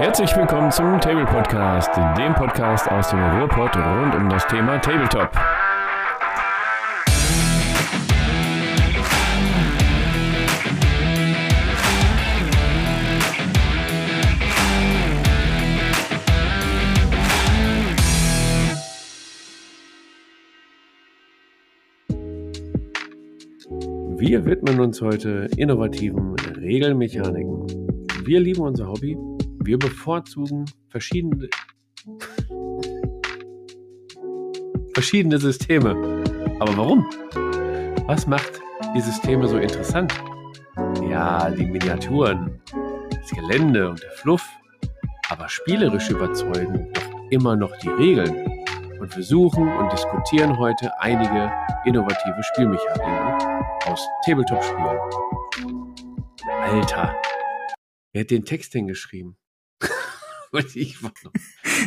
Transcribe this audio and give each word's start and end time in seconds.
Herzlich 0.00 0.34
willkommen 0.34 0.70
zum 0.70 0.98
Table 0.98 1.26
Podcast, 1.26 1.90
dem 2.16 2.34
Podcast 2.34 2.90
aus 2.90 3.10
dem 3.10 3.18
Ruhrpott 3.18 3.76
rund 3.76 4.14
um 4.14 4.30
das 4.30 4.46
Thema 4.46 4.78
Tabletop. 4.78 5.30
Wir 24.18 24.46
widmen 24.46 24.80
uns 24.80 25.02
heute 25.02 25.46
innovativen 25.58 26.36
Regelmechaniken. 26.56 27.66
Wir 28.24 28.40
lieben 28.40 28.62
unser 28.62 28.88
Hobby. 28.88 29.14
Wir 29.62 29.78
bevorzugen 29.78 30.64
verschiedene, 30.88 31.48
verschiedene 34.94 35.38
Systeme. 35.38 35.90
Aber 36.58 36.76
warum? 36.78 37.06
Was 38.06 38.26
macht 38.26 38.60
die 38.96 39.00
Systeme 39.02 39.46
so 39.46 39.58
interessant? 39.58 40.14
Ja, 41.08 41.50
die 41.50 41.66
Miniaturen, 41.66 42.60
das 43.10 43.30
Gelände 43.30 43.90
und 43.90 44.02
der 44.02 44.10
Fluff. 44.12 44.48
Aber 45.28 45.46
spielerisch 45.48 46.08
überzeugen 46.08 46.90
doch 46.94 47.30
immer 47.30 47.54
noch 47.54 47.76
die 47.78 47.90
Regeln. 47.90 48.46
Und 48.98 49.14
wir 49.14 49.22
suchen 49.22 49.68
und 49.68 49.92
diskutieren 49.92 50.58
heute 50.58 50.90
einige 51.00 51.52
innovative 51.84 52.42
Spielmechaniken 52.42 53.64
aus 53.86 54.00
Tabletop-Spielen. 54.24 54.98
Alter, 56.62 57.14
wer 58.12 58.22
hat 58.22 58.30
den 58.30 58.44
Text 58.44 58.74
denn 58.74 58.86
geschrieben? 58.86 59.36
ich 60.74 61.02
war 61.02 61.12
noch. 61.22 61.32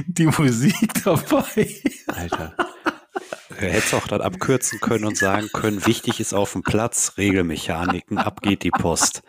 Die 0.08 0.26
Musik 0.26 1.04
dabei. 1.04 1.82
Alter. 2.08 2.56
Er 3.50 3.72
hätte 3.72 3.86
es 3.86 3.94
auch 3.94 4.08
dann 4.08 4.22
abkürzen 4.22 4.80
können 4.80 5.06
und 5.06 5.18
sagen 5.18 5.48
können, 5.54 5.86
wichtig 5.86 6.20
ist 6.20 6.34
auf 6.34 6.54
dem 6.54 6.64
Platz, 6.64 7.14
Regelmechaniken, 7.18 8.18
ab 8.18 8.42
geht 8.42 8.64
die 8.64 8.72
Post. 8.72 9.24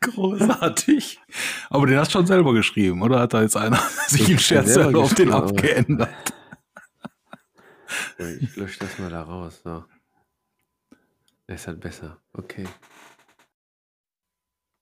Großartig. 0.00 1.20
Aber 1.70 1.86
den 1.86 1.98
hast 1.98 2.08
du 2.08 2.18
schon 2.18 2.26
selber 2.26 2.52
geschrieben, 2.52 3.02
oder 3.02 3.20
hat 3.20 3.34
da 3.34 3.42
jetzt 3.42 3.56
einer 3.56 3.78
sich 4.06 4.28
im 4.28 4.38
Scherz 4.38 4.76
auf 4.76 5.14
den 5.14 5.32
abgeändert? 5.32 6.34
Ich 8.18 8.56
lösche 8.56 8.80
das 8.80 8.98
mal 8.98 9.10
da 9.10 9.22
raus. 9.22 9.60
So. 9.64 9.84
Es 11.46 11.62
ist 11.62 11.66
halt 11.66 11.80
besser. 11.80 12.20
Okay. 12.32 12.66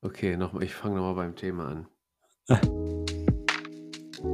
Okay, 0.03 0.37
noch, 0.37 0.61
ich 0.61 0.75
fange 0.75 0.97
nochmal 0.97 1.15
beim 1.15 1.37
Thema 1.37 1.69
an. 1.69 1.89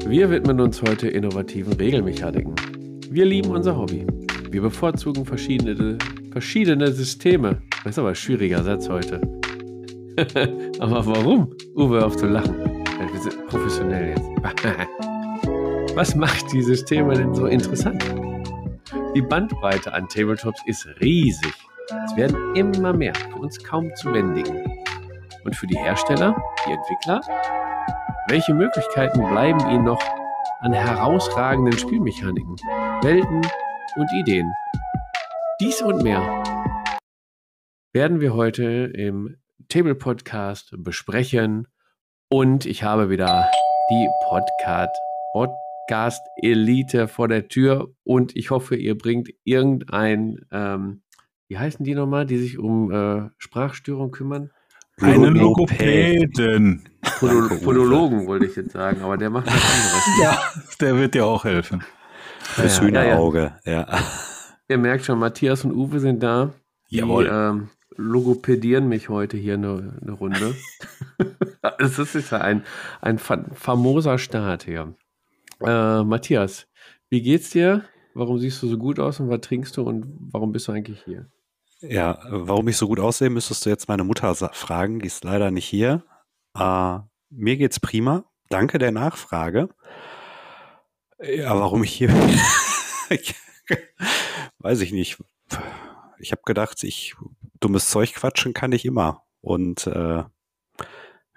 Wir 0.05 0.29
widmen 0.29 0.61
uns 0.61 0.83
heute 0.83 1.07
innovativen 1.07 1.75
Regelmechaniken. 1.75 2.57
Wir 3.09 3.25
lieben 3.25 3.51
unser 3.51 3.77
Hobby. 3.77 4.05
Wir 4.51 4.63
bevorzugen 4.63 5.25
verschiedene, 5.25 5.97
verschiedene 6.33 6.91
Systeme. 6.91 7.63
Das 7.85 7.93
ist 7.93 8.01
aber 8.01 8.09
ein 8.09 8.17
schwieriger 8.17 8.65
Satz 8.65 8.89
heute. 8.89 9.21
aber 10.81 11.07
warum? 11.07 11.55
Uwe, 11.77 12.05
auf 12.05 12.17
zu 12.17 12.27
lachen. 12.27 12.57
Wir 13.13 13.21
sind 13.21 13.47
professionell 13.47 14.09
jetzt. 14.09 14.29
Was 15.95 16.17
macht 16.17 16.53
die 16.53 16.63
Systeme 16.63 17.15
denn 17.15 17.33
so 17.33 17.47
interessant? 17.47 18.05
Die 19.15 19.23
Bandbreite 19.23 19.93
an 19.93 20.09
Tabletops 20.09 20.61
ist 20.67 20.85
riesig. 21.01 21.55
Es 22.07 22.17
werden 22.17 22.57
immer 22.57 22.93
mehr, 22.93 23.15
für 23.15 23.37
uns 23.37 23.63
kaum 23.63 23.95
zu 23.95 24.11
bändigen. 24.11 24.65
Und 25.45 25.55
für 25.55 25.69
die 25.69 25.79
Hersteller, 25.79 26.35
die 26.67 26.73
Entwickler, 26.73 27.21
welche 28.31 28.55
Möglichkeiten 28.55 29.19
bleiben 29.19 29.59
ihnen 29.71 29.83
noch 29.83 30.01
an 30.61 30.73
herausragenden 30.73 31.77
Spielmechaniken, 31.77 32.55
Welten 33.03 33.41
und 33.97 34.13
Ideen? 34.21 34.49
Dies 35.61 35.83
und 35.83 36.05
mehr 36.05 36.45
werden 37.93 38.21
wir 38.21 38.33
heute 38.35 38.93
im 38.95 39.37
Table 39.69 39.97
Podcast 39.97 40.73
besprechen. 40.79 41.67
Und 42.29 42.67
ich 42.67 42.85
habe 42.85 43.11
wieder 43.11 43.51
die 43.91 44.09
Podcast, 44.29 44.95
Podcast 45.33 46.23
Elite 46.41 47.09
vor 47.09 47.27
der 47.27 47.49
Tür 47.49 47.93
und 48.05 48.37
ich 48.37 48.51
hoffe, 48.51 48.77
ihr 48.77 48.97
bringt 48.97 49.31
irgendein 49.43 50.47
ähm, 50.53 51.03
wie 51.49 51.59
heißen 51.59 51.85
die 51.85 51.97
nochmal, 51.97 52.27
die 52.27 52.39
sich 52.39 52.59
um 52.59 52.93
äh, 52.93 53.29
Sprachstörung 53.39 54.13
kümmern? 54.13 54.53
Einen 55.01 55.35
Logopäden. 55.35 56.90
Podologen 57.21 58.27
wollte 58.27 58.47
ich 58.47 58.57
jetzt 58.57 58.73
sagen, 58.73 59.03
aber 59.03 59.17
der 59.17 59.31
macht 59.31 59.47
was 59.47 59.55
anderes. 59.55 60.05
ja, 60.23 60.39
der 60.81 60.97
wird 60.97 61.15
dir 61.15 61.27
auch 61.27 61.45
helfen. 61.45 61.85
Fürs 62.41 62.79
ja, 62.79 62.83
Hühnerauge, 62.83 63.55
ja, 63.65 63.73
ja. 63.73 63.99
Ihr 64.69 64.79
merkt 64.79 65.05
schon, 65.05 65.19
Matthias 65.19 65.65
und 65.65 65.73
Uwe 65.73 66.01
sind 66.01 66.23
da. 66.23 66.53
Jawohl. 66.89 67.25
Die 67.25 67.31
ähm, 67.31 67.71
logopädieren 67.97 68.89
mich 68.89 69.09
heute 69.09 69.37
hier 69.37 69.55
eine, 69.55 69.99
eine 70.01 70.13
Runde. 70.13 70.55
das 71.79 71.99
ist 71.99 72.31
ja 72.31 72.39
ein, 72.39 72.65
ein 73.01 73.19
famoser 73.19 74.19
Start 74.19 74.65
hier. 74.65 74.95
Äh, 75.61 76.03
Matthias, 76.05 76.67
wie 77.09 77.23
geht's 77.23 77.51
dir? 77.51 77.85
Warum 78.15 78.39
siehst 78.39 78.63
du 78.63 78.69
so 78.69 78.79
gut 78.79 78.99
aus 78.99 79.21
und 79.21 79.29
was 79.29 79.41
trinkst 79.41 79.77
du 79.77 79.83
und 79.83 80.07
warum 80.33 80.53
bist 80.53 80.69
du 80.69 80.73
eigentlich 80.73 81.03
hier? 81.05 81.27
Ja, 81.81 82.19
warum 82.29 82.69
ich 82.69 82.77
so 82.77 82.89
gut 82.89 83.01
aussehe, 83.01 83.31
müsstest 83.31 83.65
du 83.65 83.71
jetzt 83.71 83.89
meine 83.89 84.05
Mutter 84.05 84.35
fragen. 84.35 85.01
Die 85.01 85.07
ist 85.07 85.25
leider 85.25 85.51
nicht 85.51 85.67
hier. 85.67 86.05
Äh, 86.55 86.99
mir 87.31 87.57
geht's 87.57 87.81
prima. 87.81 88.25
Danke 88.49 88.79
der 88.79 88.93
Nachfrage. 88.93 89.69
Ja, 91.23 91.59
warum 91.59 91.85
ich 91.85 91.93
hier 91.93 92.09
bin? 92.09 92.41
weiß 94.59 94.81
ich 94.81 94.93
nicht. 94.93 95.23
Ich 96.19 96.33
habe 96.33 96.43
gedacht, 96.45 96.83
ich 96.83 97.15
dummes 97.61 97.89
Zeug 97.89 98.15
quatschen 98.15 98.55
kann 98.55 98.73
ich 98.73 98.85
immer. 98.85 99.23
Und 99.41 99.87
äh, 99.87 100.25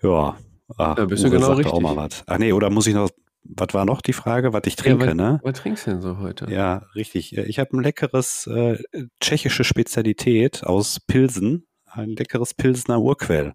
ja, 0.01 0.37
ach, 0.77 0.97
ja 0.97 1.05
bist 1.05 1.23
du 1.23 1.29
genau 1.29 1.53
richtig. 1.53 1.73
Auch 1.73 1.81
mal 1.81 1.95
was. 1.95 2.23
Ach 2.27 2.37
nee, 2.37 2.53
oder 2.53 2.69
muss 2.69 2.87
ich 2.87 2.93
noch 2.93 3.09
was 3.45 3.73
war 3.73 3.85
noch 3.85 4.01
die 4.01 4.13
Frage, 4.13 4.53
was 4.53 4.61
ich 4.65 4.75
trinke, 4.75 5.03
ja, 5.03 5.09
was, 5.11 5.15
ne? 5.17 5.39
Was 5.43 5.59
trinkst 5.59 5.85
du 5.85 5.91
denn 5.91 6.01
so 6.01 6.17
heute? 6.19 6.49
Ja, 6.49 6.85
richtig. 6.95 7.35
Ich 7.35 7.59
habe 7.59 7.75
ein 7.75 7.83
leckeres 7.83 8.47
äh, 8.47 8.77
tschechische 9.19 9.63
Spezialität 9.63 10.63
aus 10.63 11.01
Pilsen, 11.01 11.67
ein 11.85 12.11
leckeres 12.11 12.53
Pilsener 12.53 13.01
Urquell. 13.01 13.53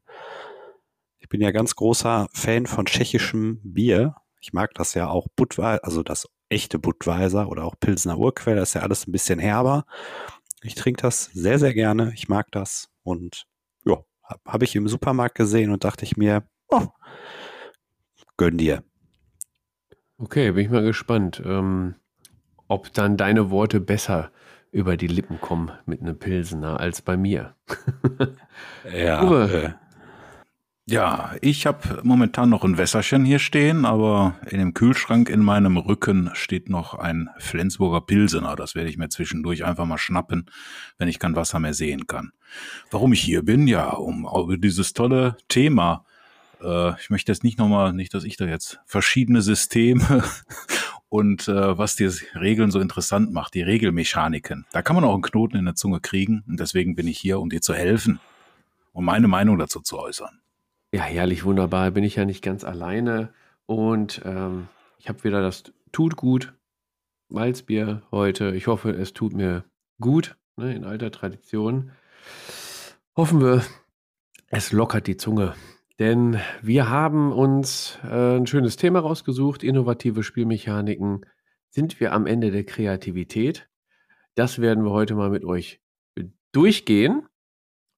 Ich 1.28 1.30
bin 1.30 1.42
ja 1.42 1.50
ganz 1.50 1.76
großer 1.76 2.26
Fan 2.32 2.64
von 2.64 2.86
tschechischem 2.86 3.60
Bier. 3.62 4.14
Ich 4.40 4.54
mag 4.54 4.72
das 4.72 4.94
ja 4.94 5.10
auch 5.10 5.26
Budweiser, 5.36 5.84
also 5.84 6.02
das 6.02 6.26
echte 6.48 6.78
Budweiser 6.78 7.50
oder 7.50 7.64
auch 7.64 7.74
Pilsener 7.78 8.16
Urquell, 8.16 8.56
das 8.56 8.70
ist 8.70 8.74
ja 8.76 8.80
alles 8.80 9.06
ein 9.06 9.12
bisschen 9.12 9.38
herber. 9.38 9.84
Ich 10.62 10.74
trinke 10.74 11.02
das 11.02 11.26
sehr, 11.34 11.58
sehr 11.58 11.74
gerne. 11.74 12.14
Ich 12.14 12.30
mag 12.30 12.50
das 12.50 12.88
und 13.02 13.44
ja, 13.84 13.98
habe 14.22 14.40
hab 14.46 14.62
ich 14.62 14.74
im 14.74 14.88
Supermarkt 14.88 15.34
gesehen 15.34 15.70
und 15.70 15.84
dachte 15.84 16.06
ich 16.06 16.16
mir, 16.16 16.44
oh, 16.70 16.86
gönn 18.38 18.56
dir. 18.56 18.82
Okay, 20.16 20.52
bin 20.52 20.64
ich 20.64 20.70
mal 20.70 20.82
gespannt, 20.82 21.42
ähm, 21.44 21.96
ob 22.68 22.90
dann 22.94 23.18
deine 23.18 23.50
Worte 23.50 23.80
besser 23.80 24.32
über 24.72 24.96
die 24.96 25.08
Lippen 25.08 25.42
kommen 25.42 25.72
mit 25.84 26.00
einem 26.00 26.18
Pilsener 26.18 26.80
als 26.80 27.02
bei 27.02 27.18
mir. 27.18 27.54
ja. 28.90 29.22
Uwe. 29.22 29.78
Ja, 30.90 31.34
ich 31.42 31.66
habe 31.66 32.00
momentan 32.02 32.48
noch 32.48 32.64
ein 32.64 32.78
Wässerchen 32.78 33.24
hier 33.24 33.38
stehen, 33.38 33.84
aber 33.84 34.36
in 34.48 34.58
dem 34.58 34.72
Kühlschrank 34.72 35.28
in 35.28 35.40
meinem 35.40 35.76
Rücken 35.76 36.30
steht 36.32 36.70
noch 36.70 36.94
ein 36.94 37.28
Flensburger 37.38 38.00
Pilsener. 38.00 38.56
Das 38.56 38.74
werde 38.74 38.88
ich 38.88 38.96
mir 38.96 39.10
zwischendurch 39.10 39.64
einfach 39.64 39.84
mal 39.84 39.98
schnappen, 39.98 40.46
wenn 40.96 41.08
ich 41.08 41.18
kein 41.18 41.36
Wasser 41.36 41.60
mehr 41.60 41.74
sehen 41.74 42.06
kann. 42.06 42.32
Warum 42.90 43.12
ich 43.12 43.20
hier 43.20 43.44
bin? 43.44 43.66
Ja, 43.66 43.90
um 43.90 44.26
über 44.26 44.56
dieses 44.56 44.94
tolle 44.94 45.36
Thema 45.48 46.06
äh, 46.62 46.98
ich 47.00 47.10
möchte 47.10 47.30
jetzt 47.30 47.44
nicht 47.44 47.58
nochmal, 47.58 47.92
nicht, 47.92 48.14
dass 48.14 48.24
ich 48.24 48.36
da 48.36 48.46
jetzt 48.46 48.80
verschiedene 48.86 49.42
Systeme 49.42 50.24
und 51.08 51.48
äh, 51.48 51.78
was 51.78 51.96
die 51.96 52.10
Regeln 52.34 52.70
so 52.70 52.80
interessant 52.80 53.32
macht, 53.32 53.54
die 53.54 53.62
Regelmechaniken. 53.62 54.66
Da 54.72 54.82
kann 54.82 54.96
man 54.96 55.04
auch 55.04 55.12
einen 55.12 55.22
Knoten 55.22 55.56
in 55.56 55.66
der 55.66 55.74
Zunge 55.74 56.00
kriegen 56.00 56.42
und 56.48 56.58
deswegen 56.58 56.96
bin 56.96 57.06
ich 57.06 57.18
hier, 57.18 57.40
um 57.40 57.50
dir 57.50 57.60
zu 57.60 57.74
helfen 57.74 58.18
um 58.98 59.04
meine 59.04 59.28
Meinung 59.28 59.58
dazu 59.58 59.80
zu 59.80 59.96
äußern. 59.96 60.40
Ja, 60.92 61.02
herrlich, 61.02 61.44
wunderbar. 61.44 61.90
Bin 61.90 62.04
ich 62.04 62.16
ja 62.16 62.24
nicht 62.24 62.42
ganz 62.42 62.64
alleine 62.64 63.32
und 63.66 64.22
ähm, 64.24 64.68
ich 64.98 65.08
habe 65.08 65.22
wieder 65.24 65.42
das 65.42 65.64
Tut 65.92 66.16
gut 66.16 66.54
Malzbier 67.28 68.02
heute. 68.10 68.54
Ich 68.54 68.66
hoffe, 68.66 68.90
es 68.90 69.12
tut 69.12 69.34
mir 69.34 69.64
gut, 70.00 70.36
ne, 70.56 70.74
in 70.74 70.84
alter 70.84 71.10
Tradition. 71.10 71.92
Hoffen 73.16 73.40
wir, 73.40 73.62
es 74.48 74.72
lockert 74.72 75.06
die 75.06 75.16
Zunge 75.16 75.54
denn 75.98 76.38
wir 76.62 76.88
haben 76.88 77.32
uns 77.32 77.98
äh, 78.04 78.36
ein 78.36 78.46
schönes 78.46 78.76
Thema 78.76 79.00
rausgesucht, 79.00 79.64
innovative 79.64 80.22
Spielmechaniken. 80.22 81.26
Sind 81.70 81.98
wir 82.00 82.12
am 82.12 82.26
Ende 82.26 82.50
der 82.50 82.64
Kreativität? 82.64 83.68
Das 84.34 84.60
werden 84.60 84.84
wir 84.84 84.90
heute 84.90 85.16
mal 85.16 85.30
mit 85.30 85.44
euch 85.44 85.80
durchgehen. 86.52 87.27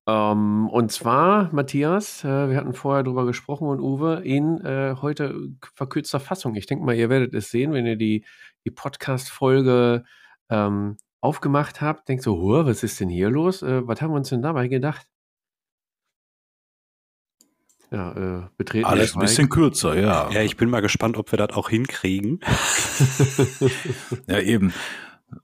Ähm, 0.06 0.68
und 0.68 0.90
zwar, 0.92 1.52
Matthias, 1.52 2.24
äh, 2.24 2.48
wir 2.48 2.56
hatten 2.56 2.72
vorher 2.74 3.02
drüber 3.02 3.26
gesprochen 3.26 3.68
und 3.68 3.80
Uwe, 3.80 4.22
in 4.24 4.58
äh, 4.64 4.96
heute 5.00 5.50
verkürzter 5.74 6.20
Fassung. 6.20 6.54
Ich 6.54 6.66
denke 6.66 6.84
mal, 6.84 6.94
ihr 6.94 7.10
werdet 7.10 7.34
es 7.34 7.50
sehen, 7.50 7.72
wenn 7.72 7.86
ihr 7.86 7.96
die, 7.96 8.24
die 8.64 8.70
Podcast-Folge 8.70 10.04
ähm, 10.48 10.96
aufgemacht 11.20 11.80
habt. 11.80 12.08
Denkt 12.08 12.22
so, 12.22 12.40
was 12.64 12.82
ist 12.82 13.00
denn 13.00 13.08
hier 13.08 13.30
los? 13.30 13.62
Äh, 13.62 13.86
was 13.86 14.00
haben 14.00 14.10
wir 14.10 14.16
uns 14.16 14.30
denn 14.30 14.42
dabei 14.42 14.68
gedacht? 14.68 15.06
Ja, 17.90 18.12
äh, 18.12 18.48
betreten. 18.56 18.86
Alles 18.86 19.16
ein 19.16 19.20
bisschen 19.20 19.48
kürzer, 19.48 19.98
ja. 19.98 20.30
Ja, 20.30 20.42
ich 20.42 20.56
bin 20.56 20.70
mal 20.70 20.80
gespannt, 20.80 21.16
ob 21.16 21.32
wir 21.32 21.36
das 21.38 21.50
auch 21.50 21.68
hinkriegen. 21.68 22.40
ja, 24.28 24.38
eben. 24.38 24.72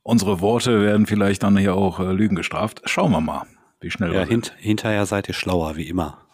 Unsere 0.03 0.41
Worte 0.41 0.81
werden 0.81 1.07
vielleicht 1.07 1.43
dann 1.43 1.57
hier 1.57 1.75
auch 1.75 1.99
äh, 1.99 2.13
Lügen 2.13 2.37
gestraft. 2.37 2.83
Schauen 2.85 3.11
wir 3.13 3.21
mal, 3.21 3.47
wie 3.81 3.91
schnell 3.91 4.13
ja, 4.13 4.21
wir 4.21 4.27
hint 4.27 4.55
hinterher 4.57 5.07
seid 5.07 5.29
ihr 5.29 5.35
schlauer, 5.35 5.77
wie 5.77 5.89
immer. 5.89 6.27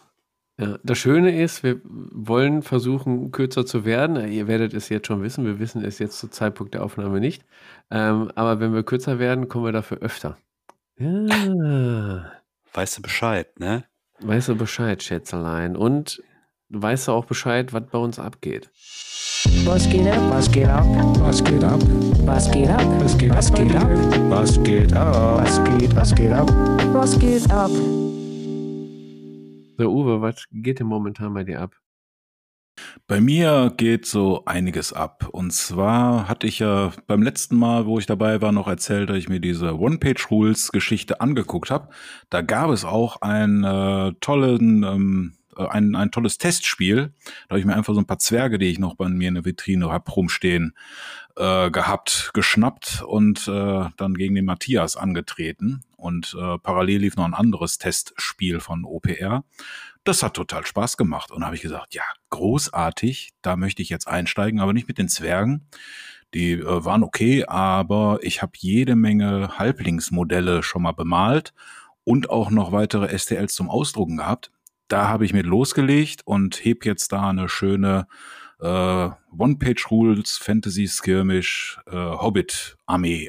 Ja, 0.59 0.77
das 0.83 0.99
Schöne 0.99 1.41
ist, 1.41 1.63
wir 1.63 1.81
wollen 1.83 2.61
versuchen, 2.61 3.31
kürzer 3.31 3.65
zu 3.65 3.85
werden. 3.85 4.31
Ihr 4.31 4.47
werdet 4.47 4.73
es 4.73 4.89
jetzt 4.89 5.07
schon 5.07 5.23
wissen. 5.23 5.45
Wir 5.45 5.59
wissen 5.59 5.83
es 5.83 5.97
jetzt 5.97 6.19
zu 6.19 6.27
Zeitpunkt 6.27 6.75
der 6.75 6.83
Aufnahme 6.83 7.19
nicht. 7.19 7.43
Ähm, 7.89 8.31
aber 8.35 8.59
wenn 8.59 8.73
wir 8.73 8.83
kürzer 8.83 9.17
werden, 9.17 9.47
kommen 9.47 9.65
wir 9.65 9.71
dafür 9.71 9.97
öfter. 9.99 10.37
Ja. 10.97 12.31
Weißt 12.73 12.97
du 12.97 13.01
Bescheid, 13.01 13.59
ne? 13.59 13.85
Weißt 14.19 14.49
du 14.49 14.55
Bescheid, 14.55 15.01
Schätzelein. 15.01 15.75
Und 15.75 16.21
weißt 16.73 17.07
du 17.07 17.11
auch 17.11 17.25
Bescheid, 17.25 17.73
was 17.73 17.83
bei 17.91 17.97
uns 17.99 18.19
abgeht. 18.19 18.69
Was 19.65 19.89
geht 19.89 20.07
ab? 20.07 20.31
Was 20.31 20.51
geht 20.51 20.67
ab? 20.67 20.85
Was 21.19 21.43
geht 21.43 21.63
ab? 21.63 21.79
Was 22.25 22.51
geht 22.51 22.69
ab? 22.69 22.81
Was 22.99 23.17
geht, 23.17 23.29
was 23.29 23.53
geht 23.53 23.75
ab? 23.75 23.89
Was 24.29 24.63
geht 24.63 24.93
ab? 24.93 25.43
Was 25.43 25.63
geht, 25.63 25.95
was 25.95 26.15
geht 26.15 26.31
ab? 26.31 26.49
Was 26.93 27.19
geht 27.19 27.51
ab? 27.51 27.71
So, 29.77 29.89
Uwe, 29.91 30.21
was 30.21 30.45
geht 30.51 30.79
denn 30.79 30.87
momentan 30.87 31.33
bei 31.33 31.43
dir 31.43 31.61
ab? 31.61 31.75
Bei 33.07 33.21
mir 33.21 33.73
geht 33.77 34.05
so 34.05 34.45
einiges 34.45 34.93
ab. 34.93 35.29
Und 35.31 35.51
zwar 35.51 36.27
hatte 36.27 36.47
ich 36.47 36.59
ja 36.59 36.91
beim 37.07 37.21
letzten 37.21 37.55
Mal, 37.55 37.85
wo 37.85 37.99
ich 37.99 38.05
dabei 38.05 38.41
war, 38.41 38.51
noch 38.51 38.67
erzählt, 38.67 39.09
dass 39.09 39.17
ich 39.17 39.29
mir 39.29 39.39
diese 39.39 39.77
One-Page-Rules-Geschichte 39.77 41.21
angeguckt 41.21 41.69
habe. 41.69 41.89
Da 42.29 42.41
gab 42.41 42.71
es 42.71 42.85
auch 42.85 43.21
einen 43.21 43.63
äh, 43.63 44.13
tollen, 44.21 44.83
ähm, 44.83 45.33
äh, 45.33 45.42
ein, 45.57 45.95
ein 45.95 46.11
tolles 46.11 46.37
Testspiel. 46.37 47.13
Da 47.47 47.51
habe 47.51 47.59
ich 47.59 47.65
mir 47.65 47.75
einfach 47.75 47.93
so 47.93 47.99
ein 47.99 48.07
paar 48.07 48.19
Zwerge, 48.19 48.57
die 48.57 48.67
ich 48.67 48.79
noch 48.79 48.95
bei 48.95 49.07
mir 49.09 49.27
in 49.27 49.35
der 49.35 49.45
Vitrine 49.45 49.89
habe 49.89 50.11
rumstehen, 50.11 50.75
äh, 51.35 51.71
gehabt, 51.71 52.31
geschnappt 52.33 53.03
und 53.05 53.47
äh, 53.47 53.85
dann 53.97 54.13
gegen 54.15 54.35
den 54.35 54.45
Matthias 54.45 54.95
angetreten. 54.95 55.83
Und 55.95 56.35
äh, 56.39 56.57
parallel 56.57 57.01
lief 57.01 57.15
noch 57.15 57.25
ein 57.25 57.33
anderes 57.33 57.77
Testspiel 57.77 58.59
von 58.59 58.85
OPR. 58.85 59.43
Das 60.03 60.21
hat 60.21 60.33
total 60.33 60.65
Spaß 60.65 60.97
gemacht. 60.97 61.31
Und 61.31 61.41
da 61.41 61.45
habe 61.47 61.55
ich 61.55 61.61
gesagt, 61.61 61.93
ja, 61.93 62.03
großartig, 62.29 63.31
da 63.41 63.55
möchte 63.55 63.81
ich 63.81 63.89
jetzt 63.89 64.07
einsteigen, 64.07 64.59
aber 64.59 64.73
nicht 64.73 64.87
mit 64.87 64.97
den 64.97 65.07
Zwergen. 65.07 65.67
Die 66.33 66.53
äh, 66.53 66.85
waren 66.85 67.03
okay, 67.03 67.45
aber 67.45 68.19
ich 68.21 68.41
habe 68.41 68.53
jede 68.57 68.95
Menge 68.95 69.57
Halblingsmodelle 69.57 70.63
schon 70.63 70.81
mal 70.81 70.91
bemalt 70.91 71.53
und 72.03 72.29
auch 72.29 72.49
noch 72.49 72.71
weitere 72.71 73.17
STLs 73.17 73.53
zum 73.53 73.69
Ausdrucken 73.69 74.17
gehabt. 74.17 74.51
Da 74.87 75.07
habe 75.07 75.25
ich 75.25 75.33
mit 75.33 75.45
losgelegt 75.45 76.21
und 76.25 76.63
heb 76.63 76.85
jetzt 76.85 77.11
da 77.11 77.29
eine 77.29 77.49
schöne 77.49 78.07
äh, 78.59 79.09
One-Page-Rules 79.37 80.37
Fantasy 80.37 80.87
Skirmish 80.87 81.79
äh, 81.87 82.17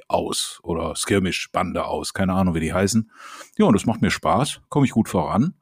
aus 0.08 0.60
oder 0.62 0.94
Skirmish-Bande 0.96 1.84
aus. 1.84 2.12
Keine 2.12 2.34
Ahnung, 2.34 2.54
wie 2.54 2.60
die 2.60 2.74
heißen. 2.74 3.10
Ja, 3.58 3.66
und 3.66 3.74
das 3.74 3.86
macht 3.86 4.02
mir 4.02 4.10
Spaß, 4.10 4.60
komme 4.68 4.86
ich 4.86 4.92
gut 4.92 5.08
voran 5.08 5.54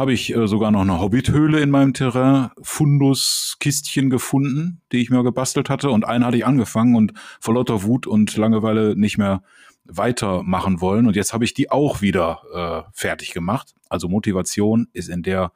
habe 0.00 0.14
ich 0.14 0.34
äh, 0.34 0.48
sogar 0.48 0.70
noch 0.70 0.80
eine 0.80 0.98
Hobbit-Höhle 0.98 1.60
in 1.60 1.68
meinem 1.68 1.92
Terrain, 1.92 2.48
Fundus-Kistchen 2.62 4.08
gefunden, 4.08 4.80
die 4.92 5.02
ich 5.02 5.10
mir 5.10 5.22
gebastelt 5.22 5.68
hatte. 5.68 5.90
Und 5.90 6.06
einen 6.06 6.24
hatte 6.24 6.38
ich 6.38 6.46
angefangen 6.46 6.96
und 6.96 7.12
vor 7.38 7.54
lauter 7.54 7.82
Wut 7.82 8.06
und 8.06 8.34
Langeweile 8.34 8.96
nicht 8.96 9.18
mehr 9.18 9.42
weitermachen 9.84 10.80
wollen. 10.80 11.06
Und 11.06 11.16
jetzt 11.16 11.32
habe 11.32 11.44
ich 11.44 11.54
die 11.54 11.70
auch 11.70 12.00
wieder 12.00 12.86
äh, 12.86 12.90
fertig 12.92 13.32
gemacht. 13.32 13.74
Also 13.88 14.08
Motivation 14.08 14.88
ist 14.92 15.08
in 15.08 15.22
der 15.22 15.52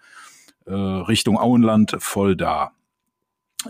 äh, 0.66 0.72
Richtung 0.72 1.38
Auenland 1.38 1.96
voll 1.98 2.36
da. 2.36 2.72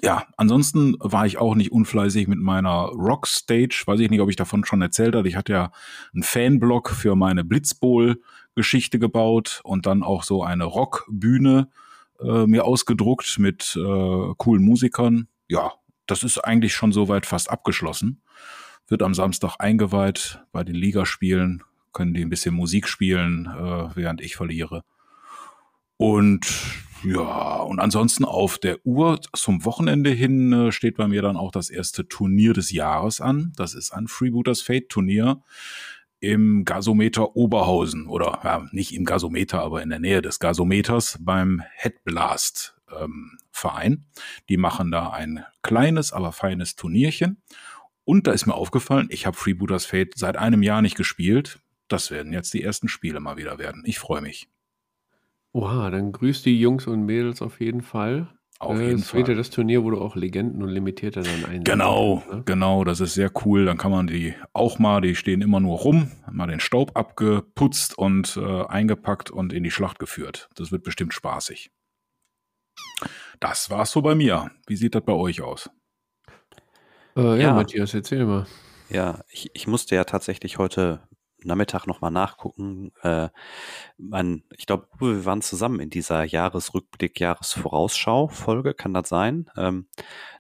Ja, 0.03 0.27
ansonsten 0.37 0.97
war 0.99 1.25
ich 1.27 1.39
auch 1.39 1.55
nicht 1.55 1.71
unfleißig 1.71 2.27
mit 2.27 2.41
meiner 2.41 2.87
Rockstage. 2.87 3.85
Weiß 3.87 4.01
ich 4.01 4.11
nicht, 4.11 4.21
ob 4.21 4.29
ich 4.29 4.37
davon 4.37 4.65
schon 4.65 4.83
erzählt 4.83 5.15
habe. 5.15 5.29
Ich 5.29 5.37
hatte 5.37 5.53
ja 5.53 5.73
einen 6.13 6.25
Fanblog 6.25 6.91
für 6.91 7.15
meine 7.15 7.45
Blitzbowl 7.45 8.21
Geschichte 8.57 8.99
gebaut 8.99 9.61
und 9.65 9.87
dann 9.87 10.03
auch 10.03 10.23
so 10.23 10.43
eine 10.43 10.65
Rockbühne 10.65 11.69
äh, 12.21 12.47
mir 12.47 12.65
ausgedruckt 12.65 13.39
mit 13.39 13.77
äh, 13.77 14.35
coolen 14.37 14.65
Musikern. 14.65 15.29
Ja, 15.49 15.73
das 16.07 16.23
ist 16.23 16.39
eigentlich 16.39 16.75
schon 16.75 16.93
soweit 16.93 17.27
fast 17.27 17.51
abgeschlossen. 17.51 18.21
Wird 18.87 19.03
am 19.03 19.15
Samstag 19.15 19.57
eingeweiht 19.59 20.41
bei 20.53 20.65
den 20.65 20.75
Ligaspielen, 20.75 21.63
können 21.93 22.15
die 22.15 22.23
ein 22.23 22.31
bisschen 22.31 22.55
Musik 22.55 22.89
spielen, 22.89 23.47
äh, 23.47 23.97
während 23.97 24.21
ich 24.21 24.37
verliere. 24.37 24.83
Und 25.97 26.47
ja, 27.05 27.61
und 27.61 27.81
ansonsten 27.81 28.25
auf 28.25 28.59
der 28.59 28.85
Uhr 28.85 29.21
zum 29.35 29.65
Wochenende 29.65 30.11
hin 30.11 30.53
äh, 30.53 30.73
steht 30.73 30.97
bei 30.97 31.07
mir 31.07 31.23
dann 31.23 31.37
auch 31.37 31.53
das 31.53 31.71
erste 31.71 32.09
Turnier 32.09 32.55
des 32.55 32.73
Jahres 32.73 33.21
an. 33.21 33.53
Das 33.57 33.75
ist 33.75 33.93
ein 33.93 34.09
Freebooters 34.09 34.63
Fate 34.63 34.89
Turnier 34.89 35.43
im 36.21 36.65
Gasometer 36.65 37.37
Oberhausen 37.37 38.07
oder 38.07 38.41
ja, 38.43 38.67
nicht 38.73 38.95
im 38.95 39.05
Gasometer, 39.05 39.61
aber 39.63 39.83
in 39.83 39.91
der 39.91 39.99
Nähe 39.99 40.23
des 40.23 40.39
Gasometers 40.39 41.19
beim 41.21 41.63
Headblast 41.75 42.75
ähm, 42.99 43.39
Verein. 43.51 44.07
Die 44.49 44.57
machen 44.57 44.91
da 44.91 45.11
ein 45.11 45.45
kleines, 45.63 46.13
aber 46.13 46.33
feines 46.33 46.77
Turnierchen. 46.77 47.43
Und 48.05 48.27
da 48.27 48.33
ist 48.33 48.47
mir 48.47 48.55
aufgefallen, 48.55 49.09
ich 49.11 49.27
habe 49.27 49.37
Freebooters 49.37 49.87
Fate 49.87 50.13
seit 50.17 50.37
einem 50.37 50.63
Jahr 50.63 50.83
nicht 50.83 50.97
gespielt. 50.97 51.61
Das 51.89 52.11
werden 52.11 52.33
jetzt 52.33 52.53
die 52.55 52.63
ersten 52.63 52.89
Spiele 52.89 53.21
mal 53.21 53.37
wieder 53.37 53.59
werden. 53.59 53.83
Ich 53.87 53.99
freue 53.99 54.21
mich. 54.21 54.49
Oha, 55.53 55.91
dann 55.91 56.13
grüßt 56.13 56.45
die 56.47 56.59
Jungs 56.61 56.87
und 56.87 57.05
Mädels 57.05 57.41
auf 57.41 57.61
jeden 57.61 57.83
Fall. 57.83 58.29
Auf 58.59 58.79
äh, 58.79 58.87
jeden 58.89 59.01
das 59.01 59.11
Fall. 59.11 59.23
das 59.23 59.51
Turnier, 59.51 59.85
wo 59.85 59.91
du 59.91 60.01
auch 60.01 60.17
Legenden 60.17 60.63
und 60.63 60.69
Limitierte 60.69 61.23
dann 61.23 61.45
einsetzt. 61.45 61.65
Genau, 61.65 62.23
ne? 62.31 62.43
genau, 62.45 62.85
das 62.85 63.01
ist 63.01 63.15
sehr 63.15 63.31
cool. 63.45 63.65
Dann 63.65 63.77
kann 63.77 63.91
man 63.91 64.07
die 64.07 64.35
auch 64.53 64.79
mal, 64.79 65.01
die 65.01 65.15
stehen 65.15 65.43
immer 65.43 65.61
nur 65.61 65.79
rum, 65.79 66.11
mal 66.31 66.47
den 66.47 66.61
Staub 66.61 66.97
abgeputzt 66.97 67.97
und 67.99 68.37
äh, 68.37 68.65
eingepackt 68.67 69.31
und 69.31 69.53
in 69.53 69.65
die 69.65 69.71
Schlacht 69.71 69.99
geführt. 69.99 70.49
Das 70.55 70.73
wird 70.73 70.83
bestimmt 70.83 71.15
spaßig. 71.15 71.71
Das 73.41 73.71
war's 73.71 73.91
so 73.91 74.03
bei 74.03 74.15
mir. 74.15 74.51
Wie 74.67 74.77
sieht 74.77 74.95
das 74.95 75.05
bei 75.05 75.13
euch 75.13 75.43
aus? 75.43 75.71
Äh, 77.17 77.23
ja, 77.23 77.37
ja, 77.37 77.55
Matthias, 77.55 77.95
erzähl 77.95 78.25
mal. 78.25 78.47
Ja, 78.91 79.23
ich, 79.29 79.51
ich 79.55 79.67
musste 79.67 79.95
ja 79.95 80.05
tatsächlich 80.05 80.59
heute 80.59 81.01
Nachmittag 81.45 81.87
nochmal 81.87 82.11
nachgucken. 82.11 82.93
Äh, 83.03 83.29
man, 83.99 84.43
ich 84.57 84.67
glaube, 84.67 84.89
wir 84.99 85.25
waren 85.25 85.43
zusammen 85.43 85.81
in 85.81 85.91
dieser 85.91 86.25
Jahresrückblick, 86.25 87.21
Jahresvorausschau-Folge, 87.21 88.75
kann 88.75 88.95
das 88.95 89.09
sein? 89.09 89.51
Ähm, 89.57 89.87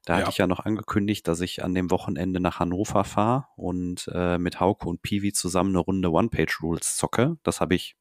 da 0.04 0.14
ja. 0.14 0.20
hatte 0.20 0.30
ich 0.30 0.38
ja 0.38 0.46
noch 0.46 0.60
angekündigt, 0.60 1.28
dass 1.28 1.40
ich 1.40 1.62
an 1.62 1.74
dem 1.74 1.90
Wochenende 1.90 2.40
nach 2.40 2.58
Hannover 2.58 3.04
fahre 3.04 3.46
und 3.56 4.10
äh, 4.12 4.38
mit 4.38 4.60
Hauke 4.60 4.88
und 4.88 5.02
Piwi 5.02 5.32
zusammen 5.32 5.70
eine 5.70 5.80
Runde 5.80 6.10
One-Page-Rules 6.10 6.96
zocke. 6.96 7.36
Das 7.42 7.60
habe 7.60 7.74
ich 7.74 7.96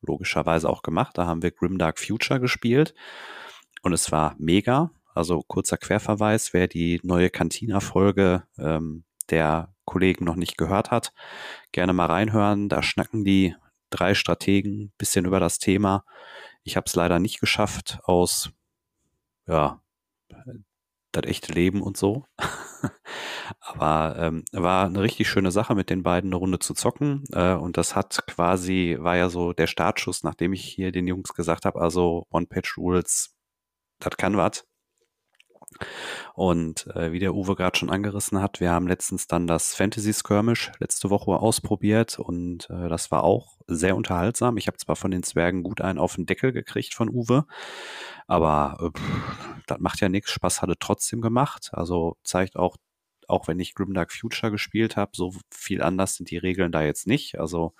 logischerweise 0.00 0.68
auch 0.68 0.82
gemacht. 0.82 1.18
Da 1.18 1.26
haben 1.26 1.42
wir 1.42 1.50
Grimdark 1.50 1.98
Future 1.98 2.40
gespielt 2.40 2.94
und 3.82 3.92
es 3.92 4.12
war 4.12 4.36
mega. 4.38 4.90
Also 5.14 5.42
kurzer 5.46 5.76
Querverweis, 5.76 6.52
wer 6.52 6.68
die 6.68 7.00
neue 7.02 7.30
Cantina-Folge 7.30 8.44
ähm, 8.58 9.04
der 9.30 9.74
Kollegen 9.84 10.24
noch 10.24 10.36
nicht 10.36 10.58
gehört 10.58 10.90
hat, 10.90 11.12
gerne 11.72 11.92
mal 11.92 12.06
reinhören. 12.06 12.68
Da 12.68 12.82
schnacken 12.82 13.24
die 13.24 13.54
drei 13.90 14.14
Strategen 14.14 14.92
bisschen 14.98 15.24
über 15.24 15.40
das 15.40 15.58
Thema. 15.58 16.04
Ich 16.64 16.76
habe 16.76 16.84
es 16.86 16.96
leider 16.96 17.18
nicht 17.18 17.40
geschafft 17.40 18.00
aus 18.04 18.50
ja 19.46 19.80
das 21.14 21.24
echte 21.24 21.52
Leben 21.52 21.80
und 21.82 21.96
so. 21.96 22.24
Aber 23.60 24.16
ähm, 24.18 24.44
war 24.52 24.86
eine 24.86 25.02
richtig 25.02 25.28
schöne 25.28 25.50
Sache, 25.50 25.74
mit 25.74 25.90
den 25.90 26.02
beiden 26.02 26.28
eine 26.30 26.36
Runde 26.36 26.58
zu 26.58 26.74
zocken. 26.74 27.24
Äh, 27.32 27.54
und 27.54 27.76
das 27.76 27.94
hat 27.94 28.26
quasi, 28.26 28.96
war 28.98 29.16
ja 29.16 29.28
so 29.28 29.52
der 29.52 29.66
Startschuss, 29.66 30.22
nachdem 30.22 30.52
ich 30.52 30.64
hier 30.64 30.92
den 30.92 31.06
Jungs 31.06 31.34
gesagt 31.34 31.64
habe, 31.64 31.80
also 31.80 32.26
One-Page-Rules, 32.30 33.34
das 34.00 34.16
kann 34.16 34.36
was. 34.36 34.66
Und 36.34 36.86
äh, 36.94 37.12
wie 37.12 37.18
der 37.18 37.34
Uwe 37.34 37.56
gerade 37.56 37.78
schon 37.78 37.90
angerissen 37.90 38.40
hat, 38.40 38.60
wir 38.60 38.70
haben 38.70 38.86
letztens 38.86 39.26
dann 39.26 39.46
das 39.46 39.74
Fantasy 39.74 40.12
Skirmish 40.12 40.72
letzte 40.78 41.10
Woche 41.10 41.32
ausprobiert 41.32 42.18
und 42.18 42.68
äh, 42.70 42.88
das 42.88 43.10
war 43.10 43.24
auch 43.24 43.56
sehr 43.66 43.96
unterhaltsam. 43.96 44.56
Ich 44.56 44.66
habe 44.66 44.76
zwar 44.76 44.96
von 44.96 45.10
den 45.10 45.22
Zwergen 45.22 45.62
gut 45.62 45.80
einen 45.80 45.98
auf 45.98 46.16
den 46.16 46.26
Deckel 46.26 46.52
gekriegt 46.52 46.94
von 46.94 47.08
Uwe, 47.08 47.46
aber 48.26 48.92
äh, 48.94 49.00
das 49.66 49.78
macht 49.80 50.00
ja 50.00 50.08
nichts. 50.08 50.30
Spaß 50.30 50.62
hatte 50.62 50.74
trotzdem 50.78 51.20
gemacht. 51.20 51.70
Also 51.72 52.16
zeigt 52.24 52.56
auch 52.56 52.76
auch 53.28 53.48
wenn 53.48 53.58
ich 53.58 53.74
Grimdark 53.74 54.12
Future 54.12 54.52
gespielt 54.52 54.96
habe, 54.96 55.12
so 55.14 55.34
viel 55.50 55.82
anders 55.82 56.16
sind 56.16 56.30
die 56.30 56.36
Regeln 56.36 56.72
da 56.72 56.82
jetzt 56.82 57.06
nicht. 57.06 57.38
Also 57.38 57.74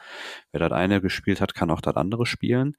wer 0.52 0.60
das 0.60 0.72
eine 0.72 1.00
gespielt 1.00 1.40
hat, 1.40 1.54
kann 1.54 1.70
auch 1.70 1.80
das 1.80 1.96
andere 1.96 2.26
spielen. 2.26 2.76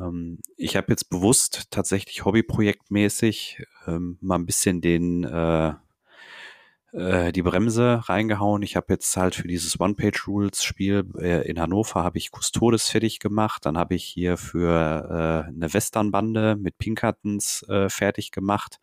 Ähm, 0.00 0.38
ich 0.56 0.76
habe 0.76 0.86
jetzt 0.90 1.10
bewusst 1.10 1.70
tatsächlich 1.70 2.24
hobbyprojektmäßig 2.24 3.64
ähm, 3.86 4.18
mal 4.20 4.36
ein 4.36 4.46
bisschen 4.46 4.80
den 4.80 5.24
äh, 5.24 5.74
äh, 6.92 7.32
die 7.32 7.42
Bremse 7.42 8.02
reingehauen. 8.08 8.62
Ich 8.62 8.76
habe 8.76 8.86
jetzt 8.92 9.16
halt 9.16 9.34
für 9.34 9.48
dieses 9.48 9.80
One-Page-Rules-Spiel 9.80 11.04
äh, 11.18 11.48
in 11.48 11.60
Hannover 11.60 12.04
habe 12.04 12.18
ich 12.18 12.30
Custodes 12.30 12.88
fertig 12.88 13.18
gemacht. 13.18 13.66
Dann 13.66 13.76
habe 13.76 13.94
ich 13.96 14.04
hier 14.04 14.36
für 14.36 15.44
äh, 15.48 15.48
eine 15.48 15.72
Westernbande 15.74 16.56
mit 16.56 16.78
Pinkertons 16.78 17.66
fertig 17.88 18.30
gemacht. 18.30 18.78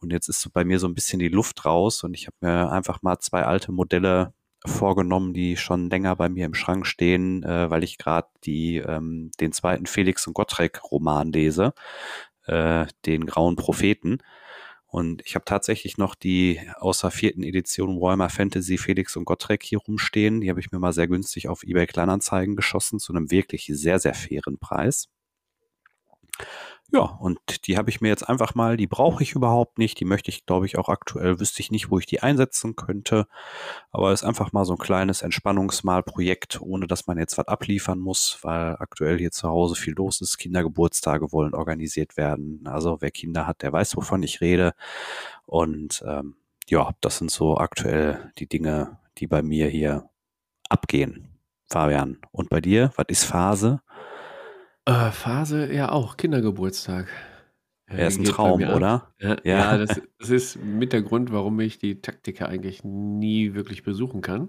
Und 0.00 0.12
jetzt 0.12 0.28
ist 0.28 0.52
bei 0.52 0.64
mir 0.64 0.78
so 0.78 0.88
ein 0.88 0.94
bisschen 0.94 1.18
die 1.18 1.28
Luft 1.28 1.64
raus 1.64 2.02
und 2.02 2.14
ich 2.14 2.26
habe 2.26 2.36
mir 2.40 2.70
einfach 2.72 3.02
mal 3.02 3.18
zwei 3.18 3.44
alte 3.44 3.72
Modelle 3.72 4.34
vorgenommen, 4.64 5.32
die 5.34 5.56
schon 5.56 5.90
länger 5.90 6.16
bei 6.16 6.28
mir 6.28 6.46
im 6.46 6.54
Schrank 6.54 6.86
stehen, 6.86 7.42
äh, 7.42 7.70
weil 7.70 7.82
ich 7.84 7.98
gerade 7.98 8.28
die 8.44 8.76
ähm, 8.76 9.30
den 9.40 9.52
zweiten 9.52 9.86
Felix 9.86 10.26
und 10.26 10.34
Gottschalk 10.34 10.82
Roman 10.90 11.32
lese, 11.32 11.74
äh, 12.46 12.86
den 13.06 13.26
Grauen 13.26 13.56
Propheten. 13.56 14.18
Und 14.86 15.22
ich 15.24 15.36
habe 15.36 15.46
tatsächlich 15.46 15.96
noch 15.96 16.14
die 16.14 16.60
außer 16.76 17.10
vierten 17.10 17.42
Edition 17.42 18.00
Warhammer 18.00 18.28
Fantasy 18.28 18.76
Felix 18.76 19.16
und 19.16 19.24
Gottschalk 19.24 19.62
hier 19.62 19.78
rumstehen. 19.78 20.42
Die 20.42 20.50
habe 20.50 20.60
ich 20.60 20.70
mir 20.70 20.78
mal 20.78 20.92
sehr 20.92 21.08
günstig 21.08 21.48
auf 21.48 21.62
eBay 21.62 21.86
Kleinanzeigen 21.86 22.56
geschossen 22.56 22.98
zu 22.98 23.12
einem 23.14 23.30
wirklich 23.30 23.70
sehr, 23.72 23.98
sehr 23.98 24.14
fairen 24.14 24.58
Preis. 24.58 25.08
Ja, 26.94 27.04
und 27.04 27.38
die 27.66 27.78
habe 27.78 27.88
ich 27.88 28.02
mir 28.02 28.08
jetzt 28.08 28.28
einfach 28.28 28.54
mal, 28.54 28.76
die 28.76 28.86
brauche 28.86 29.22
ich 29.22 29.32
überhaupt 29.32 29.78
nicht. 29.78 29.98
Die 29.98 30.04
möchte 30.04 30.30
ich, 30.30 30.44
glaube 30.44 30.66
ich, 30.66 30.76
auch 30.76 30.90
aktuell, 30.90 31.40
wüsste 31.40 31.60
ich 31.60 31.70
nicht, 31.70 31.90
wo 31.90 31.98
ich 31.98 32.04
die 32.04 32.22
einsetzen 32.22 32.76
könnte. 32.76 33.26
Aber 33.92 34.12
ist 34.12 34.24
einfach 34.24 34.52
mal 34.52 34.66
so 34.66 34.74
ein 34.74 34.78
kleines 34.78 35.22
Entspannungsmalprojekt, 35.22 36.60
ohne 36.60 36.86
dass 36.86 37.06
man 37.06 37.16
jetzt 37.16 37.38
was 37.38 37.48
abliefern 37.48 37.98
muss, 37.98 38.38
weil 38.42 38.76
aktuell 38.78 39.16
hier 39.18 39.30
zu 39.30 39.48
Hause 39.48 39.74
viel 39.74 39.94
los 39.94 40.20
ist. 40.20 40.36
Kindergeburtstage 40.36 41.32
wollen 41.32 41.54
organisiert 41.54 42.18
werden. 42.18 42.60
Also 42.66 42.98
wer 43.00 43.10
Kinder 43.10 43.46
hat, 43.46 43.62
der 43.62 43.72
weiß, 43.72 43.96
wovon 43.96 44.22
ich 44.22 44.42
rede. 44.42 44.74
Und 45.46 46.04
ähm, 46.06 46.36
ja, 46.68 46.90
das 47.00 47.16
sind 47.16 47.30
so 47.30 47.56
aktuell 47.56 48.32
die 48.36 48.48
Dinge, 48.48 48.98
die 49.16 49.26
bei 49.26 49.40
mir 49.40 49.68
hier 49.68 50.10
abgehen. 50.68 51.28
Fabian. 51.70 52.18
Und 52.32 52.50
bei 52.50 52.60
dir, 52.60 52.92
was 52.96 53.06
ist 53.08 53.24
Phase? 53.24 53.80
Äh, 54.84 55.10
Phase 55.10 55.72
ja 55.72 55.90
auch, 55.90 56.16
Kindergeburtstag. 56.16 57.08
Er 57.86 58.08
ist 58.08 58.18
ein 58.18 58.24
Traum, 58.24 58.62
oder? 58.62 59.12
Ja, 59.18 59.36
ja. 59.44 59.46
ja 59.58 59.78
das, 59.78 60.00
das, 60.18 60.30
ist 60.30 60.62
mit 60.62 60.92
der 60.92 61.02
Grund, 61.02 61.30
warum 61.30 61.60
ich 61.60 61.78
die 61.78 62.00
Taktiker 62.00 62.48
eigentlich 62.48 62.82
nie 62.84 63.54
wirklich 63.54 63.82
besuchen 63.82 64.22
kann. 64.22 64.48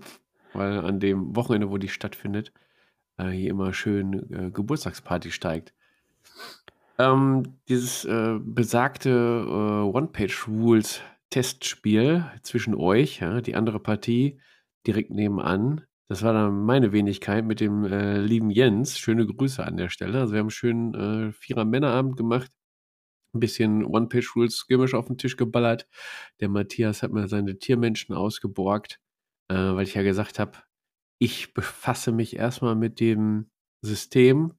Weil 0.54 0.80
an 0.80 1.00
dem 1.00 1.36
Wochenende, 1.36 1.70
wo 1.70 1.78
die 1.78 1.90
stattfindet, 1.90 2.54
äh, 3.18 3.30
hier 3.30 3.50
immer 3.50 3.74
schön 3.74 4.32
äh, 4.32 4.50
Geburtstagsparty 4.52 5.32
steigt. 5.32 5.74
Ähm, 7.00 7.58
dieses 7.68 8.06
äh, 8.06 8.38
besagte 8.40 9.10
äh, 9.10 9.84
One-Page-Rules-Testspiel 9.84 12.26
zwischen 12.44 12.76
euch, 12.76 13.20
ja, 13.20 13.42
die 13.42 13.56
andere 13.56 13.80
Partie 13.80 14.40
direkt 14.86 15.10
nebenan, 15.10 15.82
das 16.10 16.22
war 16.22 16.34
dann 16.34 16.66
meine 16.66 16.92
Wenigkeit 16.92 17.46
mit 17.46 17.60
dem 17.60 17.86
äh, 17.86 18.20
lieben 18.20 18.50
Jens. 18.50 19.00
Schöne 19.00 19.26
Grüße 19.26 19.64
an 19.64 19.78
der 19.78 19.90
Stelle. 19.90 20.20
Also 20.20 20.34
wir 20.34 20.40
haben 20.40 20.48
einen 20.48 20.52
schönen 20.52 20.94
äh, 20.94 21.32
Vierer-Männerabend 21.32 22.18
gemacht. 22.18 22.52
Ein 23.34 23.40
bisschen 23.40 23.86
One-Page-Rules-Skirmish 23.86 24.94
auf 24.94 25.08
den 25.08 25.18
Tisch 25.18 25.38
geballert. 25.38 25.88
Der 26.40 26.50
Matthias 26.50 27.04
hat 27.04 27.12
mir 27.12 27.28
seine 27.28 27.58
Tiermenschen 27.58 28.14
ausgeborgt, 28.16 29.00
äh, 29.50 29.56
weil 29.56 29.84
ich 29.84 29.96
ja 29.96 30.04
gesagt 30.04 30.40
habe, 30.40 30.60
ich 31.20 31.54
befasse 31.54 32.12
mich 32.12 32.36
erstmal 32.36 32.76
mit 32.76 33.00
dem 33.00 33.50
System, 33.82 34.54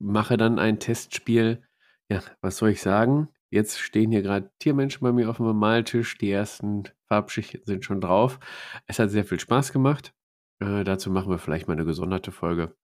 mache 0.00 0.36
dann 0.36 0.58
ein 0.58 0.80
Testspiel. 0.80 1.62
Ja, 2.10 2.22
was 2.40 2.56
soll 2.56 2.70
ich 2.70 2.80
sagen? 2.82 3.28
Jetzt 3.50 3.78
stehen 3.78 4.10
hier 4.10 4.22
gerade 4.22 4.50
Tiermenschen 4.58 5.02
bei 5.02 5.12
mir 5.12 5.28
auf 5.30 5.36
dem 5.36 5.56
Maltisch. 5.56 6.18
Die 6.18 6.30
ersten 6.30 6.84
Farbschichten 7.06 7.62
sind 7.66 7.84
schon 7.84 8.00
drauf. 8.00 8.40
Es 8.86 8.98
hat 8.98 9.10
sehr 9.10 9.24
viel 9.24 9.40
Spaß 9.40 9.72
gemacht. 9.72 10.14
Äh, 10.60 10.84
dazu 10.84 11.10
machen 11.10 11.30
wir 11.30 11.38
vielleicht 11.38 11.66
mal 11.68 11.74
eine 11.74 11.84
gesonderte 11.84 12.32
Folge 12.32 12.74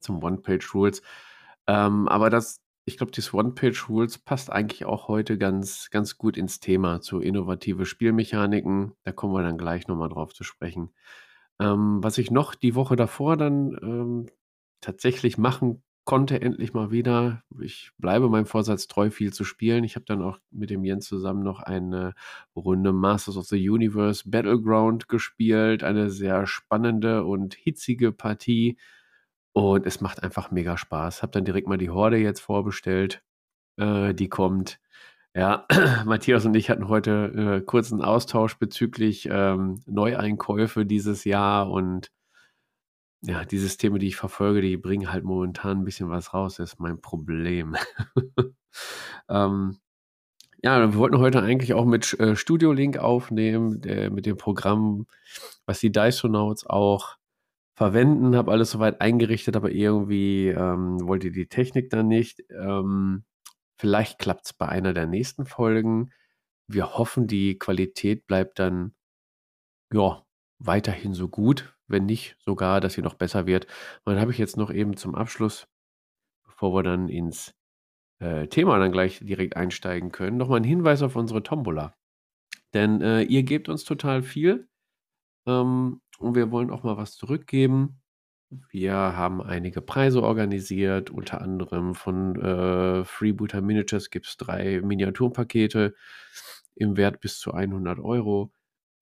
zum 0.00 0.22
One-Page-Rules. 0.22 1.02
Ähm, 1.66 2.08
aber 2.08 2.30
das, 2.30 2.60
ich 2.84 2.96
glaube, 2.96 3.12
dieses 3.12 3.34
One-Page-Rules 3.34 4.18
passt 4.18 4.50
eigentlich 4.50 4.84
auch 4.84 5.08
heute 5.08 5.38
ganz, 5.38 5.90
ganz 5.90 6.18
gut 6.18 6.36
ins 6.36 6.60
Thema 6.60 7.00
zu 7.00 7.20
innovative 7.20 7.86
Spielmechaniken. 7.86 8.92
Da 9.04 9.12
kommen 9.12 9.34
wir 9.34 9.42
dann 9.42 9.58
gleich 9.58 9.88
nochmal 9.88 10.08
drauf 10.10 10.32
zu 10.34 10.44
sprechen. 10.44 10.94
Ähm, 11.60 12.02
was 12.02 12.18
ich 12.18 12.30
noch 12.30 12.54
die 12.54 12.74
Woche 12.74 12.96
davor 12.96 13.36
dann 13.36 13.76
ähm, 13.82 14.26
tatsächlich 14.80 15.38
machen 15.38 15.82
konnte 16.08 16.40
endlich 16.40 16.72
mal 16.72 16.90
wieder. 16.90 17.42
Ich 17.60 17.90
bleibe 17.98 18.30
meinem 18.30 18.46
Vorsatz 18.46 18.88
treu, 18.88 19.10
viel 19.10 19.30
zu 19.30 19.44
spielen. 19.44 19.84
Ich 19.84 19.94
habe 19.94 20.06
dann 20.06 20.22
auch 20.22 20.38
mit 20.50 20.70
dem 20.70 20.82
Jens 20.82 21.06
zusammen 21.06 21.42
noch 21.42 21.60
eine 21.60 22.14
Runde 22.56 22.94
Masters 22.94 23.36
of 23.36 23.44
the 23.44 23.68
Universe 23.68 24.22
Battleground 24.26 25.08
gespielt. 25.08 25.84
Eine 25.84 26.08
sehr 26.08 26.46
spannende 26.46 27.24
und 27.24 27.52
hitzige 27.52 28.10
Partie. 28.10 28.78
Und 29.52 29.84
es 29.84 30.00
macht 30.00 30.22
einfach 30.22 30.50
mega 30.50 30.78
Spaß. 30.78 31.20
Habe 31.20 31.32
dann 31.32 31.44
direkt 31.44 31.68
mal 31.68 31.76
die 31.76 31.90
Horde 31.90 32.16
jetzt 32.16 32.40
vorbestellt. 32.40 33.22
Äh, 33.76 34.14
die 34.14 34.30
kommt. 34.30 34.80
Ja, 35.34 35.66
Matthias 36.06 36.46
und 36.46 36.56
ich 36.56 36.70
hatten 36.70 36.88
heute 36.88 37.58
äh, 37.60 37.60
kurzen 37.60 38.00
Austausch 38.00 38.56
bezüglich 38.56 39.28
ähm, 39.30 39.82
Neueinkäufe 39.84 40.86
dieses 40.86 41.24
Jahr 41.24 41.70
und 41.70 42.10
ja, 43.22 43.44
die 43.44 43.58
Systeme, 43.58 43.98
die 43.98 44.08
ich 44.08 44.16
verfolge, 44.16 44.60
die 44.60 44.76
bringen 44.76 45.12
halt 45.12 45.24
momentan 45.24 45.78
ein 45.78 45.84
bisschen 45.84 46.08
was 46.08 46.34
raus. 46.34 46.56
Das 46.56 46.74
ist 46.74 46.80
mein 46.80 47.00
Problem. 47.00 47.76
ähm, 49.28 49.78
ja, 50.62 50.80
wir 50.80 50.98
wollten 50.98 51.18
heute 51.18 51.42
eigentlich 51.42 51.74
auch 51.74 51.84
mit 51.84 52.18
äh, 52.20 52.36
Studio 52.36 52.72
Link 52.72 52.98
aufnehmen, 52.98 53.80
der, 53.80 54.10
mit 54.10 54.26
dem 54.26 54.36
Programm, 54.36 55.06
was 55.66 55.80
die 55.80 55.92
Dysonauts 55.92 56.66
auch 56.66 57.16
verwenden. 57.74 58.36
Habe 58.36 58.52
alles 58.52 58.72
soweit 58.72 59.00
eingerichtet, 59.00 59.56
aber 59.56 59.70
irgendwie 59.70 60.48
ähm, 60.48 60.98
wollte 61.06 61.30
die 61.30 61.46
Technik 61.46 61.90
dann 61.90 62.08
nicht. 62.08 62.42
Ähm, 62.50 63.24
vielleicht 63.76 64.18
klappt 64.18 64.46
es 64.46 64.52
bei 64.52 64.68
einer 64.68 64.92
der 64.92 65.06
nächsten 65.06 65.46
Folgen. 65.46 66.12
Wir 66.66 66.94
hoffen, 66.98 67.26
die 67.28 67.58
Qualität 67.58 68.26
bleibt 68.26 68.58
dann 68.58 68.94
ja 69.92 70.24
weiterhin 70.58 71.14
so 71.14 71.28
gut, 71.28 71.77
wenn 71.88 72.06
nicht 72.06 72.36
sogar, 72.40 72.80
dass 72.80 72.94
sie 72.94 73.02
noch 73.02 73.14
besser 73.14 73.46
wird. 73.46 73.66
Und 74.04 74.14
dann 74.14 74.20
habe 74.20 74.32
ich 74.32 74.38
jetzt 74.38 74.56
noch 74.56 74.70
eben 74.72 74.96
zum 74.96 75.14
Abschluss, 75.14 75.68
bevor 76.44 76.74
wir 76.74 76.82
dann 76.82 77.08
ins 77.08 77.54
äh, 78.20 78.48
Thema 78.48 78.78
dann 78.78 78.92
gleich 78.92 79.20
direkt 79.20 79.56
einsteigen 79.56 80.12
können, 80.12 80.36
nochmal 80.36 80.56
einen 80.56 80.64
Hinweis 80.64 81.02
auf 81.02 81.16
unsere 81.16 81.42
Tombola. 81.42 81.94
Denn 82.74 83.00
äh, 83.00 83.22
ihr 83.22 83.42
gebt 83.44 83.68
uns 83.68 83.84
total 83.84 84.22
viel 84.22 84.68
ähm, 85.46 86.00
und 86.18 86.34
wir 86.34 86.50
wollen 86.50 86.70
auch 86.70 86.82
mal 86.82 86.96
was 86.96 87.16
zurückgeben. 87.16 88.00
Wir 88.70 88.94
haben 88.94 89.42
einige 89.42 89.82
Preise 89.82 90.22
organisiert, 90.22 91.10
unter 91.10 91.42
anderem 91.42 91.94
von 91.94 92.36
äh, 92.40 93.04
Freebooter 93.04 93.60
Miniatures 93.60 94.10
gibt 94.10 94.26
es 94.26 94.36
drei 94.38 94.80
Miniaturpakete 94.80 95.94
im 96.74 96.96
Wert 96.96 97.20
bis 97.20 97.38
zu 97.38 97.52
100 97.52 97.98
Euro. 97.98 98.52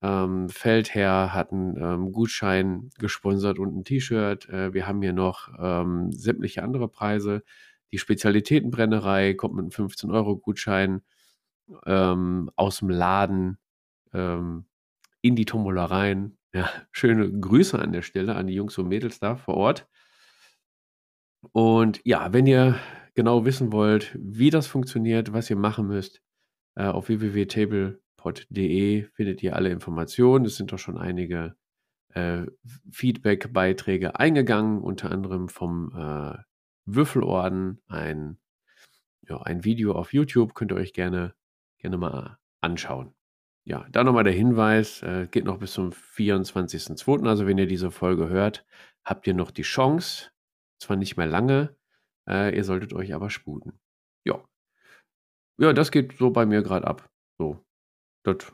Ähm, 0.02 0.48
Feldherr 0.48 1.32
hat 1.32 1.52
einen 1.52 1.76
ähm, 1.76 2.12
Gutschein 2.12 2.90
gesponsert 2.98 3.58
und 3.58 3.76
ein 3.76 3.84
T-Shirt. 3.84 4.48
Äh, 4.48 4.74
wir 4.74 4.86
haben 4.86 5.00
hier 5.02 5.12
noch 5.12 5.48
ähm, 5.58 6.12
sämtliche 6.12 6.62
andere 6.62 6.88
Preise. 6.88 7.42
Die 7.92 7.98
Spezialitätenbrennerei 7.98 9.34
kommt 9.34 9.54
mit 9.54 9.62
einem 9.62 9.88
15-Euro-Gutschein 9.88 11.02
ähm, 11.86 12.50
aus 12.56 12.78
dem 12.78 12.90
Laden 12.90 13.58
ähm, 14.12 14.66
in 15.22 15.36
die 15.36 15.46
Tombola 15.46 15.86
rein. 15.86 16.36
Ja, 16.52 16.70
schöne 16.92 17.30
Grüße 17.30 17.78
an 17.78 17.92
der 17.92 18.02
Stelle 18.02 18.34
an 18.36 18.46
die 18.46 18.54
Jungs 18.54 18.78
und 18.78 18.88
Mädels 18.88 19.18
da 19.18 19.36
vor 19.36 19.54
Ort. 19.56 19.88
Und 21.52 22.00
ja, 22.04 22.32
wenn 22.32 22.46
ihr 22.46 22.78
genau 23.14 23.44
wissen 23.44 23.72
wollt, 23.72 24.16
wie 24.20 24.50
das 24.50 24.66
funktioniert, 24.66 25.32
was 25.32 25.50
ihr 25.50 25.56
machen 25.56 25.86
müsst, 25.86 26.22
äh, 26.74 26.84
auf 26.84 27.08
www.table 27.08 28.00
pod.de 28.26 29.04
findet 29.12 29.42
ihr 29.44 29.54
alle 29.54 29.70
Informationen. 29.70 30.46
Es 30.46 30.56
sind 30.56 30.72
doch 30.72 30.78
schon 30.78 30.98
einige 30.98 31.54
äh, 32.08 32.46
Feedback-Beiträge 32.90 34.18
eingegangen, 34.18 34.82
unter 34.82 35.12
anderem 35.12 35.48
vom 35.48 35.92
äh, 35.94 36.36
Würfelorden, 36.86 37.80
ein, 37.86 38.38
ja, 39.22 39.40
ein 39.42 39.62
Video 39.62 39.92
auf 39.92 40.12
YouTube, 40.12 40.54
könnt 40.54 40.72
ihr 40.72 40.76
euch 40.76 40.92
gerne, 40.92 41.34
gerne 41.78 41.98
mal 41.98 42.38
anschauen. 42.60 43.14
Ja, 43.64 43.86
da 43.90 44.02
nochmal 44.02 44.24
der 44.24 44.32
Hinweis, 44.32 45.02
äh, 45.02 45.28
geht 45.30 45.44
noch 45.44 45.58
bis 45.58 45.72
zum 45.72 45.90
24.02. 45.90 47.28
Also 47.28 47.46
wenn 47.46 47.58
ihr 47.58 47.66
diese 47.66 47.92
Folge 47.92 48.28
hört, 48.28 48.64
habt 49.04 49.28
ihr 49.28 49.34
noch 49.34 49.52
die 49.52 49.62
Chance, 49.62 50.30
zwar 50.78 50.96
nicht 50.96 51.16
mehr 51.16 51.26
lange, 51.26 51.76
äh, 52.28 52.56
ihr 52.56 52.64
solltet 52.64 52.92
euch 52.92 53.14
aber 53.14 53.30
sputen. 53.30 53.78
Ja. 54.24 54.44
Ja, 55.58 55.72
das 55.72 55.92
geht 55.92 56.18
so 56.18 56.30
bei 56.30 56.44
mir 56.44 56.62
gerade 56.62 56.86
ab. 56.86 57.08
So, 57.38 57.65
das 58.26 58.52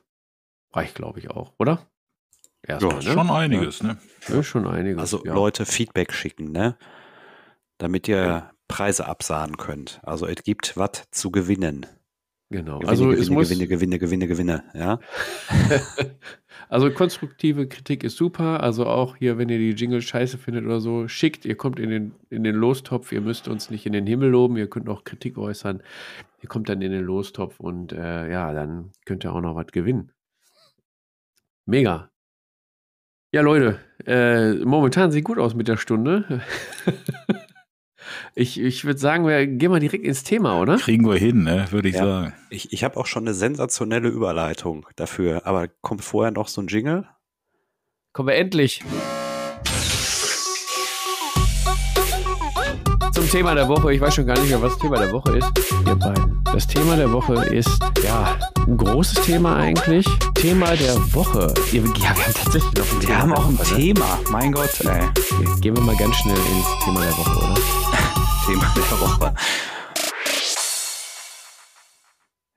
reicht, 0.72 0.94
glaube 0.94 1.18
ich, 1.18 1.30
auch, 1.30 1.52
oder? 1.58 1.86
Erstmal, 2.62 3.02
ja, 3.02 3.08
ne? 3.08 3.14
schon 3.14 3.30
einiges, 3.30 3.78
ja. 3.80 3.86
ne? 3.86 3.98
Ja, 4.28 4.42
schon 4.42 4.66
einiges. 4.68 5.00
Also 5.00 5.24
Leute 5.24 5.66
Feedback 5.66 6.12
schicken, 6.12 6.52
ne? 6.52 6.76
Damit 7.78 8.06
ihr 8.06 8.52
Preise 8.68 9.06
absahen 9.06 9.56
könnt. 9.56 10.00
Also 10.04 10.26
es 10.26 10.44
gibt 10.44 10.76
was 10.76 11.10
zu 11.10 11.30
gewinnen. 11.30 11.86
Genau. 12.52 12.78
Gewinne, 12.78 12.90
also 12.90 13.04
Gewinne, 13.06 13.20
es 13.22 13.30
muss 13.30 13.48
Gewinne, 13.48 13.66
Gewinne, 13.66 13.98
Gewinne, 13.98 14.28
Gewinne, 14.28 14.64
ja. 14.74 15.00
also 16.68 16.90
konstruktive 16.90 17.66
Kritik 17.66 18.04
ist 18.04 18.16
super. 18.16 18.62
Also 18.62 18.86
auch 18.86 19.16
hier, 19.16 19.38
wenn 19.38 19.48
ihr 19.48 19.58
die 19.58 19.70
Jingle 19.70 20.02
scheiße 20.02 20.36
findet 20.36 20.64
oder 20.66 20.80
so, 20.80 21.08
schickt, 21.08 21.46
ihr 21.46 21.56
kommt 21.56 21.80
in 21.80 21.88
den, 21.88 22.14
in 22.28 22.44
den 22.44 22.54
Lostopf, 22.54 23.10
ihr 23.10 23.22
müsst 23.22 23.48
uns 23.48 23.70
nicht 23.70 23.86
in 23.86 23.94
den 23.94 24.06
Himmel 24.06 24.28
loben, 24.28 24.56
ihr 24.58 24.68
könnt 24.68 24.88
auch 24.88 25.04
Kritik 25.04 25.38
äußern. 25.38 25.82
Ihr 26.42 26.48
kommt 26.48 26.68
dann 26.68 26.82
in 26.82 26.92
den 26.92 27.04
Lostopf 27.04 27.58
und 27.58 27.92
äh, 27.92 28.30
ja, 28.30 28.52
dann 28.52 28.90
könnt 29.06 29.24
ihr 29.24 29.32
auch 29.32 29.40
noch 29.40 29.56
was 29.56 29.68
gewinnen. 29.68 30.12
Mega. 31.64 32.10
Ja, 33.32 33.40
Leute, 33.40 33.78
äh, 34.04 34.52
momentan 34.64 35.10
sieht 35.10 35.24
gut 35.24 35.38
aus 35.38 35.54
mit 35.54 35.68
der 35.68 35.78
Stunde. 35.78 36.42
Ich, 38.34 38.58
ich 38.58 38.86
würde 38.86 38.98
sagen, 38.98 39.26
wir 39.26 39.46
gehen 39.46 39.70
mal 39.70 39.80
direkt 39.80 40.06
ins 40.06 40.24
Thema, 40.24 40.58
oder? 40.58 40.78
Kriegen 40.78 41.06
wir 41.06 41.16
hin, 41.16 41.42
ne? 41.42 41.66
würde 41.70 41.88
ich 41.90 41.96
ja. 41.96 42.04
sagen. 42.04 42.32
Ich, 42.48 42.72
ich 42.72 42.82
habe 42.82 42.96
auch 42.96 43.04
schon 43.04 43.24
eine 43.24 43.34
sensationelle 43.34 44.08
Überleitung 44.08 44.86
dafür. 44.96 45.46
Aber 45.46 45.68
kommt 45.68 46.02
vorher 46.02 46.30
noch 46.32 46.48
so 46.48 46.62
ein 46.62 46.66
Jingle? 46.66 47.06
Kommen 48.14 48.28
wir 48.28 48.36
endlich. 48.36 48.82
Zum 53.12 53.28
Thema 53.28 53.54
der 53.54 53.68
Woche. 53.68 53.92
Ich 53.92 54.00
weiß 54.00 54.14
schon 54.14 54.26
gar 54.26 54.38
nicht 54.38 54.48
mehr, 54.48 54.62
was 54.62 54.72
das 54.72 54.80
Thema 54.80 54.96
der 54.96 55.12
Woche 55.12 55.36
ist. 55.36 55.52
Ihr 55.86 55.94
beiden. 55.94 56.42
Das 56.54 56.66
Thema 56.66 56.96
der 56.96 57.12
Woche 57.12 57.34
ist, 57.54 57.78
ja, 58.02 58.38
ein 58.66 58.76
großes 58.78 59.24
Thema 59.24 59.56
eigentlich. 59.56 60.06
Thema 60.34 60.74
der 60.74 60.96
Woche. 61.14 61.52
Ja, 61.72 61.84
wir 61.84 62.08
haben 62.08 62.34
tatsächlich 62.34 62.74
noch 62.74 62.92
ein 62.92 63.00
Thema. 63.00 63.08
Wir 63.08 63.18
haben 63.18 63.32
auch 63.34 63.48
ein? 63.48 63.58
Thema. 63.76 64.18
Mein 64.30 64.52
Gott, 64.52 64.80
ey. 64.84 65.02
Gehen 65.60 65.76
wir 65.76 65.82
mal 65.82 65.96
ganz 65.96 66.16
schnell 66.16 66.36
ins 66.36 66.84
Thema 66.84 67.00
der 67.00 67.16
Woche, 67.18 67.36
oder? 67.36 67.91
Thema 68.46 68.72
der 68.76 69.00
Woche. 69.00 69.34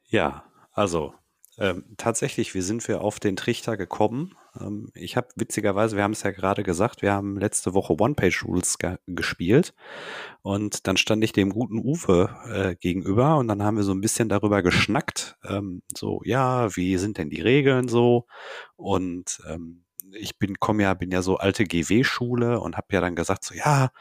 Ja, 0.07 0.43
also 0.71 1.13
ähm, 1.57 1.85
tatsächlich, 1.97 2.55
wie 2.55 2.61
sind 2.61 2.87
wir 2.87 3.01
auf 3.01 3.19
den 3.19 3.35
Trichter 3.35 3.77
gekommen? 3.77 4.35
Ähm, 4.59 4.89
ich 4.95 5.15
habe 5.15 5.27
witzigerweise, 5.35 5.95
wir 5.95 6.03
haben 6.03 6.11
es 6.11 6.23
ja 6.23 6.31
gerade 6.31 6.63
gesagt, 6.63 7.01
wir 7.03 7.13
haben 7.13 7.37
letzte 7.39 7.73
Woche 7.73 7.93
One-Page-Rules 7.99 8.79
ge 8.79 8.97
gespielt 9.05 9.75
und 10.41 10.87
dann 10.87 10.97
stand 10.97 11.23
ich 11.23 11.33
dem 11.33 11.51
guten 11.51 11.77
Uwe 11.77 12.35
äh, 12.51 12.75
gegenüber 12.75 13.37
und 13.37 13.47
dann 13.47 13.61
haben 13.63 13.77
wir 13.77 13.83
so 13.83 13.93
ein 13.93 14.01
bisschen 14.01 14.27
darüber 14.27 14.63
geschnackt, 14.63 15.37
ähm, 15.47 15.83
so, 15.95 16.21
ja, 16.25 16.75
wie 16.75 16.97
sind 16.97 17.19
denn 17.19 17.29
die 17.29 17.41
Regeln 17.41 17.87
so? 17.87 18.25
Und 18.75 19.39
ähm, 19.47 19.84
ich 20.15 20.37
bin, 20.37 20.59
komme 20.59 20.83
ja, 20.83 20.93
bin 20.93 21.11
ja 21.11 21.21
so 21.21 21.37
alte 21.37 21.65
GW-Schule 21.65 22.59
und 22.59 22.77
habe 22.77 22.87
ja 22.91 23.01
dann 23.01 23.15
gesagt, 23.15 23.43
so 23.43 23.53
ja, 23.53 23.91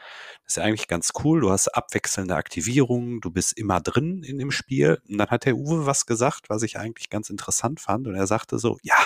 das 0.43 0.53
ist 0.53 0.57
ja 0.57 0.63
eigentlich 0.63 0.87
ganz 0.87 1.11
cool, 1.23 1.41
du 1.41 1.51
hast 1.51 1.67
abwechselnde 1.69 2.35
Aktivierungen, 2.35 3.21
du 3.21 3.31
bist 3.31 3.57
immer 3.57 3.81
drin 3.81 4.23
in 4.23 4.37
dem 4.37 4.51
Spiel. 4.51 5.01
Und 5.09 5.17
dann 5.17 5.29
hat 5.29 5.45
der 5.45 5.55
Uwe 5.55 5.85
was 5.85 6.05
gesagt, 6.05 6.49
was 6.49 6.63
ich 6.63 6.77
eigentlich 6.77 7.09
ganz 7.09 7.29
interessant 7.29 7.79
fand. 7.79 8.07
Und 8.07 8.15
er 8.15 8.27
sagte 8.27 8.59
so, 8.59 8.77
ja, 8.81 8.97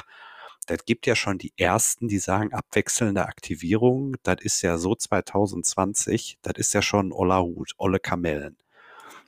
das 0.67 0.85
gibt 0.85 1.07
ja 1.07 1.15
schon 1.15 1.37
die 1.37 1.53
ersten, 1.57 2.07
die 2.07 2.19
sagen 2.19 2.53
abwechselnde 2.53 3.25
Aktivierung. 3.25 4.15
Das 4.23 4.37
ist 4.41 4.61
ja 4.61 4.77
so 4.77 4.95
2020, 4.95 6.37
das 6.41 6.53
ist 6.57 6.73
ja 6.73 6.81
schon 6.81 7.11
Oller 7.11 7.41
Hut, 7.41 7.73
Olle 7.77 7.99
Kamellen. 7.99 8.57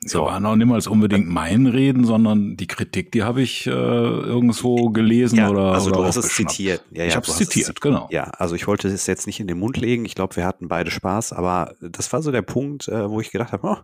So. 0.04 0.26
war 0.26 0.40
noch 0.40 0.56
niemals 0.56 0.88
unbedingt 0.88 1.28
mein 1.28 1.68
Reden, 1.68 2.06
sondern 2.06 2.58
die 2.58 2.66
Kritik, 2.66 3.12
die 3.12 3.22
habe 3.22 3.44
ich 3.44 3.68
äh, 3.68 3.70
irgendwo 3.70 4.90
gelesen 4.90 5.38
ja, 5.38 5.50
oder 5.50 5.74
Also 5.74 5.92
oder 5.92 6.00
du 6.00 6.06
hast 6.06 6.16
es 6.16 6.34
zitiert. 6.34 6.84
Ja, 6.90 7.04
ja, 7.04 7.10
ich 7.10 7.16
habe 7.16 7.28
es 7.28 7.36
zitiert, 7.36 7.80
genau. 7.82 8.08
Ja, 8.10 8.24
also 8.24 8.56
ich 8.56 8.66
wollte 8.66 8.88
es 8.88 9.06
jetzt 9.06 9.28
nicht 9.28 9.40
in 9.40 9.46
den 9.46 9.60
Mund 9.60 9.78
legen. 9.78 10.06
Ich 10.06 10.16
glaube, 10.16 10.36
wir 10.36 10.46
hatten 10.46 10.68
beide 10.68 10.90
Spaß, 10.90 11.34
aber 11.34 11.76
das 11.82 12.12
war 12.12 12.24
so 12.24 12.32
der 12.32 12.42
Punkt, 12.42 12.88
äh, 12.88 13.10
wo 13.12 13.22
ich 13.22 13.30
gedacht 13.30 13.52
habe, 13.52 13.68
oh, 13.68 13.78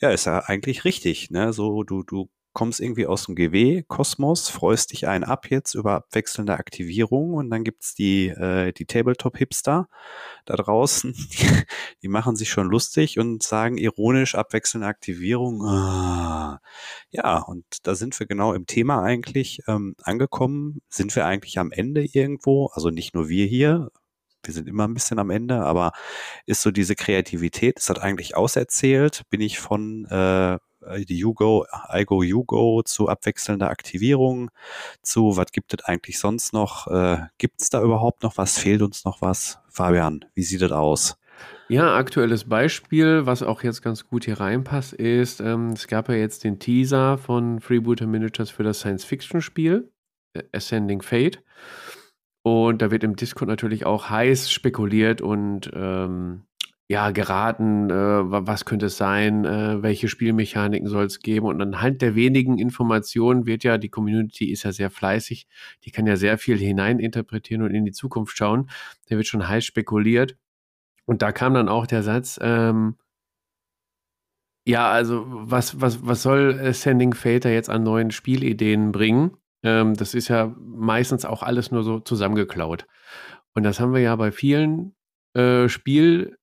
ja, 0.00 0.10
ist 0.10 0.26
ja 0.26 0.40
eigentlich 0.40 0.84
richtig. 0.84 1.30
Ne? 1.30 1.52
So, 1.52 1.82
du, 1.82 2.04
du 2.04 2.30
kommst 2.52 2.80
irgendwie 2.80 3.06
aus 3.06 3.26
dem 3.26 3.34
GW-Kosmos, 3.34 4.48
freust 4.48 4.92
dich 4.92 5.08
einen 5.08 5.24
ab 5.24 5.50
jetzt 5.50 5.74
über 5.74 5.94
abwechselnde 5.94 6.54
Aktivierung 6.54 7.34
und 7.34 7.50
dann 7.50 7.64
gibt's 7.64 7.94
die, 7.94 8.28
äh, 8.28 8.72
die 8.72 8.86
Tabletop-Hipster 8.86 9.88
da 10.44 10.56
draußen, 10.56 11.14
die, 12.02 12.08
machen 12.08 12.36
sich 12.36 12.50
schon 12.50 12.68
lustig 12.68 13.18
und 13.18 13.42
sagen 13.42 13.78
ironisch 13.78 14.34
abwechselnde 14.34 14.86
Aktivierung. 14.86 15.62
Ah. 15.62 16.60
Ja, 17.10 17.38
und 17.38 17.64
da 17.84 17.94
sind 17.94 18.18
wir 18.18 18.26
genau 18.26 18.52
im 18.52 18.66
Thema 18.66 19.02
eigentlich 19.02 19.60
ähm, 19.66 19.94
angekommen. 20.02 20.80
Sind 20.88 21.14
wir 21.16 21.26
eigentlich 21.26 21.58
am 21.58 21.72
Ende 21.72 22.04
irgendwo? 22.04 22.66
Also 22.74 22.90
nicht 22.90 23.14
nur 23.14 23.28
wir 23.28 23.46
hier, 23.46 23.90
wir 24.42 24.52
sind 24.52 24.68
immer 24.68 24.88
ein 24.88 24.94
bisschen 24.94 25.18
am 25.18 25.30
Ende, 25.30 25.62
aber 25.62 25.92
ist 26.46 26.62
so 26.62 26.70
diese 26.70 26.96
Kreativität, 26.96 27.78
ist 27.78 27.88
das 27.90 27.98
eigentlich 27.98 28.36
auserzählt? 28.36 29.22
Bin 29.30 29.40
ich 29.40 29.60
von 29.60 30.06
äh, 30.10 30.32
äh, 30.52 30.58
die 31.08 31.18
YouGo, 31.18 31.66
iGo 31.92 32.22
YouGo 32.22 32.82
zu 32.84 33.08
abwechselnder 33.08 33.70
Aktivierung, 33.70 34.50
zu 35.02 35.36
was 35.36 35.52
gibt 35.52 35.74
es 35.74 35.84
eigentlich 35.84 36.18
sonst 36.18 36.52
noch? 36.52 36.86
Äh, 36.88 37.18
gibt 37.38 37.60
es 37.60 37.70
da 37.70 37.82
überhaupt 37.82 38.22
noch 38.22 38.36
was? 38.36 38.58
Fehlt 38.58 38.82
uns 38.82 39.04
noch 39.04 39.22
was? 39.22 39.58
Fabian, 39.68 40.24
wie 40.34 40.42
sieht 40.42 40.62
das 40.62 40.72
aus? 40.72 41.16
Ja, 41.68 41.96
aktuelles 41.96 42.44
Beispiel, 42.44 43.24
was 43.24 43.42
auch 43.42 43.62
jetzt 43.62 43.82
ganz 43.82 44.06
gut 44.06 44.24
hier 44.24 44.40
reinpasst, 44.40 44.92
ist, 44.92 45.40
ähm, 45.40 45.70
es 45.70 45.86
gab 45.86 46.08
ja 46.08 46.16
jetzt 46.16 46.44
den 46.44 46.58
Teaser 46.58 47.16
von 47.16 47.60
Freebooter 47.60 48.06
Miniatures 48.06 48.50
für 48.50 48.62
das 48.62 48.80
Science-Fiction-Spiel, 48.80 49.90
äh, 50.34 50.42
Ascending 50.52 51.02
Fate. 51.02 51.42
Und 52.42 52.82
da 52.82 52.90
wird 52.90 53.04
im 53.04 53.16
Discord 53.16 53.48
natürlich 53.48 53.86
auch 53.86 54.10
heiß 54.10 54.50
spekuliert 54.50 55.20
und 55.22 55.70
ähm, 55.74 56.42
ja, 56.88 57.10
geraten, 57.10 57.90
äh, 57.90 57.94
was 57.94 58.64
könnte 58.64 58.86
es 58.86 58.96
sein, 58.96 59.44
äh, 59.44 59.82
welche 59.82 60.08
Spielmechaniken 60.08 60.88
soll 60.88 61.06
es 61.06 61.20
geben. 61.20 61.46
Und 61.46 61.60
anhand 61.62 62.02
der 62.02 62.14
wenigen 62.14 62.58
Informationen 62.58 63.46
wird 63.46 63.64
ja, 63.64 63.78
die 63.78 63.88
Community 63.88 64.50
ist 64.52 64.64
ja 64.64 64.72
sehr 64.72 64.90
fleißig, 64.90 65.46
die 65.84 65.90
kann 65.90 66.06
ja 66.06 66.16
sehr 66.16 66.38
viel 66.38 66.58
hineininterpretieren 66.58 67.62
und 67.62 67.74
in 67.74 67.84
die 67.84 67.92
Zukunft 67.92 68.36
schauen. 68.36 68.68
Der 69.08 69.16
wird 69.16 69.26
schon 69.26 69.48
heiß 69.48 69.64
spekuliert. 69.64 70.36
Und 71.06 71.22
da 71.22 71.32
kam 71.32 71.54
dann 71.54 71.68
auch 71.68 71.86
der 71.86 72.02
Satz, 72.02 72.38
ähm, 72.42 72.96
ja, 74.66 74.90
also 74.90 75.24
was, 75.26 75.80
was, 75.80 76.06
was 76.06 76.22
soll 76.22 76.72
Sending 76.72 77.14
Fate 77.14 77.46
jetzt 77.46 77.70
an 77.70 77.82
neuen 77.82 78.10
Spielideen 78.12 78.92
bringen? 78.92 79.36
Ähm, 79.64 79.94
das 79.94 80.14
ist 80.14 80.28
ja 80.28 80.54
meistens 80.58 81.24
auch 81.24 81.42
alles 81.42 81.70
nur 81.70 81.82
so 81.82 82.00
zusammengeklaut. 82.00 82.86
Und 83.54 83.64
das 83.64 83.80
haben 83.80 83.92
wir 83.92 84.00
ja 84.00 84.14
bei 84.16 84.30
vielen 84.32 84.94
äh, 85.34 85.68
Spiel 85.68 86.38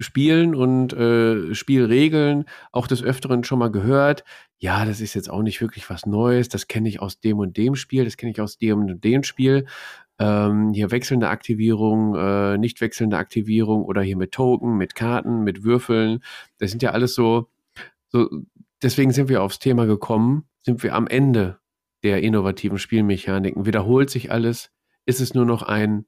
Spielen 0.00 0.54
und 0.54 0.92
äh, 0.94 1.54
Spielregeln 1.54 2.46
auch 2.72 2.86
des 2.86 3.02
Öfteren 3.02 3.44
schon 3.44 3.58
mal 3.58 3.70
gehört. 3.70 4.24
Ja, 4.58 4.84
das 4.84 5.00
ist 5.00 5.14
jetzt 5.14 5.30
auch 5.30 5.42
nicht 5.42 5.60
wirklich 5.60 5.88
was 5.90 6.06
Neues. 6.06 6.48
Das 6.48 6.68
kenne 6.68 6.88
ich 6.88 7.00
aus 7.00 7.20
dem 7.20 7.38
und 7.38 7.56
dem 7.56 7.76
Spiel, 7.76 8.04
das 8.04 8.16
kenne 8.16 8.32
ich 8.32 8.40
aus 8.40 8.58
dem 8.58 8.80
und 8.80 9.04
dem 9.04 9.22
Spiel. 9.22 9.66
Ähm, 10.18 10.72
hier 10.72 10.90
wechselnde 10.90 11.28
Aktivierung, 11.28 12.14
äh, 12.14 12.58
nicht 12.58 12.80
wechselnde 12.80 13.16
Aktivierung 13.18 13.84
oder 13.84 14.02
hier 14.02 14.16
mit 14.16 14.32
Token, 14.32 14.76
mit 14.76 14.94
Karten, 14.94 15.44
mit 15.44 15.64
Würfeln. 15.64 16.22
Das 16.58 16.70
sind 16.70 16.82
ja 16.82 16.90
alles 16.90 17.14
so, 17.14 17.48
so, 18.08 18.28
deswegen 18.82 19.12
sind 19.12 19.28
wir 19.28 19.42
aufs 19.42 19.58
Thema 19.58 19.86
gekommen, 19.86 20.44
sind 20.62 20.82
wir 20.82 20.94
am 20.94 21.06
Ende 21.06 21.58
der 22.02 22.22
innovativen 22.22 22.78
Spielmechaniken. 22.78 23.66
Wiederholt 23.66 24.10
sich 24.10 24.30
alles? 24.30 24.70
Ist 25.06 25.20
es 25.20 25.34
nur 25.34 25.44
noch 25.44 25.62
ein 25.62 26.04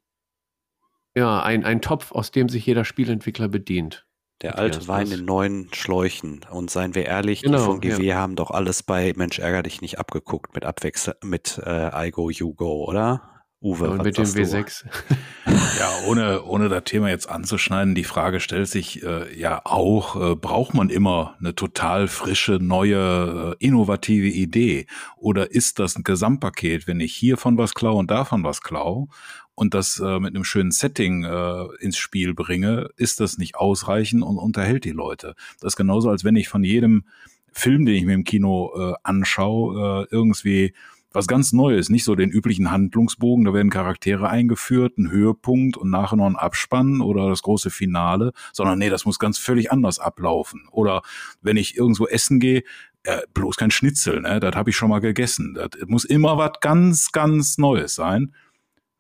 ja, 1.14 1.42
ein, 1.42 1.64
ein 1.64 1.80
Topf, 1.80 2.12
aus 2.12 2.30
dem 2.30 2.48
sich 2.48 2.66
jeder 2.66 2.84
Spielentwickler 2.84 3.48
bedient. 3.48 4.06
Der 4.42 4.58
alte 4.58 4.88
Wein 4.88 5.10
in 5.12 5.24
neuen 5.24 5.68
Schläuchen. 5.72 6.40
Und 6.50 6.68
seien 6.68 6.96
wir 6.96 7.06
ehrlich, 7.06 7.42
genau, 7.42 7.58
die 7.58 7.64
von 7.64 7.80
GW 7.80 8.02
ja. 8.02 8.16
haben 8.16 8.34
doch 8.34 8.50
alles 8.50 8.82
bei 8.82 9.12
Mensch 9.14 9.38
ärger 9.38 9.62
dich 9.62 9.80
nicht 9.80 10.00
abgeguckt 10.00 10.54
mit 10.54 10.64
Abwechsel 10.64 11.14
mit 11.22 11.60
äh, 11.64 12.08
IGO, 12.08 12.28
YouGo, 12.28 12.84
oder? 12.84 13.32
Uwe, 13.62 13.90
und 13.90 14.02
mit 14.02 14.18
dem 14.18 14.24
W6. 14.24 14.86
ja, 15.78 16.08
ohne, 16.08 16.42
ohne 16.42 16.68
das 16.68 16.82
Thema 16.82 17.10
jetzt 17.10 17.28
anzuschneiden, 17.28 17.94
die 17.94 18.02
Frage 18.02 18.40
stellt 18.40 18.66
sich 18.66 19.04
äh, 19.04 19.38
ja 19.38 19.60
auch, 19.64 20.16
äh, 20.16 20.34
braucht 20.34 20.74
man 20.74 20.90
immer 20.90 21.36
eine 21.38 21.54
total 21.54 22.08
frische, 22.08 22.58
neue, 22.60 23.56
äh, 23.60 23.64
innovative 23.64 24.26
Idee? 24.26 24.88
Oder 25.16 25.52
ist 25.52 25.78
das 25.78 25.94
ein 25.94 26.02
Gesamtpaket, 26.02 26.88
wenn 26.88 26.98
ich 26.98 27.14
hiervon 27.14 27.56
was 27.56 27.74
klaue 27.74 27.98
und 27.98 28.10
davon 28.10 28.42
was 28.42 28.62
klaue 28.62 29.06
und 29.54 29.74
das 29.74 30.00
äh, 30.00 30.18
mit 30.18 30.34
einem 30.34 30.44
schönen 30.44 30.70
Setting 30.70 31.24
äh, 31.24 31.66
ins 31.80 31.96
Spiel 31.96 32.34
bringe, 32.34 32.88
ist 32.96 33.20
das 33.20 33.38
nicht 33.38 33.56
ausreichend 33.56 34.22
und 34.22 34.38
unterhält 34.38 34.84
die 34.84 34.90
Leute. 34.90 35.34
Das 35.60 35.74
ist 35.74 35.76
genauso, 35.76 36.10
als 36.10 36.24
wenn 36.24 36.36
ich 36.36 36.48
von 36.48 36.64
jedem 36.64 37.04
Film, 37.52 37.84
den 37.84 37.94
ich 37.94 38.04
mir 38.04 38.14
im 38.14 38.24
Kino 38.24 38.72
äh, 38.76 38.94
anschaue, 39.02 40.06
äh, 40.10 40.14
irgendwie 40.14 40.72
was 41.14 41.26
ganz 41.26 41.52
Neues, 41.52 41.90
nicht 41.90 42.04
so 42.04 42.14
den 42.14 42.30
üblichen 42.30 42.70
Handlungsbogen, 42.70 43.44
da 43.44 43.52
werden 43.52 43.70
Charaktere 43.70 44.30
eingeführt, 44.30 44.96
ein 44.98 45.10
Höhepunkt 45.10 45.76
und 45.76 45.90
nachher 45.90 46.16
noch 46.16 46.26
ein 46.26 46.36
Abspann 46.36 47.00
oder 47.02 47.28
das 47.28 47.42
große 47.42 47.70
Finale, 47.70 48.32
sondern 48.52 48.78
nee, 48.78 48.88
das 48.88 49.04
muss 49.04 49.18
ganz 49.18 49.38
völlig 49.38 49.70
anders 49.70 49.98
ablaufen. 49.98 50.66
Oder 50.70 51.02
wenn 51.42 51.58
ich 51.58 51.76
irgendwo 51.76 52.06
essen 52.06 52.40
gehe, 52.40 52.62
äh, 53.04 53.20
bloß 53.34 53.56
kein 53.56 53.70
Schnitzel, 53.70 54.20
ne? 54.20 54.40
Das 54.40 54.54
habe 54.54 54.70
ich 54.70 54.76
schon 54.76 54.88
mal 54.88 55.00
gegessen. 55.00 55.54
Das 55.54 55.70
muss 55.86 56.04
immer 56.04 56.38
was 56.38 56.52
ganz, 56.60 57.12
ganz 57.12 57.58
Neues 57.58 57.94
sein. 57.94 58.32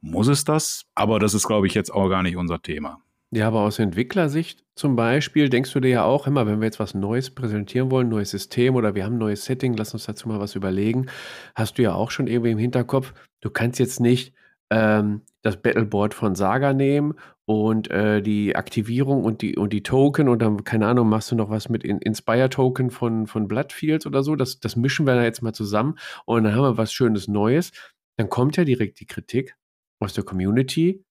Muss 0.02 0.28
es 0.28 0.44
das? 0.44 0.84
Aber 0.94 1.18
das 1.18 1.32
ist, 1.32 1.46
glaube 1.46 1.66
ich, 1.66 1.74
jetzt 1.74 1.90
auch 1.90 2.08
gar 2.08 2.22
nicht 2.22 2.36
unser 2.36 2.60
Thema. 2.60 3.00
Ja, 3.30 3.46
aber 3.46 3.60
aus 3.60 3.78
Entwicklersicht 3.78 4.62
zum 4.74 4.94
Beispiel 4.94 5.48
denkst 5.48 5.72
du 5.72 5.80
dir 5.80 5.88
ja 5.88 6.04
auch 6.04 6.26
immer, 6.26 6.46
wenn 6.46 6.60
wir 6.60 6.66
jetzt 6.66 6.80
was 6.80 6.92
Neues 6.92 7.30
präsentieren 7.30 7.90
wollen, 7.90 8.10
neues 8.10 8.30
System 8.30 8.74
oder 8.74 8.94
wir 8.94 9.04
haben 9.04 9.14
ein 9.14 9.18
neues 9.18 9.46
Setting, 9.46 9.74
lass 9.74 9.94
uns 9.94 10.04
dazu 10.04 10.28
mal 10.28 10.38
was 10.38 10.54
überlegen, 10.54 11.06
hast 11.54 11.78
du 11.78 11.82
ja 11.82 11.94
auch 11.94 12.10
schon 12.10 12.26
irgendwie 12.26 12.50
im 12.50 12.58
Hinterkopf, 12.58 13.14
du 13.40 13.48
kannst 13.48 13.78
jetzt 13.78 14.00
nicht 14.00 14.34
ähm, 14.68 15.22
das 15.40 15.56
Battleboard 15.56 16.12
von 16.12 16.34
Saga 16.34 16.74
nehmen 16.74 17.14
und 17.46 17.90
äh, 17.90 18.20
die 18.20 18.54
Aktivierung 18.54 19.24
und 19.24 19.40
die, 19.40 19.56
und 19.56 19.72
die 19.72 19.82
Token 19.82 20.28
und 20.28 20.42
dann, 20.42 20.64
keine 20.64 20.86
Ahnung, 20.86 21.08
machst 21.08 21.30
du 21.30 21.34
noch 21.34 21.48
was 21.48 21.70
mit 21.70 21.84
In 21.84 21.98
Inspire-Token 21.98 22.90
von, 22.90 23.26
von 23.26 23.48
Bloodfields 23.48 24.06
oder 24.06 24.22
so. 24.22 24.36
Das, 24.36 24.60
das 24.60 24.76
mischen 24.76 25.06
wir 25.06 25.14
da 25.14 25.22
jetzt 25.24 25.42
mal 25.42 25.54
zusammen 25.54 25.96
und 26.26 26.44
dann 26.44 26.54
haben 26.54 26.62
wir 26.62 26.76
was 26.76 26.92
Schönes 26.92 27.28
Neues. 27.28 27.72
Dann 28.18 28.28
kommt 28.28 28.58
ja 28.58 28.64
direkt 28.64 29.00
die 29.00 29.06
Kritik 29.06 29.56
aus 30.02 30.14
der 30.14 30.24
Community 30.24 31.04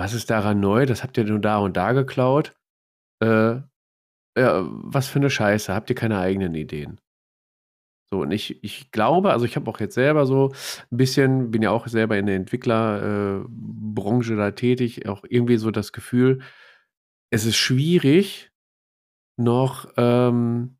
was 0.00 0.14
ist 0.14 0.30
daran 0.30 0.60
neu? 0.60 0.86
Das 0.86 1.02
habt 1.02 1.18
ihr 1.18 1.24
nur 1.24 1.40
da 1.40 1.58
und 1.58 1.76
da 1.76 1.92
geklaut. 1.92 2.56
Äh, 3.22 3.56
ja, 4.38 4.66
was 4.66 5.08
für 5.08 5.18
eine 5.18 5.28
Scheiße. 5.28 5.74
Habt 5.74 5.90
ihr 5.90 5.96
keine 5.96 6.18
eigenen 6.18 6.54
Ideen? 6.54 7.00
So, 8.10 8.22
und 8.22 8.30
ich, 8.30 8.64
ich 8.64 8.90
glaube, 8.92 9.30
also 9.30 9.44
ich 9.44 9.56
habe 9.56 9.70
auch 9.70 9.78
jetzt 9.78 9.94
selber 9.94 10.24
so 10.24 10.52
ein 10.90 10.96
bisschen, 10.96 11.50
bin 11.50 11.60
ja 11.60 11.70
auch 11.70 11.86
selber 11.86 12.16
in 12.16 12.24
der 12.24 12.36
Entwicklerbranche 12.36 14.32
äh, 14.32 14.36
da 14.36 14.50
tätig, 14.52 15.06
auch 15.06 15.24
irgendwie 15.28 15.58
so 15.58 15.70
das 15.70 15.92
Gefühl, 15.92 16.40
es 17.30 17.44
ist 17.44 17.56
schwierig, 17.56 18.50
noch 19.36 19.92
ähm, 19.98 20.78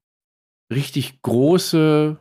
richtig 0.73 1.21
große 1.21 2.19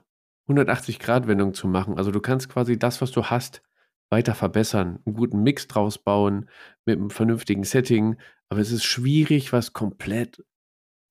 180-Grad-Wendungen 0.49 1.53
zu 1.53 1.69
machen. 1.69 1.97
Also 1.97 2.11
du 2.11 2.19
kannst 2.19 2.49
quasi 2.49 2.77
das, 2.77 3.01
was 3.01 3.11
du 3.11 3.25
hast, 3.25 3.61
weiter 4.09 4.35
verbessern, 4.35 4.99
einen 5.05 5.15
guten 5.15 5.43
Mix 5.43 5.67
draus 5.67 5.97
bauen 5.97 6.49
mit 6.85 6.97
einem 6.97 7.09
vernünftigen 7.09 7.63
Setting. 7.63 8.17
Aber 8.49 8.61
es 8.61 8.71
ist 8.71 8.83
schwierig, 8.83 9.53
was 9.53 9.73
komplett 9.73 10.43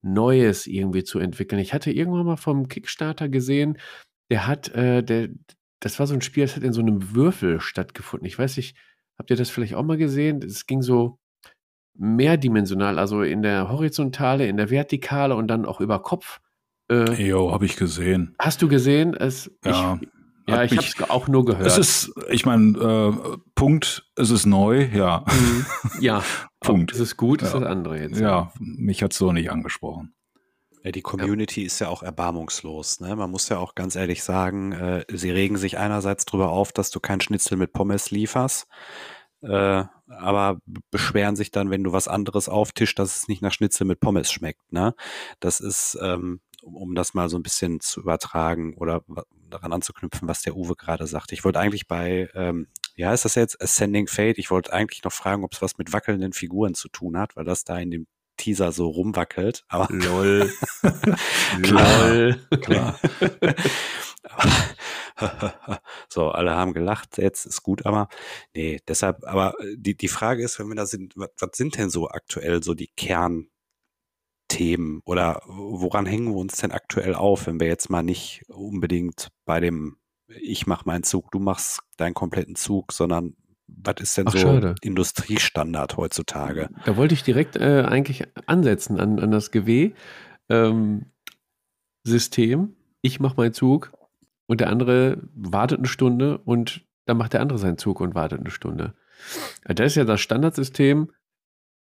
Neues 0.02 0.66
irgendwie 0.66 1.04
zu 1.04 1.18
entwickeln. 1.18 1.60
Ich 1.60 1.74
hatte 1.74 1.90
irgendwann 1.90 2.26
mal 2.26 2.36
vom 2.36 2.68
Kickstarter 2.68 3.28
gesehen, 3.28 3.78
der 4.30 4.46
hat, 4.46 4.68
äh, 4.74 5.02
der, 5.02 5.28
das 5.80 5.98
war 5.98 6.06
so 6.06 6.14
ein 6.14 6.20
Spiel, 6.20 6.44
das 6.44 6.56
hat 6.56 6.62
in 6.62 6.72
so 6.72 6.80
einem 6.80 7.14
Würfel 7.14 7.60
stattgefunden. 7.60 8.26
Ich 8.26 8.38
weiß 8.38 8.56
nicht, 8.56 8.76
habt 9.18 9.30
ihr 9.30 9.36
das 9.36 9.50
vielleicht 9.50 9.74
auch 9.74 9.84
mal 9.84 9.96
gesehen? 9.96 10.42
Es 10.42 10.66
ging 10.66 10.82
so 10.82 11.18
mehrdimensional, 11.96 12.98
also 12.98 13.22
in 13.22 13.42
der 13.42 13.70
Horizontale, 13.70 14.46
in 14.46 14.56
der 14.56 14.70
Vertikale 14.70 15.34
und 15.34 15.48
dann 15.48 15.66
auch 15.66 15.80
über 15.80 16.00
Kopf. 16.00 16.40
Äh, 16.90 17.22
jo, 17.22 17.52
habe 17.52 17.66
ich 17.66 17.76
gesehen. 17.76 18.34
Hast 18.38 18.62
du 18.62 18.68
gesehen? 18.68 19.14
Es, 19.14 19.50
ja. 19.64 19.98
Ich, 20.00 20.08
ja, 20.48 20.62
ich 20.64 20.72
habe 20.72 20.86
es 20.86 21.10
auch 21.10 21.28
nur 21.28 21.44
gehört. 21.44 21.66
Es 21.66 21.78
ist, 21.78 22.12
ich 22.30 22.46
meine, 22.46 22.78
äh, 22.78 23.38
Punkt, 23.54 24.08
es 24.16 24.30
ist 24.30 24.46
neu, 24.46 24.88
ja. 24.92 25.24
Mhm. 25.26 25.66
Ja, 26.00 26.22
Punkt. 26.60 26.92
Es 26.92 27.00
ist 27.00 27.16
gut, 27.16 27.42
ja. 27.42 27.48
ist 27.48 27.54
das 27.54 27.62
andere 27.62 28.00
jetzt. 28.00 28.18
Ja, 28.18 28.52
mich 28.58 29.02
hat 29.02 29.12
so 29.12 29.32
nicht 29.32 29.50
angesprochen. 29.50 30.14
Ja, 30.84 30.92
die 30.92 31.02
Community 31.02 31.60
ja. 31.60 31.66
ist 31.66 31.80
ja 31.80 31.88
auch 31.88 32.02
erbarmungslos. 32.02 33.00
Ne? 33.00 33.14
Man 33.14 33.30
muss 33.30 33.48
ja 33.48 33.58
auch 33.58 33.74
ganz 33.74 33.96
ehrlich 33.96 34.22
sagen, 34.22 34.72
äh, 34.72 35.04
sie 35.12 35.30
regen 35.30 35.56
sich 35.56 35.76
einerseits 35.76 36.24
darüber 36.24 36.50
auf, 36.50 36.72
dass 36.72 36.90
du 36.90 37.00
kein 37.00 37.20
Schnitzel 37.20 37.58
mit 37.58 37.72
Pommes 37.72 38.10
lieferst, 38.10 38.68
äh, 39.42 39.84
aber 40.06 40.58
beschweren 40.90 41.36
sich 41.36 41.50
dann, 41.50 41.70
wenn 41.70 41.84
du 41.84 41.92
was 41.92 42.08
anderes 42.08 42.48
auftischst, 42.48 42.98
dass 42.98 43.16
es 43.16 43.28
nicht 43.28 43.42
nach 43.42 43.52
Schnitzel 43.52 43.86
mit 43.86 44.00
Pommes 44.00 44.32
schmeckt. 44.32 44.72
Ne? 44.72 44.94
Das 45.40 45.60
ist, 45.60 45.98
ähm, 46.00 46.40
um 46.74 46.94
das 46.94 47.14
mal 47.14 47.28
so 47.28 47.38
ein 47.38 47.42
bisschen 47.42 47.80
zu 47.80 48.00
übertragen 48.00 48.74
oder 48.76 49.02
daran 49.50 49.72
anzuknüpfen, 49.72 50.28
was 50.28 50.42
der 50.42 50.56
Uwe 50.56 50.74
gerade 50.76 51.06
sagt. 51.06 51.32
Ich 51.32 51.44
wollte 51.44 51.60
eigentlich 51.60 51.86
bei, 51.86 52.28
ähm, 52.34 52.68
ja, 52.96 53.12
ist 53.12 53.24
das 53.24 53.34
jetzt 53.34 53.60
Ascending 53.62 54.08
Fate? 54.08 54.38
Ich 54.38 54.50
wollte 54.50 54.72
eigentlich 54.72 55.02
noch 55.04 55.12
fragen, 55.12 55.44
ob 55.44 55.52
es 55.52 55.62
was 55.62 55.78
mit 55.78 55.92
wackelnden 55.92 56.32
Figuren 56.32 56.74
zu 56.74 56.88
tun 56.88 57.16
hat, 57.16 57.36
weil 57.36 57.44
das 57.44 57.64
da 57.64 57.78
in 57.78 57.90
dem 57.90 58.06
Teaser 58.36 58.72
so 58.72 58.88
rumwackelt. 58.88 59.64
Aber 59.68 59.88
lol. 59.90 60.52
lol. 61.58 62.40
Klar. 62.60 62.98
so, 66.08 66.30
alle 66.30 66.54
haben 66.54 66.72
gelacht, 66.72 67.18
jetzt 67.18 67.46
ist 67.46 67.62
gut, 67.62 67.86
aber 67.86 68.08
nee, 68.54 68.80
deshalb, 68.86 69.24
aber 69.24 69.54
die, 69.74 69.96
die 69.96 70.08
Frage 70.08 70.44
ist, 70.44 70.58
wenn 70.58 70.68
wir 70.68 70.76
da 70.76 70.86
sind, 70.86 71.14
was, 71.16 71.30
was 71.38 71.50
sind 71.54 71.76
denn 71.76 71.90
so 71.90 72.08
aktuell 72.08 72.62
so 72.62 72.74
die 72.74 72.88
Kern, 72.96 73.48
Themen 74.48 75.02
oder 75.04 75.42
woran 75.46 76.06
hängen 76.06 76.28
wir 76.28 76.36
uns 76.36 76.56
denn 76.56 76.72
aktuell 76.72 77.14
auf, 77.14 77.46
wenn 77.46 77.60
wir 77.60 77.66
jetzt 77.66 77.90
mal 77.90 78.02
nicht 78.02 78.42
unbedingt 78.48 79.28
bei 79.44 79.60
dem 79.60 79.96
ich 80.28 80.66
mach 80.66 80.84
meinen 80.84 81.04
Zug, 81.04 81.30
du 81.30 81.38
machst 81.38 81.80
deinen 81.96 82.14
kompletten 82.14 82.54
Zug, 82.54 82.92
sondern 82.92 83.34
was 83.66 83.96
ist 84.00 84.16
denn 84.16 84.26
Ach, 84.28 84.32
so 84.32 84.38
schade. 84.38 84.74
Industriestandard 84.82 85.96
heutzutage? 85.96 86.68
Da 86.84 86.96
wollte 86.96 87.14
ich 87.14 87.22
direkt 87.22 87.56
äh, 87.56 87.84
eigentlich 87.86 88.24
ansetzen 88.46 88.98
an, 88.98 89.18
an 89.18 89.30
das 89.30 89.50
GW 89.50 89.92
ähm. 90.48 91.06
Ich 93.02 93.20
mache 93.20 93.36
meinen 93.36 93.52
Zug 93.52 93.92
und 94.46 94.60
der 94.60 94.70
andere 94.70 95.28
wartet 95.34 95.78
eine 95.78 95.88
Stunde 95.88 96.38
und 96.38 96.86
dann 97.04 97.18
macht 97.18 97.34
der 97.34 97.42
andere 97.42 97.58
seinen 97.58 97.76
Zug 97.76 98.00
und 98.00 98.14
wartet 98.14 98.40
eine 98.40 98.50
Stunde. 98.50 98.94
Das 99.64 99.88
ist 99.88 99.96
ja 99.96 100.04
das 100.04 100.22
Standardsystem, 100.22 101.12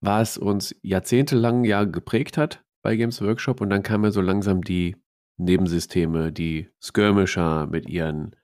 was 0.05 0.37
uns 0.37 0.75
jahrzehntelang 0.81 1.63
ja 1.63 1.83
geprägt 1.83 2.37
hat 2.37 2.63
bei 2.81 2.95
Games 2.95 3.21
Workshop 3.21 3.61
und 3.61 3.69
dann 3.69 3.83
kamen 3.83 4.05
ja 4.05 4.11
so 4.11 4.21
langsam 4.21 4.63
die 4.63 4.95
Nebensysteme, 5.37 6.31
die 6.31 6.69
Skirmisher 6.79 7.67
mit 7.67 7.89
ihren 7.89 8.35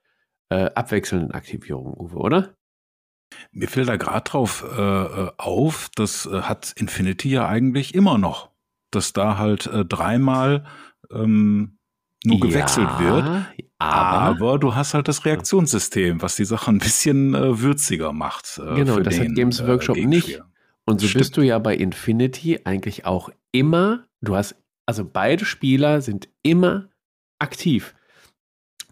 äh, 0.50 0.70
abwechselnden 0.74 1.30
Aktivierungen, 1.30 1.94
Uwe, 1.94 2.16
oder? 2.16 2.54
Mir 3.50 3.68
fällt 3.68 3.88
da 3.88 3.96
gerade 3.96 4.28
drauf 4.28 4.64
äh, 4.76 4.80
äh, 4.80 5.30
auf, 5.38 5.88
das 5.94 6.26
äh, 6.26 6.42
hat 6.42 6.74
Infinity 6.76 7.30
ja 7.30 7.48
eigentlich 7.48 7.94
immer 7.94 8.18
noch, 8.18 8.50
dass 8.90 9.14
da 9.14 9.38
halt 9.38 9.66
äh, 9.66 9.86
dreimal 9.86 10.66
ähm, 11.10 11.78
nur 12.24 12.40
gewechselt 12.40 12.88
ja, 12.88 13.00
wird. 13.00 13.24
Aber, 13.78 14.18
aber, 14.20 14.58
du 14.58 14.74
hast 14.74 14.94
halt 14.94 15.08
das 15.08 15.24
Reaktionssystem, 15.24 16.20
was 16.20 16.36
die 16.36 16.44
Sache 16.44 16.70
ein 16.70 16.78
bisschen 16.78 17.34
äh, 17.34 17.60
würziger 17.60 18.12
macht. 18.12 18.60
Genau, 18.76 19.00
das 19.00 19.14
den, 19.16 19.30
hat 19.30 19.34
Games 19.34 19.66
Workshop 19.66 19.96
nicht. 19.96 20.40
Und 20.84 21.00
so 21.00 21.06
Stimmt. 21.06 21.20
bist 21.20 21.36
du 21.36 21.42
ja 21.42 21.58
bei 21.58 21.76
Infinity 21.76 22.60
eigentlich 22.64 23.06
auch 23.06 23.30
immer, 23.52 24.04
du 24.20 24.34
hast, 24.36 24.56
also 24.86 25.04
beide 25.04 25.44
Spieler 25.44 26.00
sind 26.00 26.28
immer 26.42 26.88
aktiv. 27.38 27.94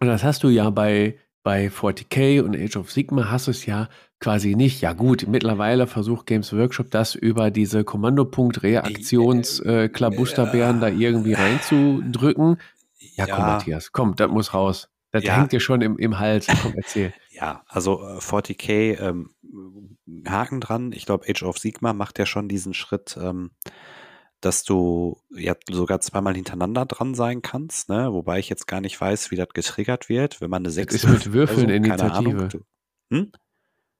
Und 0.00 0.08
das 0.08 0.24
hast 0.24 0.44
du 0.44 0.48
ja 0.48 0.70
bei, 0.70 1.18
bei 1.42 1.68
40k 1.68 2.42
und 2.42 2.56
Age 2.56 2.76
of 2.76 2.92
Sigma 2.92 3.30
hast 3.30 3.48
du 3.48 3.50
es 3.50 3.66
ja 3.66 3.88
quasi 4.20 4.54
nicht. 4.54 4.80
Ja 4.80 4.92
gut, 4.92 5.26
mittlerweile 5.28 5.86
versucht 5.86 6.26
Games 6.26 6.52
Workshop 6.52 6.90
das 6.90 7.14
über 7.14 7.50
diese 7.50 7.84
Kommandopunkt-Reaktions-Klabusterbären 7.84 10.78
äh, 10.78 10.80
da 10.80 10.88
irgendwie 10.88 11.34
reinzudrücken. 11.34 12.58
Ja, 12.98 13.26
ja, 13.26 13.34
komm, 13.34 13.46
Matthias, 13.46 13.92
komm, 13.92 14.16
das 14.16 14.30
muss 14.30 14.54
raus. 14.54 14.88
Das 15.12 15.24
ja. 15.24 15.36
hängt 15.36 15.52
dir 15.52 15.60
schon 15.60 15.80
im, 15.80 15.96
im 15.98 16.18
Hals. 16.18 16.46
Komm, 16.62 16.74
erzähl. 16.76 17.14
Ja, 17.30 17.62
also 17.68 18.02
40k, 18.02 19.00
ähm, 19.00 19.30
Haken 20.26 20.60
dran. 20.60 20.92
Ich 20.92 21.06
glaube, 21.06 21.26
Age 21.28 21.42
of 21.42 21.58
Sigma 21.58 21.92
macht 21.92 22.18
ja 22.18 22.26
schon 22.26 22.48
diesen 22.48 22.74
Schritt, 22.74 23.18
ähm, 23.20 23.50
dass 24.40 24.64
du 24.64 25.20
ja 25.30 25.54
sogar 25.68 26.00
zweimal 26.00 26.34
hintereinander 26.34 26.86
dran 26.86 27.14
sein 27.14 27.42
kannst, 27.42 27.88
ne? 27.88 28.12
Wobei 28.12 28.38
ich 28.38 28.48
jetzt 28.48 28.66
gar 28.66 28.80
nicht 28.80 29.00
weiß, 29.00 29.30
wie 29.30 29.36
das 29.36 29.48
getriggert 29.50 30.08
wird, 30.08 30.40
wenn 30.40 30.50
man 30.50 30.62
eine 30.62 30.70
6 30.70 30.94
ist 30.94 31.08
mit 31.08 31.32
Würfeln 31.32 31.70
also, 31.70 31.74
Initiative. 31.74 32.14
Ahnung, 32.14 32.48
du, 32.48 32.60
hm? 33.12 33.32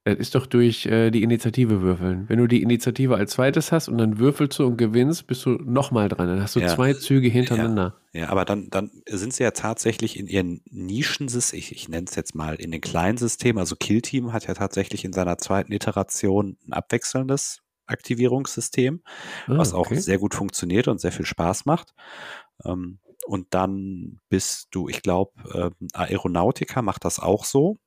Das 0.05 0.17
ist 0.17 0.35
doch 0.35 0.47
durch 0.47 0.87
äh, 0.87 1.11
die 1.11 1.23
Initiative 1.23 1.83
würfeln. 1.83 2.27
Wenn 2.29 2.39
du 2.39 2.47
die 2.47 2.63
Initiative 2.63 3.17
als 3.17 3.33
zweites 3.33 3.71
hast 3.71 3.89
und 3.89 3.99
dann 3.99 4.19
würfelst 4.19 4.59
du 4.59 4.67
und 4.67 4.79
gewinnst, 4.79 5.27
bist 5.27 5.45
du 5.45 5.51
nochmal 5.51 6.09
dran. 6.09 6.27
Dann 6.27 6.41
hast 6.41 6.57
du 6.57 6.61
ja. 6.61 6.69
zwei 6.69 6.95
Züge 6.95 7.29
hintereinander. 7.29 7.97
Ja, 8.13 8.21
ja, 8.21 8.29
aber 8.31 8.47
dann, 8.47 8.71
dann 8.71 8.91
sind 9.07 9.35
sie 9.35 9.43
ja 9.43 9.51
tatsächlich 9.51 10.19
in 10.19 10.27
ihren 10.27 10.63
Nischensystem, 10.71 11.59
ich, 11.59 11.73
ich 11.73 11.89
nenne 11.91 12.07
es 12.09 12.15
jetzt 12.15 12.35
mal 12.35 12.55
in 12.55 12.71
den 12.71 12.81
kleinen 12.81 13.19
Systemen, 13.19 13.59
also 13.59 13.77
Killteam 13.77 14.33
hat 14.33 14.47
ja 14.47 14.55
tatsächlich 14.55 15.05
in 15.05 15.13
seiner 15.13 15.37
zweiten 15.37 15.73
Iteration 15.73 16.57
ein 16.67 16.73
abwechselndes 16.73 17.61
Aktivierungssystem, 17.87 19.03
ah, 19.49 19.59
was 19.59 19.75
auch 19.75 19.87
okay. 19.87 20.01
sehr 20.01 20.19
gut 20.19 20.35
funktioniert 20.35 20.89
und 20.89 20.99
sehr 21.01 21.13
viel 21.13 21.27
Spaß 21.27 21.67
macht. 21.67 21.93
Ähm, 22.65 23.01
und 23.27 23.49
dann 23.51 24.19
bist 24.31 24.69
du, 24.71 24.89
ich 24.89 25.03
glaube, 25.03 25.33
äh, 25.53 25.87
Aeronautica 25.93 26.81
macht 26.81 27.05
das 27.05 27.21
auch 27.21 27.45
so 27.45 27.79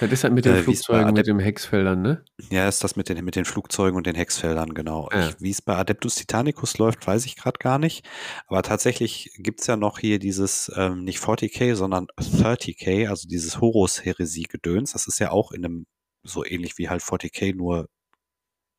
Das 0.00 0.12
ist 0.12 0.22
halt 0.22 0.32
mit 0.32 0.44
den 0.44 0.54
äh, 0.54 0.62
Flugzeugen, 0.62 1.12
mit 1.12 1.26
den 1.26 1.40
Hexfeldern, 1.40 2.02
ne? 2.02 2.24
Ja, 2.50 2.68
ist 2.68 2.84
das 2.84 2.94
mit 2.94 3.08
den, 3.08 3.24
mit 3.24 3.34
den 3.34 3.44
Flugzeugen 3.44 3.96
und 3.96 4.06
den 4.06 4.14
Hexfeldern, 4.14 4.74
genau. 4.74 5.08
Ja. 5.12 5.32
Wie 5.40 5.50
es 5.50 5.60
bei 5.60 5.76
Adeptus 5.76 6.14
Titanicus 6.14 6.78
läuft, 6.78 7.06
weiß 7.06 7.26
ich 7.26 7.36
gerade 7.36 7.58
gar 7.58 7.78
nicht. 7.78 8.08
Aber 8.46 8.62
tatsächlich 8.62 9.32
gibt 9.38 9.60
es 9.60 9.66
ja 9.66 9.76
noch 9.76 9.98
hier 9.98 10.18
dieses, 10.18 10.70
ähm, 10.76 11.04
nicht 11.04 11.18
40k, 11.18 11.74
sondern 11.74 12.06
30k, 12.16 13.08
also 13.08 13.26
dieses 13.26 13.60
Horus-Heresie-Gedöns. 13.60 14.92
Das 14.92 15.08
ist 15.08 15.18
ja 15.18 15.30
auch 15.30 15.50
in 15.50 15.64
einem, 15.64 15.86
so 16.22 16.44
ähnlich 16.44 16.78
wie 16.78 16.88
halt 16.88 17.02
40k, 17.02 17.54
nur 17.54 17.88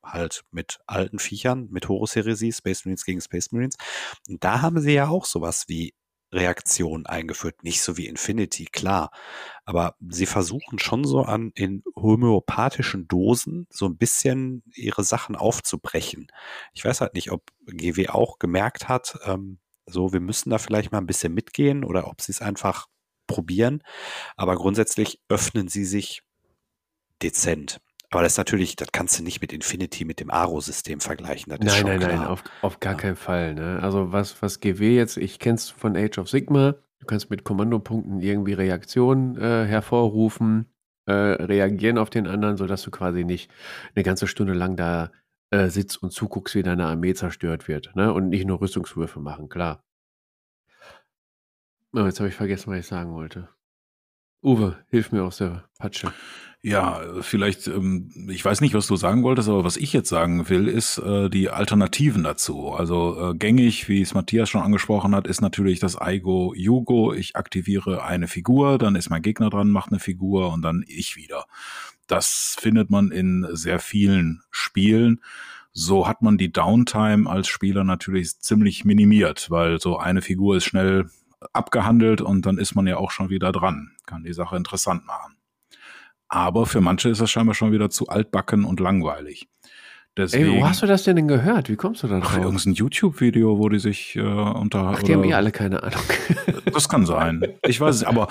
halt 0.03 0.43
mit 0.51 0.79
alten 0.87 1.19
Viechern, 1.19 1.67
mit 1.69 1.89
Horus-Heresie, 1.89 2.53
Space 2.53 2.85
Marines 2.85 3.05
gegen 3.05 3.21
Space 3.21 3.51
Marines. 3.51 3.75
Und 4.29 4.43
da 4.43 4.61
haben 4.61 4.79
sie 4.79 4.93
ja 4.93 5.07
auch 5.07 5.25
sowas 5.25 5.65
wie 5.67 5.93
Reaktion 6.33 7.05
eingeführt. 7.05 7.63
Nicht 7.63 7.81
so 7.81 7.97
wie 7.97 8.07
Infinity, 8.07 8.65
klar. 8.65 9.11
Aber 9.65 9.95
sie 10.09 10.25
versuchen 10.25 10.79
schon 10.79 11.05
so 11.05 11.21
an 11.21 11.51
in 11.55 11.83
homöopathischen 11.95 13.07
Dosen 13.07 13.67
so 13.69 13.85
ein 13.85 13.97
bisschen 13.97 14.63
ihre 14.75 15.03
Sachen 15.03 15.35
aufzubrechen. 15.35 16.27
Ich 16.73 16.83
weiß 16.83 17.01
halt 17.01 17.13
nicht, 17.13 17.31
ob 17.31 17.43
GW 17.67 18.09
auch 18.09 18.39
gemerkt 18.39 18.89
hat, 18.89 19.17
ähm, 19.25 19.59
so, 19.85 20.13
wir 20.13 20.19
müssen 20.19 20.49
da 20.49 20.57
vielleicht 20.57 20.91
mal 20.91 20.99
ein 20.99 21.07
bisschen 21.07 21.33
mitgehen 21.33 21.83
oder 21.83 22.07
ob 22.07 22.21
sie 22.21 22.31
es 22.31 22.41
einfach 22.41 22.87
probieren. 23.27 23.83
Aber 24.35 24.55
grundsätzlich 24.55 25.19
öffnen 25.29 25.67
sie 25.67 25.85
sich 25.85 26.23
dezent. 27.21 27.81
Aber 28.13 28.21
das 28.21 28.33
ist 28.33 28.37
natürlich, 28.37 28.75
das 28.75 28.91
kannst 28.91 29.17
du 29.17 29.23
nicht 29.23 29.41
mit 29.41 29.51
Infinity, 29.51 30.05
mit 30.05 30.19
dem 30.19 30.29
Aro-System 30.29 30.99
vergleichen. 30.99 31.49
Das 31.49 31.59
nein, 31.59 31.83
nein, 31.83 31.99
klar. 31.99 32.15
nein, 32.15 32.27
auf, 32.27 32.43
auf 32.61 32.79
gar 32.79 32.93
ja. 32.93 32.99
keinen 32.99 33.15
Fall. 33.15 33.55
Ne? 33.55 33.79
Also 33.81 34.11
was, 34.11 34.39
was 34.43 34.59
GW 34.59 34.95
jetzt, 34.95 35.17
ich 35.17 35.39
kenn's 35.39 35.71
von 35.71 35.97
Age 35.97 36.19
of 36.19 36.29
Sigma, 36.29 36.75
du 36.99 37.07
kannst 37.07 37.31
mit 37.31 37.43
Kommandopunkten 37.43 38.21
irgendwie 38.21 38.53
Reaktionen 38.53 39.35
äh, 39.37 39.65
hervorrufen, 39.65 40.71
äh, 41.07 41.11
reagieren 41.11 41.97
auf 41.97 42.11
den 42.11 42.27
anderen, 42.27 42.55
sodass 42.55 42.83
du 42.83 42.91
quasi 42.91 43.23
nicht 43.23 43.49
eine 43.95 44.03
ganze 44.03 44.27
Stunde 44.27 44.53
lang 44.53 44.75
da 44.75 45.11
äh, 45.49 45.69
sitzt 45.69 46.03
und 46.03 46.11
zuguckst, 46.11 46.53
wie 46.53 46.61
deine 46.61 46.85
Armee 46.85 47.15
zerstört 47.15 47.67
wird. 47.67 47.95
Ne? 47.95 48.13
Und 48.13 48.29
nicht 48.29 48.45
nur 48.45 48.61
Rüstungswürfe 48.61 49.21
machen, 49.21 49.49
klar. 49.49 49.83
Oh, 51.93 52.05
jetzt 52.05 52.19
habe 52.19 52.29
ich 52.29 52.35
vergessen, 52.35 52.71
was 52.71 52.77
ich 52.77 52.87
sagen 52.87 53.11
wollte. 53.13 53.49
Uwe, 54.43 54.77
hilf 54.89 55.11
mir 55.11 55.23
aus 55.23 55.37
der 55.37 55.63
Patsche. 55.79 56.13
Ja, 56.65 57.01
vielleicht, 57.19 57.67
ähm, 57.67 58.09
ich 58.29 58.43
weiß 58.45 58.61
nicht, 58.61 58.73
was 58.73 58.87
du 58.87 58.95
sagen 58.95 59.23
wolltest, 59.23 59.49
aber 59.49 59.65
was 59.65 59.75
ich 59.75 59.91
jetzt 59.91 60.07
sagen 60.07 60.47
will, 60.47 60.69
ist 60.69 60.97
äh, 60.97 61.29
die 61.29 61.49
Alternativen 61.49 62.23
dazu. 62.23 62.71
Also 62.71 63.31
äh, 63.31 63.35
gängig, 63.35 63.89
wie 63.89 64.01
es 64.01 64.13
Matthias 64.13 64.49
schon 64.49 64.61
angesprochen 64.61 65.13
hat, 65.13 65.27
ist 65.27 65.41
natürlich 65.41 65.81
das 65.81 65.99
Aigo 65.99 66.53
Yugo. 66.55 67.13
Ich 67.13 67.35
aktiviere 67.35 68.05
eine 68.05 68.29
Figur, 68.29 68.77
dann 68.77 68.95
ist 68.95 69.09
mein 69.09 69.21
Gegner 69.21 69.49
dran, 69.49 69.71
macht 69.71 69.91
eine 69.91 69.99
Figur 69.99 70.53
und 70.53 70.61
dann 70.61 70.85
ich 70.87 71.17
wieder. 71.17 71.47
Das 72.07 72.55
findet 72.57 72.89
man 72.89 73.11
in 73.11 73.45
sehr 73.51 73.79
vielen 73.79 74.41
Spielen. 74.49 75.21
So 75.73 76.07
hat 76.07 76.21
man 76.21 76.37
die 76.37 76.53
Downtime 76.53 77.29
als 77.29 77.49
Spieler 77.49 77.83
natürlich 77.83 78.39
ziemlich 78.39 78.85
minimiert, 78.85 79.49
weil 79.49 79.81
so 79.81 79.97
eine 79.97 80.21
Figur 80.21 80.55
ist 80.55 80.65
schnell 80.65 81.09
abgehandelt 81.51 82.21
und 82.21 82.45
dann 82.45 82.57
ist 82.57 82.73
man 82.73 82.87
ja 82.87 82.95
auch 82.95 83.11
schon 83.11 83.29
wieder 83.29 83.51
dran. 83.51 83.91
Kann 84.05 84.23
die 84.23 84.33
Sache 84.33 84.55
interessant 84.55 85.05
machen. 85.05 85.35
Aber 86.33 86.65
für 86.65 86.81
manche 86.81 87.09
ist 87.09 87.21
das 87.21 87.29
scheinbar 87.29 87.53
schon 87.53 87.71
wieder 87.71 87.91
zu 87.91 88.07
altbacken 88.07 88.65
und 88.65 88.79
langweilig. 88.79 89.47
Deswegen, 90.17 90.53
Ey, 90.55 90.61
wo 90.61 90.67
hast 90.67 90.81
du 90.81 90.87
das 90.87 91.03
denn, 91.03 91.15
denn 91.15 91.27
gehört? 91.27 91.69
Wie 91.69 91.75
kommst 91.75 92.01
du 92.01 92.07
da 92.07 92.21
drauf? 92.21 92.35
Irgendein 92.35 92.73
YouTube-Video, 92.73 93.59
wo 93.59 93.69
die 93.69 93.77
sich 93.77 94.15
äh, 94.15 94.21
unter. 94.21 94.95
Ach, 94.95 95.03
die 95.03 95.13
haben 95.13 95.23
eh 95.25 95.35
alle 95.35 95.51
keine 95.51 95.83
Ahnung. 95.83 96.01
das 96.73 96.89
kann 96.89 97.05
sein. 97.05 97.43
Ich 97.67 97.79
weiß 97.79 97.97
es, 97.97 98.03
aber 98.03 98.29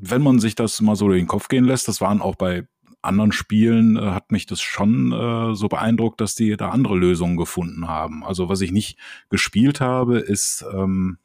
wenn 0.00 0.22
man 0.22 0.38
sich 0.38 0.54
das 0.54 0.80
mal 0.80 0.94
so 0.94 1.08
durch 1.08 1.20
den 1.20 1.26
Kopf 1.26 1.48
gehen 1.48 1.64
lässt, 1.64 1.88
das 1.88 2.00
waren 2.00 2.22
auch 2.22 2.36
bei 2.36 2.68
anderen 3.02 3.32
Spielen, 3.32 3.96
äh, 3.96 4.12
hat 4.12 4.30
mich 4.30 4.46
das 4.46 4.60
schon 4.60 5.10
äh, 5.10 5.56
so 5.56 5.66
beeindruckt, 5.66 6.20
dass 6.20 6.36
die 6.36 6.56
da 6.56 6.70
andere 6.70 6.96
Lösungen 6.96 7.36
gefunden 7.36 7.88
haben. 7.88 8.22
Also 8.22 8.48
was 8.48 8.60
ich 8.60 8.70
nicht 8.70 8.96
gespielt 9.28 9.80
habe, 9.80 10.20
ist, 10.20 10.64
ähm, 10.72 11.18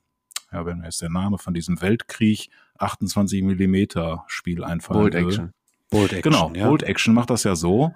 ja, 0.52 0.65
wenn 0.65 0.80
mir 0.80 0.86
jetzt 0.86 1.04
der 1.04 1.10
Name 1.10 1.38
von 1.38 1.54
diesem 1.54 1.84
Weltkrieg 1.84 2.50
28 2.80 3.43
Millimeter 3.43 4.24
Spiel 4.26 4.63
einfallen 4.63 5.02
Bold 5.02 5.13
Action. 5.13 5.54
Bold 5.89 6.13
Action. 6.13 6.32
Genau, 6.32 6.52
ja. 6.54 6.67
Bold 6.67 6.84
Action 6.84 7.13
macht 7.13 7.30
das 7.30 7.43
ja 7.43 7.56
so. 7.56 7.93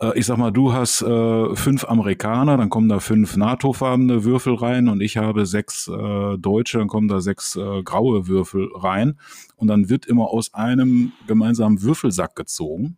Äh, 0.00 0.18
ich 0.18 0.26
sag 0.26 0.38
mal, 0.38 0.50
du 0.50 0.72
hast 0.72 1.02
äh, 1.02 1.56
fünf 1.56 1.84
Amerikaner, 1.84 2.56
dann 2.56 2.70
kommen 2.70 2.88
da 2.88 3.00
fünf 3.00 3.36
NATO-farbene 3.36 4.24
Würfel 4.24 4.54
rein 4.54 4.88
und 4.88 5.00
ich 5.00 5.16
habe 5.16 5.46
sechs 5.46 5.88
äh, 5.88 6.38
Deutsche, 6.38 6.78
dann 6.78 6.88
kommen 6.88 7.08
da 7.08 7.20
sechs 7.20 7.56
äh, 7.56 7.82
graue 7.82 8.26
Würfel 8.26 8.68
rein. 8.74 9.18
Und 9.56 9.68
dann 9.68 9.88
wird 9.88 10.06
immer 10.06 10.28
aus 10.28 10.54
einem 10.54 11.12
gemeinsamen 11.26 11.82
Würfelsack 11.82 12.36
gezogen. 12.36 12.96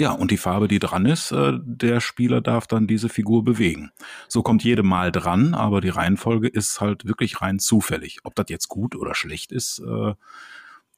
Ja, 0.00 0.12
und 0.12 0.30
die 0.30 0.36
Farbe, 0.36 0.68
die 0.68 0.78
dran 0.78 1.06
ist, 1.06 1.32
äh, 1.32 1.54
der 1.60 2.00
Spieler 2.00 2.40
darf 2.40 2.68
dann 2.68 2.86
diese 2.86 3.08
Figur 3.08 3.42
bewegen. 3.42 3.90
So 4.28 4.42
kommt 4.42 4.62
jede 4.62 4.84
Mal 4.84 5.10
dran, 5.10 5.54
aber 5.54 5.80
die 5.80 5.88
Reihenfolge 5.88 6.46
ist 6.46 6.80
halt 6.80 7.04
wirklich 7.04 7.40
rein 7.40 7.58
zufällig. 7.58 8.18
Ob 8.22 8.36
das 8.36 8.46
jetzt 8.48 8.68
gut 8.68 8.94
oder 8.94 9.16
schlecht 9.16 9.50
ist, 9.50 9.80
äh, 9.80 10.14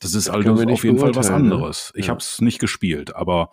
das 0.00 0.14
ist 0.14 0.28
also 0.28 0.52
auf 0.52 0.84
jeden 0.84 0.98
Fall 0.98 1.14
was 1.14 1.28
ne? 1.28 1.36
anderes. 1.36 1.92
Ich 1.94 2.06
ja. 2.06 2.10
habe 2.10 2.20
es 2.20 2.40
nicht 2.40 2.58
gespielt, 2.58 3.14
aber 3.14 3.50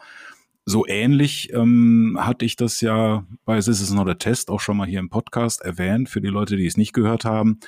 so 0.70 0.86
ähnlich 0.86 1.54
ähm, 1.54 2.18
hatte 2.20 2.44
ich 2.44 2.58
das 2.58 2.82
ja 2.82 3.26
bei 3.46 3.56
This 3.56 3.80
is 3.80 3.92
not 3.92 4.10
a 4.10 4.16
Test 4.16 4.50
auch 4.50 4.60
schon 4.60 4.76
mal 4.76 4.88
hier 4.88 5.00
im 5.00 5.10
Podcast 5.10 5.62
erwähnt, 5.62 6.10
für 6.10 6.20
die 6.20 6.28
Leute, 6.28 6.58
die 6.58 6.66
es 6.66 6.76
nicht 6.76 6.92
gehört 6.92 7.24
haben. 7.24 7.60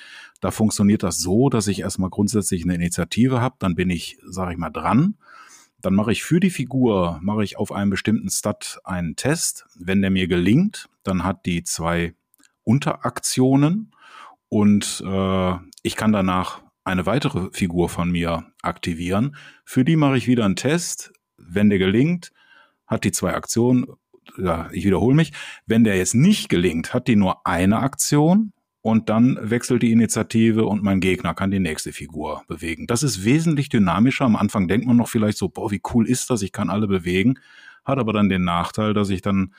Da 0.41 0.51
funktioniert 0.51 1.03
das 1.03 1.19
so, 1.19 1.49
dass 1.49 1.67
ich 1.67 1.79
erstmal 1.79 2.09
grundsätzlich 2.09 2.63
eine 2.63 2.75
Initiative 2.75 3.39
habe, 3.39 3.55
dann 3.59 3.75
bin 3.75 3.89
ich, 3.89 4.17
sage 4.25 4.51
ich 4.51 4.57
mal, 4.57 4.69
dran. 4.69 5.15
Dann 5.81 5.93
mache 5.93 6.11
ich 6.11 6.23
für 6.23 6.41
die 6.41 6.49
Figur, 6.49 7.19
mache 7.21 7.45
ich 7.45 7.57
auf 7.57 7.71
einem 7.71 7.89
bestimmten 7.89 8.29
Stat 8.29 8.81
einen 8.83 9.15
Test. 9.15 9.65
Wenn 9.77 10.01
der 10.01 10.11
mir 10.11 10.27
gelingt, 10.27 10.89
dann 11.03 11.23
hat 11.23 11.45
die 11.45 11.63
zwei 11.63 12.15
Unteraktionen 12.65 13.91
und 14.49 15.01
äh, 15.07 15.53
ich 15.83 15.95
kann 15.95 16.11
danach 16.11 16.61
eine 16.89 17.05
weitere 17.05 17.49
Figur 17.51 17.89
von 17.89 18.11
mir 18.11 18.45
aktivieren. 18.61 19.35
Für 19.63 19.85
die 19.85 19.95
mache 19.95 20.17
ich 20.17 20.27
wieder 20.27 20.45
einen 20.45 20.55
Test. 20.55 21.13
Wenn 21.37 21.69
der 21.69 21.79
gelingt, 21.79 22.31
hat 22.87 23.03
die 23.03 23.11
zwei 23.11 23.33
Aktionen. 23.33 23.85
Ja, 24.37 24.69
ich 24.71 24.85
wiederhole 24.85 25.15
mich. 25.15 25.31
Wenn 25.65 25.83
der 25.83 25.97
jetzt 25.97 26.15
nicht 26.15 26.49
gelingt, 26.49 26.93
hat 26.93 27.07
die 27.07 27.15
nur 27.15 27.45
eine 27.47 27.79
Aktion 27.79 28.53
und 28.81 29.09
dann 29.09 29.37
wechselt 29.41 29.83
die 29.83 29.91
Initiative 29.91 30.65
und 30.65 30.83
mein 30.83 30.99
Gegner 30.99 31.33
kann 31.33 31.51
die 31.51 31.59
nächste 31.59 31.93
Figur 31.93 32.43
bewegen. 32.47 32.87
Das 32.87 33.03
ist 33.03 33.25
wesentlich 33.25 33.69
dynamischer. 33.69 34.25
Am 34.25 34.35
Anfang 34.35 34.67
denkt 34.67 34.87
man 34.87 34.97
noch 34.97 35.07
vielleicht 35.07 35.37
so, 35.37 35.49
boah, 35.49 35.71
wie 35.71 35.81
cool 35.93 36.07
ist 36.07 36.29
das? 36.29 36.41
Ich 36.41 36.51
kann 36.51 36.69
alle 36.69 36.87
bewegen. 36.87 37.39
Hat 37.85 37.99
aber 37.99 38.13
dann 38.13 38.29
den 38.29 38.43
Nachteil, 38.43 38.93
dass 38.93 39.09
ich 39.09 39.21
dann 39.21 39.53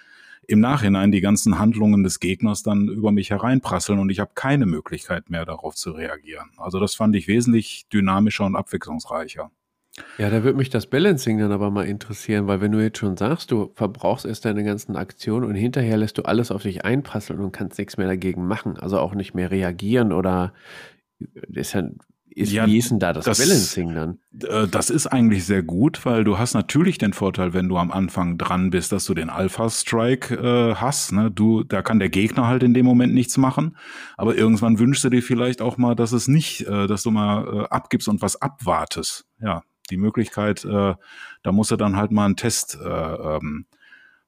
im 0.51 0.59
Nachhinein 0.59 1.13
die 1.13 1.21
ganzen 1.21 1.61
Handlungen 1.61 2.03
des 2.03 2.19
Gegners 2.19 2.65
dann 2.65 2.89
über 2.89 3.13
mich 3.13 3.31
hereinprasseln 3.31 4.01
und 4.01 4.11
ich 4.11 4.19
habe 4.19 4.33
keine 4.35 4.67
Möglichkeit 4.67 5.31
mehr 5.31 5.45
darauf 5.45 5.77
zu 5.77 5.93
reagieren. 5.93 6.51
Also 6.57 6.81
das 6.81 6.97
fand 6.97 7.15
ich 7.15 7.29
wesentlich 7.29 7.87
dynamischer 7.93 8.45
und 8.47 8.57
abwechslungsreicher. 8.57 9.53
Ja, 10.19 10.29
da 10.29 10.43
würde 10.43 10.59
mich 10.59 10.71
das 10.71 10.87
Balancing 10.87 11.39
dann 11.39 11.53
aber 11.53 11.71
mal 11.71 11.87
interessieren, 11.87 12.49
weil 12.49 12.61
wenn 12.61 12.73
du 12.73 12.83
jetzt 12.83 12.99
schon 12.99 13.17
sagst, 13.17 13.53
du 13.53 13.71
verbrauchst 13.75 14.27
erst 14.27 14.45
deine 14.45 14.65
ganzen 14.65 14.97
Aktionen 14.97 15.47
und 15.47 15.55
hinterher 15.55 15.97
lässt 15.97 16.19
du 16.19 16.23
alles 16.23 16.51
auf 16.51 16.63
dich 16.63 16.85
einprasseln 16.85 17.39
und 17.41 17.53
kannst 17.53 17.79
nichts 17.79 17.97
mehr 17.97 18.09
dagegen 18.09 18.47
machen, 18.47 18.77
also 18.77 18.99
auch 18.99 19.15
nicht 19.15 19.35
mehr 19.35 19.53
reagieren 19.53 20.13
oder 20.13 20.53
ist 21.53 21.75
ja 21.75 21.89
ist, 22.33 22.53
ja, 22.53 22.67
wie 22.67 22.79
ist 22.79 22.91
denn 22.91 22.99
da 22.99 23.13
das, 23.13 23.25
das, 23.25 23.39
Balancing 23.39 23.95
dann? 23.95 24.19
Äh, 24.45 24.69
das 24.69 24.89
ist 24.89 25.07
eigentlich 25.07 25.45
sehr 25.45 25.63
gut, 25.63 26.07
weil 26.07 26.25
du 26.25 26.39
hast 26.39 26.55
natürlich 26.55 26.99
den 26.99 27.13
Vorteil, 27.13 27.55
wenn 27.55 27.69
du 27.69 27.77
am 27.77 27.91
Anfang 27.91 28.39
dran 28.39 28.71
bist, 28.71 28.93
dass 28.93 29.05
du 29.05 29.15
den 29.15 29.31
Alpha-Strike 29.31 30.35
äh, 30.35 30.75
hast. 30.77 31.13
Ne? 31.13 31.31
Du, 31.31 31.65
da 31.65 31.83
kann 31.83 31.99
der 31.99 32.09
Gegner 32.09 32.47
halt 32.47 32.63
in 32.63 32.73
dem 32.73 32.87
Moment 32.87 33.15
nichts 33.15 33.37
machen. 33.37 33.77
Aber 34.17 34.37
irgendwann 34.37 34.79
wünschst 34.79 35.05
du 35.05 35.11
dir 35.11 35.23
vielleicht 35.23 35.61
auch 35.61 35.77
mal, 35.77 35.95
dass 35.95 36.13
es 36.13 36.29
nicht, 36.29 36.67
äh, 36.67 36.87
dass 36.87 37.03
du 37.03 37.11
mal 37.11 37.47
äh, 37.47 37.69
abgibst 37.69 38.09
und 38.09 38.23
was 38.23 38.41
abwartest. 38.41 39.27
Ja, 39.41 39.63
die 39.91 39.97
Möglichkeit, 39.97 40.65
äh, 40.65 40.95
da 41.43 41.53
musst 41.53 41.73
du 41.73 41.77
dann 41.77 41.97
halt 41.97 42.13
mal 42.13 42.27
einen 42.27 42.37
Test 42.37 42.79
äh, 42.81 42.89
ähm, 42.89 43.67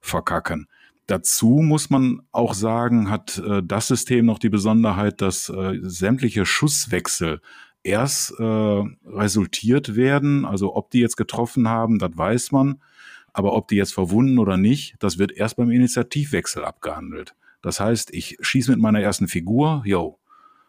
verkacken. 0.00 0.66
Dazu 1.06 1.60
muss 1.62 1.90
man 1.90 2.22
auch 2.32 2.54
sagen, 2.54 3.10
hat 3.10 3.38
äh, 3.38 3.62
das 3.64 3.88
System 3.88 4.26
noch 4.26 4.38
die 4.38 4.48
Besonderheit, 4.48 5.20
dass 5.20 5.48
äh, 5.48 5.78
sämtliche 5.82 6.46
Schusswechsel 6.46 7.40
erst 7.82 8.38
äh, 8.38 8.82
resultiert 9.04 9.96
werden. 9.96 10.44
Also 10.44 10.74
ob 10.74 10.90
die 10.90 11.00
jetzt 11.00 11.16
getroffen 11.16 11.68
haben, 11.68 11.98
das 11.98 12.10
weiß 12.14 12.52
man. 12.52 12.80
Aber 13.32 13.54
ob 13.54 13.68
die 13.68 13.76
jetzt 13.76 13.94
verwunden 13.94 14.38
oder 14.38 14.56
nicht, 14.56 14.96
das 14.98 15.18
wird 15.18 15.32
erst 15.32 15.56
beim 15.56 15.70
Initiativwechsel 15.70 16.64
abgehandelt. 16.64 17.34
Das 17.62 17.80
heißt, 17.80 18.12
ich 18.12 18.36
schieße 18.40 18.70
mit 18.72 18.80
meiner 18.80 19.00
ersten 19.00 19.28
Figur, 19.28 19.82
yo, 19.86 20.18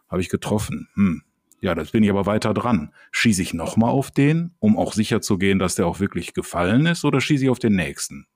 habe 0.08 0.22
ich 0.22 0.30
getroffen. 0.30 0.88
Hm. 0.94 1.24
Ja, 1.60 1.76
das 1.76 1.92
bin 1.92 2.04
ich 2.04 2.10
aber 2.10 2.26
weiter 2.26 2.54
dran. 2.54 2.94
Schieße 3.12 3.42
ich 3.42 3.54
nochmal 3.54 3.90
auf 3.90 4.12
den, 4.12 4.52
um 4.60 4.78
auch 4.78 4.94
sicher 4.94 5.22
zu 5.22 5.38
gehen, 5.38 5.60
dass 5.60 5.76
der 5.76 5.88
auch 5.88 6.00
wirklich 6.00 6.34
gefallen 6.34 6.86
ist, 6.86 7.06
oder 7.06 7.22
schieße 7.22 7.46
ich 7.46 7.50
auf 7.50 7.60
den 7.60 7.76
nächsten? 7.76 8.28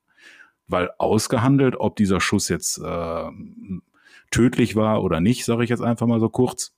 Weil 0.68 0.90
ausgehandelt, 0.98 1.76
ob 1.78 1.98
dieser 1.98 2.20
Schuss 2.20 2.50
jetzt 2.50 2.80
äh, 2.80 3.26
tödlich 4.32 4.76
war 4.76 5.04
oder 5.04 5.20
nicht, 5.20 5.46
sage 5.46 5.63
ich 5.63 5.70
jetzt 5.70 5.82
einfach 5.82 6.08
mal 6.08 6.20
so 6.20 6.30
kurz, 6.30 6.74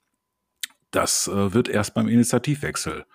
das 0.91 1.27
äh, 1.27 1.53
wird 1.53 1.69
erst 1.69 1.93
beim 1.93 2.07
Initiativwechsel 2.07 3.05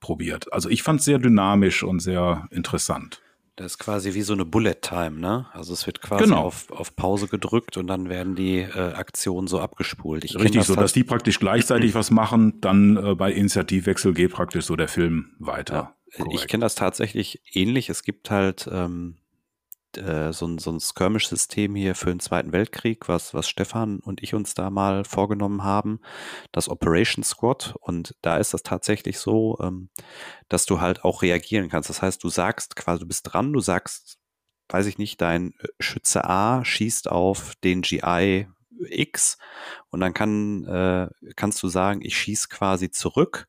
probiert. 0.00 0.52
Also 0.52 0.68
ich 0.68 0.82
fand 0.82 1.00
es 1.00 1.04
sehr 1.04 1.18
dynamisch 1.18 1.82
und 1.82 2.00
sehr 2.00 2.48
interessant. 2.50 3.22
Das 3.56 3.72
ist 3.72 3.78
quasi 3.78 4.14
wie 4.14 4.22
so 4.22 4.32
eine 4.32 4.46
Bullet 4.46 4.76
Time, 4.80 5.18
ne? 5.18 5.46
Also 5.52 5.74
es 5.74 5.86
wird 5.86 6.00
quasi 6.00 6.24
genau. 6.24 6.38
auf, 6.38 6.70
auf 6.70 6.96
Pause 6.96 7.28
gedrückt 7.28 7.76
und 7.76 7.88
dann 7.88 8.08
werden 8.08 8.34
die 8.34 8.60
äh, 8.60 8.94
Aktionen 8.94 9.48
so 9.48 9.60
abgespult. 9.60 10.24
Ich 10.24 10.34
Richtig, 10.34 10.60
das 10.60 10.68
so, 10.68 10.76
dass 10.76 10.94
die 10.94 11.04
praktisch 11.04 11.38
gleichzeitig 11.38 11.94
was 11.94 12.10
machen, 12.10 12.60
dann 12.62 12.96
äh, 12.96 13.14
bei 13.14 13.30
Initiativwechsel 13.30 14.14
geht 14.14 14.32
praktisch 14.32 14.64
so 14.64 14.76
der 14.76 14.88
Film 14.88 15.32
weiter. 15.38 15.94
Ja, 16.16 16.24
ich 16.32 16.48
kenne 16.48 16.62
das 16.62 16.74
tatsächlich 16.74 17.42
ähnlich. 17.52 17.90
Es 17.90 18.02
gibt 18.02 18.30
halt 18.30 18.66
ähm, 18.72 19.18
äh, 19.98 20.32
so 20.32 20.46
ein, 20.46 20.58
so 20.58 20.70
ein 20.70 20.80
Skirmish-System 20.80 21.74
hier 21.74 21.94
für 21.94 22.10
den 22.10 22.20
Zweiten 22.20 22.52
Weltkrieg, 22.52 23.08
was, 23.08 23.34
was 23.34 23.48
Stefan 23.48 24.00
und 24.00 24.22
ich 24.22 24.34
uns 24.34 24.54
da 24.54 24.70
mal 24.70 25.04
vorgenommen 25.04 25.64
haben, 25.64 26.00
das 26.52 26.68
Operation 26.68 27.24
Squad. 27.24 27.74
Und 27.80 28.14
da 28.22 28.36
ist 28.38 28.54
das 28.54 28.62
tatsächlich 28.62 29.18
so, 29.18 29.58
ähm, 29.60 29.90
dass 30.48 30.66
du 30.66 30.80
halt 30.80 31.04
auch 31.04 31.22
reagieren 31.22 31.68
kannst. 31.68 31.88
Das 31.88 32.02
heißt, 32.02 32.22
du 32.22 32.28
sagst 32.28 32.76
quasi, 32.76 33.00
du 33.00 33.06
bist 33.06 33.32
dran, 33.32 33.52
du 33.52 33.60
sagst, 33.60 34.18
weiß 34.68 34.86
ich 34.86 34.98
nicht, 34.98 35.20
dein 35.20 35.54
äh, 35.60 35.68
Schütze 35.78 36.24
A 36.24 36.64
schießt 36.64 37.08
auf 37.10 37.54
den 37.62 37.82
GI 37.82 38.48
X 38.88 39.38
und 39.90 40.00
dann 40.00 40.14
kann, 40.14 40.64
äh, 40.64 41.08
kannst 41.36 41.62
du 41.62 41.68
sagen, 41.68 42.00
ich 42.02 42.16
schieß 42.16 42.48
quasi 42.48 42.90
zurück 42.90 43.46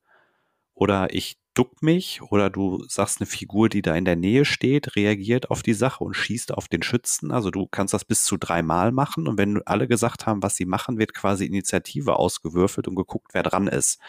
oder 0.73 1.13
ich 1.13 1.40
duck 1.53 1.81
mich 1.81 2.21
oder 2.21 2.49
du 2.49 2.83
sagst 2.87 3.19
eine 3.19 3.27
Figur, 3.27 3.67
die 3.67 3.81
da 3.81 3.95
in 3.95 4.05
der 4.05 4.15
Nähe 4.15 4.45
steht, 4.45 4.95
reagiert 4.95 5.49
auf 5.51 5.61
die 5.61 5.73
Sache 5.73 6.03
und 6.03 6.13
schießt 6.15 6.53
auf 6.53 6.67
den 6.67 6.81
Schützen. 6.81 7.31
Also 7.31 7.51
du 7.51 7.67
kannst 7.67 7.93
das 7.93 8.05
bis 8.05 8.23
zu 8.23 8.37
dreimal 8.37 8.91
machen 8.91 9.27
und 9.27 9.37
wenn 9.37 9.61
alle 9.65 9.87
gesagt 9.87 10.25
haben, 10.25 10.41
was 10.43 10.55
sie 10.55 10.65
machen, 10.65 10.97
wird 10.97 11.13
quasi 11.13 11.45
Initiative 11.45 12.15
ausgewürfelt 12.17 12.87
und 12.87 12.95
geguckt, 12.95 13.33
wer 13.33 13.43
dran 13.43 13.67
ist. 13.67 13.99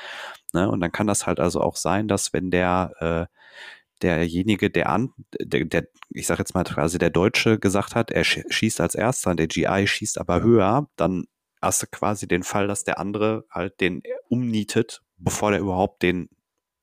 Ne? 0.52 0.70
Und 0.70 0.80
dann 0.80 0.92
kann 0.92 1.06
das 1.06 1.26
halt 1.26 1.40
also 1.40 1.60
auch 1.60 1.76
sein, 1.76 2.06
dass 2.06 2.32
wenn 2.32 2.50
der 2.50 2.92
äh, 3.00 3.26
derjenige, 4.02 4.70
der 4.70 4.88
an, 4.88 5.10
der, 5.40 5.64
der 5.64 5.88
ich 6.10 6.26
sage 6.26 6.40
jetzt 6.40 6.54
mal 6.54 6.64
quasi 6.64 6.98
der 6.98 7.10
Deutsche 7.10 7.58
gesagt 7.58 7.94
hat, 7.94 8.10
er 8.10 8.24
schießt 8.24 8.80
als 8.80 8.94
erster 8.94 9.30
und 9.30 9.38
der 9.38 9.46
GI 9.46 9.86
schießt 9.86 10.18
aber 10.18 10.42
höher, 10.42 10.88
dann 10.96 11.24
hast 11.60 11.82
du 11.82 11.86
quasi 11.86 12.26
den 12.26 12.42
Fall, 12.42 12.66
dass 12.66 12.84
der 12.84 12.98
andere 12.98 13.44
halt 13.50 13.80
den 13.80 14.02
umnietet, 14.28 15.02
bevor 15.16 15.52
der 15.52 15.60
überhaupt 15.60 16.02
den 16.02 16.28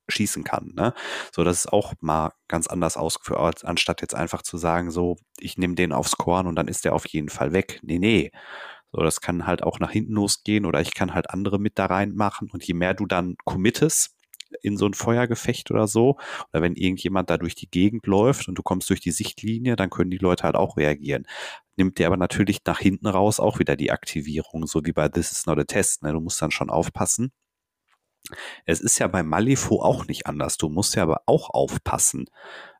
schießen 0.09 0.43
kann. 0.43 0.73
Ne? 0.75 0.93
So, 1.33 1.43
das 1.43 1.59
ist 1.59 1.73
auch 1.73 1.93
mal 2.01 2.31
ganz 2.47 2.67
anders 2.67 2.97
ausgeführt, 2.97 3.65
anstatt 3.65 4.01
jetzt 4.01 4.15
einfach 4.15 4.41
zu 4.41 4.57
sagen, 4.57 4.91
so, 4.91 5.17
ich 5.39 5.57
nehme 5.57 5.75
den 5.75 5.91
aufs 5.91 6.17
Korn 6.17 6.47
und 6.47 6.55
dann 6.55 6.67
ist 6.67 6.85
der 6.85 6.93
auf 6.93 7.07
jeden 7.07 7.29
Fall 7.29 7.53
weg. 7.53 7.79
Nee, 7.83 7.99
nee. 7.99 8.31
So, 8.91 9.01
das 9.01 9.21
kann 9.21 9.45
halt 9.45 9.63
auch 9.63 9.79
nach 9.79 9.91
hinten 9.91 10.13
losgehen 10.13 10.65
oder 10.65 10.81
ich 10.81 10.93
kann 10.93 11.13
halt 11.13 11.29
andere 11.29 11.59
mit 11.59 11.77
da 11.77 11.85
reinmachen 11.85 12.49
und 12.51 12.63
je 12.63 12.73
mehr 12.73 12.93
du 12.95 13.05
dann 13.05 13.35
committest, 13.45 14.15
in 14.61 14.77
so 14.77 14.85
ein 14.87 14.93
Feuergefecht 14.93 15.71
oder 15.71 15.87
so, 15.87 16.17
oder 16.51 16.61
wenn 16.61 16.75
irgendjemand 16.75 17.29
da 17.29 17.37
durch 17.37 17.55
die 17.55 17.69
Gegend 17.69 18.07
läuft 18.07 18.47
und 18.47 18.55
du 18.55 18.63
kommst 18.63 18.89
durch 18.89 18.99
die 18.99 19.11
Sichtlinie, 19.11 19.75
dann 19.75 19.89
können 19.89 20.11
die 20.11 20.17
Leute 20.17 20.43
halt 20.43 20.55
auch 20.55 20.77
reagieren. 20.77 21.25
Nimmt 21.77 21.97
dir 21.97 22.07
aber 22.07 22.17
natürlich 22.17 22.59
nach 22.65 22.79
hinten 22.79 23.07
raus 23.07 23.39
auch 23.39 23.59
wieder 23.59 23.75
die 23.75 23.91
Aktivierung, 23.91 24.67
so 24.67 24.85
wie 24.85 24.91
bei 24.91 25.07
This 25.07 25.31
is 25.31 25.45
not 25.45 25.59
a 25.59 25.63
test. 25.63 26.03
Ne? 26.03 26.11
Du 26.13 26.19
musst 26.19 26.41
dann 26.41 26.51
schon 26.51 26.69
aufpassen, 26.69 27.31
es 28.65 28.79
ist 28.79 28.99
ja 28.99 29.07
bei 29.07 29.23
Malifo 29.23 29.81
auch 29.81 30.07
nicht 30.07 30.27
anders. 30.27 30.57
Du 30.57 30.69
musst 30.69 30.95
ja 30.95 31.03
aber 31.03 31.23
auch 31.25 31.49
aufpassen 31.49 32.25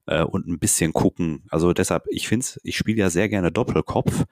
äh, 0.06 0.24
und 0.24 0.48
ein 0.48 0.60
bisschen 0.60 0.94
gucken. 0.94 1.44
Also 1.50 1.74
deshalb, 1.74 2.06
ich 2.10 2.28
finde 2.28 2.46
ich 2.64 2.78
spiele 2.78 3.00
ja 3.00 3.10
sehr 3.10 3.30
gerne 3.30 3.52
Doppelkopf 3.52 4.26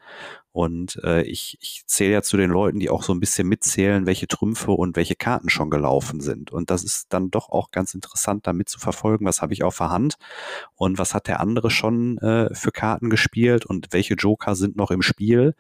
und 0.57 0.99
äh, 1.03 1.21
ich, 1.21 1.55
ich 1.61 1.83
zähle 1.85 2.13
ja 2.13 2.21
zu 2.23 2.35
den 2.35 2.49
Leuten, 2.49 2.79
die 2.79 2.89
auch 2.89 3.03
so 3.03 3.13
ein 3.13 3.19
bisschen 3.19 3.47
mitzählen, 3.47 4.07
welche 4.07 4.27
Trümpfe 4.27 4.71
und 4.71 4.95
welche 4.95 5.13
Karten 5.15 5.49
schon 5.49 5.69
gelaufen 5.69 6.19
sind. 6.19 6.51
Und 6.51 6.71
das 6.71 6.83
ist 6.83 7.13
dann 7.13 7.29
doch 7.29 7.49
auch 7.49 7.69
ganz 7.69 7.93
interessant, 7.93 8.47
damit 8.47 8.67
zu 8.67 8.79
verfolgen, 8.79 9.27
was 9.27 9.43
habe 9.43 9.53
ich 9.53 9.61
auf 9.61 9.77
der 9.77 9.91
Hand 9.91 10.17
und 10.73 10.97
was 10.97 11.13
hat 11.13 11.27
der 11.27 11.41
andere 11.41 11.69
schon 11.69 12.17
äh, 12.17 12.51
für 12.55 12.71
Karten 12.71 13.11
gespielt 13.11 13.67
und 13.67 13.89
welche 13.91 14.15
Joker 14.15 14.55
sind 14.55 14.77
noch 14.77 14.89
im 14.89 15.03
Spiel 15.03 15.53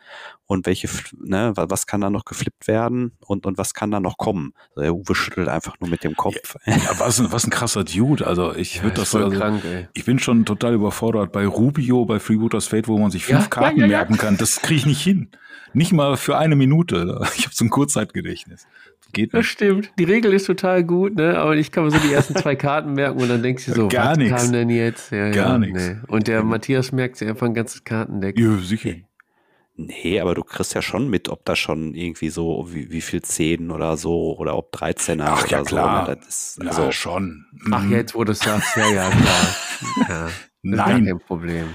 und 0.47 0.65
welche, 0.65 0.89
ne, 1.19 1.51
was 1.55 1.85
kann 1.85 2.01
da 2.01 2.09
noch 2.09 2.25
geflippt 2.25 2.67
werden 2.67 3.11
und, 3.19 3.45
und 3.45 3.57
was 3.57 3.73
kann 3.73 3.91
da 3.91 3.99
noch 3.99 4.17
kommen. 4.17 4.53
Also 4.69 4.81
der 4.81 4.95
Uwe 4.95 5.13
schüttelt 5.13 5.49
einfach 5.49 5.79
nur 5.79 5.89
mit 5.89 6.03
dem 6.03 6.15
Kopf. 6.15 6.55
Ja, 6.65 6.75
ja 6.75 6.99
was, 6.99 7.19
ein, 7.19 7.31
was 7.31 7.45
ein 7.45 7.51
krasser 7.51 7.83
Dude. 7.83 8.25
Also 8.25 8.55
ich 8.55 8.81
würde 8.81 8.95
ja, 8.95 9.01
das 9.01 9.09
voll 9.09 9.25
also, 9.25 9.37
krank, 9.37 9.63
ey. 9.65 9.87
Ich 9.93 10.05
bin 10.05 10.17
schon 10.19 10.45
total 10.45 10.73
überfordert 10.73 11.33
bei 11.33 11.45
Rubio, 11.45 12.05
bei 12.05 12.19
Freebooters 12.19 12.65
Fate, 12.65 12.87
wo 12.87 12.97
man 12.97 13.11
sich 13.11 13.25
fünf 13.25 13.43
ja, 13.43 13.47
Karten 13.47 13.87
merken 13.87 14.17
kann. 14.17 14.37
Das 14.37 14.61
kriege 14.61 14.79
ich 14.79 14.85
nicht 14.87 15.01
hin. 15.01 15.29
Nicht 15.73 15.93
mal 15.93 16.17
für 16.17 16.37
eine 16.37 16.55
Minute. 16.55 17.21
Ich 17.37 17.45
habe 17.45 17.55
so 17.55 17.65
ein 17.65 17.69
Kurzzeitgedächtnis. 17.69 18.67
Geht 19.13 19.33
nicht. 19.33 19.33
Das 19.33 19.45
stimmt. 19.45 19.91
Die 19.99 20.03
Regel 20.03 20.33
ist 20.33 20.45
total 20.45 20.83
gut, 20.83 21.15
ne? 21.15 21.37
Aber 21.37 21.55
ich 21.55 21.71
kann 21.71 21.85
mir 21.85 21.91
so 21.91 21.99
die 21.99 22.11
ersten 22.11 22.35
zwei 22.35 22.55
Karten 22.55 22.93
merken 22.93 23.21
und 23.21 23.29
dann 23.29 23.41
denkst 23.41 23.65
du 23.65 23.73
so, 23.73 23.87
Gar 23.87 24.11
was 24.11 24.17
nix. 24.17 24.41
kam 24.41 24.51
denn 24.51 24.69
jetzt? 24.69 25.11
Ja, 25.11 25.29
Gar 25.29 25.51
ja, 25.51 25.57
nichts. 25.59 25.87
Nee. 25.87 25.95
Und 26.07 26.27
der 26.27 26.43
Matthias 26.43 26.91
merkt 26.91 27.17
sich 27.17 27.27
einfach 27.27 27.47
ein 27.47 27.53
ganzes 27.53 27.83
Kartendeck. 27.83 28.37
Ja, 28.37 28.57
sicher. 28.57 28.95
Nee, 29.79 30.19
aber 30.19 30.33
du 30.33 30.43
kriegst 30.43 30.73
ja 30.73 30.81
schon 30.81 31.07
mit, 31.07 31.29
ob 31.29 31.45
da 31.45 31.55
schon 31.55 31.93
irgendwie 31.93 32.29
so, 32.29 32.67
wie, 32.71 32.89
wie 32.89 33.01
viel 33.01 33.21
10 33.21 33.69
oder 33.69 33.95
so, 33.95 34.35
oder 34.35 34.57
ob 34.57 34.73
13er 34.75 35.23
Ach, 35.27 35.43
oder 35.43 35.51
ja, 35.51 35.63
klar. 35.63 36.05
so. 36.05 36.11
Ne? 36.11 36.17
Das 36.17 36.27
ist, 36.57 36.67
also, 36.67 36.81
ja, 36.81 36.91
schon. 36.91 37.45
Ach, 37.71 37.83
mhm. 37.83 37.91
jetzt, 37.91 38.15
wo 38.15 38.23
du 38.23 38.31
es 38.31 38.39
sagst, 38.39 38.75
ja, 38.75 38.89
ja, 38.89 39.09
klar. 39.09 39.55
Ja, 40.09 40.29
Nein. 40.63 41.05
Kein 41.05 41.19
Problem. 41.19 41.67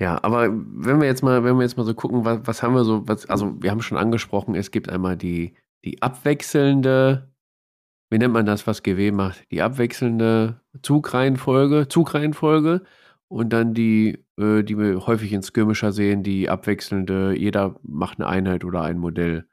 Ja, 0.00 0.22
aber 0.22 0.48
wenn 0.50 1.00
wir 1.00 1.06
jetzt 1.06 1.22
mal, 1.22 1.42
wenn 1.42 1.56
wir 1.56 1.62
jetzt 1.62 1.76
mal 1.76 1.84
so 1.84 1.94
gucken, 1.94 2.24
was, 2.24 2.40
was 2.44 2.62
haben 2.62 2.74
wir 2.74 2.84
so, 2.84 3.06
was, 3.08 3.28
also 3.28 3.60
wir 3.60 3.70
haben 3.70 3.82
schon 3.82 3.98
angesprochen, 3.98 4.54
es 4.54 4.70
gibt 4.70 4.88
einmal 4.88 5.16
die, 5.16 5.54
die 5.84 6.00
abwechselnde, 6.00 7.28
wie 8.10 8.18
nennt 8.18 8.32
man 8.32 8.46
das, 8.46 8.66
was 8.66 8.82
GW 8.82 9.10
macht? 9.10 9.44
Die 9.50 9.60
abwechselnde 9.60 10.60
Zugreihenfolge, 10.82 11.88
Zugreihenfolge 11.88 12.82
und 13.26 13.52
dann 13.52 13.74
die, 13.74 14.24
äh, 14.38 14.62
die 14.62 14.78
wir 14.78 15.06
häufig 15.06 15.32
in 15.32 15.42
Skirmisher 15.42 15.92
sehen, 15.92 16.22
die 16.22 16.48
abwechselnde, 16.48 17.34
jeder 17.36 17.74
macht 17.82 18.18
eine 18.18 18.28
Einheit 18.28 18.64
oder 18.64 18.82
ein 18.82 18.98
Modell 18.98 19.46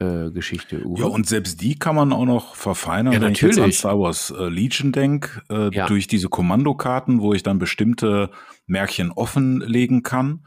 äh, 0.00 0.30
Geschichte. 0.30 0.84
Uwe. 0.84 1.00
Ja, 1.00 1.06
und 1.06 1.26
selbst 1.26 1.60
die 1.60 1.78
kann 1.78 1.96
man 1.96 2.12
auch 2.12 2.24
noch 2.24 2.54
verfeinern, 2.54 3.12
ja, 3.12 3.20
wenn 3.20 3.28
natürlich. 3.28 3.56
ich 3.56 3.62
jetzt 3.62 3.64
an 3.64 3.72
Star 3.72 3.98
Wars 3.98 4.30
äh, 4.30 4.48
Legion 4.48 4.92
denke, 4.92 5.42
äh, 5.50 5.74
ja. 5.74 5.86
durch 5.86 6.06
diese 6.06 6.28
Kommandokarten, 6.28 7.20
wo 7.20 7.32
ich 7.32 7.42
dann 7.42 7.58
bestimmte 7.58 8.30
Märkchen 8.68 9.10
offenlegen 9.10 10.02
kann. 10.02 10.44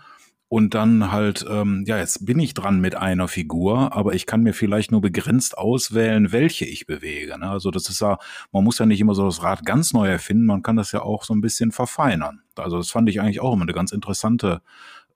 Und 0.47 0.73
dann 0.73 1.13
halt, 1.13 1.45
ähm, 1.49 1.85
ja, 1.87 1.97
jetzt 1.97 2.25
bin 2.25 2.37
ich 2.37 2.53
dran 2.53 2.81
mit 2.81 2.95
einer 2.95 3.29
Figur, 3.29 3.95
aber 3.95 4.13
ich 4.15 4.25
kann 4.25 4.43
mir 4.43 4.53
vielleicht 4.53 4.91
nur 4.91 4.99
begrenzt 4.99 5.57
auswählen, 5.57 6.33
welche 6.33 6.65
ich 6.65 6.85
bewege. 6.85 7.39
Ne? 7.39 7.49
Also 7.49 7.71
das 7.71 7.87
ist 7.87 8.01
ja, 8.01 8.17
man 8.51 8.65
muss 8.65 8.77
ja 8.77 8.85
nicht 8.85 8.99
immer 8.99 9.15
so 9.15 9.23
das 9.23 9.43
Rad 9.43 9.65
ganz 9.65 9.93
neu 9.93 10.09
erfinden, 10.09 10.45
man 10.45 10.61
kann 10.61 10.75
das 10.75 10.91
ja 10.91 11.03
auch 11.03 11.23
so 11.23 11.33
ein 11.33 11.39
bisschen 11.39 11.71
verfeinern. 11.71 12.41
Also 12.57 12.75
das 12.75 12.91
fand 12.91 13.07
ich 13.07 13.21
eigentlich 13.21 13.39
auch 13.39 13.53
immer 13.53 13.61
eine 13.61 13.71
ganz 13.71 13.93
interessante 13.93 14.61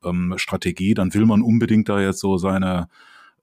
ähm, 0.06 0.36
Strategie. 0.38 0.94
Dann 0.94 1.14
will 1.14 1.26
man 1.26 1.42
unbedingt 1.42 1.90
da 1.90 2.00
jetzt 2.00 2.22
so 2.22 2.38
seine 2.38 2.88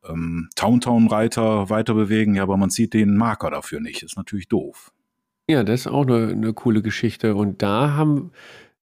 ähm, 0.08 0.48
Towntown-Reiter 0.56 1.68
weiter 1.68 1.92
bewegen, 1.92 2.34
ja, 2.34 2.44
aber 2.44 2.56
man 2.56 2.70
sieht 2.70 2.94
den 2.94 3.18
Marker 3.18 3.50
dafür 3.50 3.80
nicht. 3.80 4.02
Ist 4.02 4.16
natürlich 4.16 4.48
doof. 4.48 4.92
Ja, 5.48 5.64
das 5.64 5.80
ist 5.80 5.86
auch 5.88 6.06
eine, 6.06 6.28
eine 6.28 6.52
coole 6.54 6.82
Geschichte. 6.82 7.34
Und 7.34 7.62
da 7.62 7.94
haben 7.94 8.30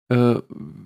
äh, 0.09 0.37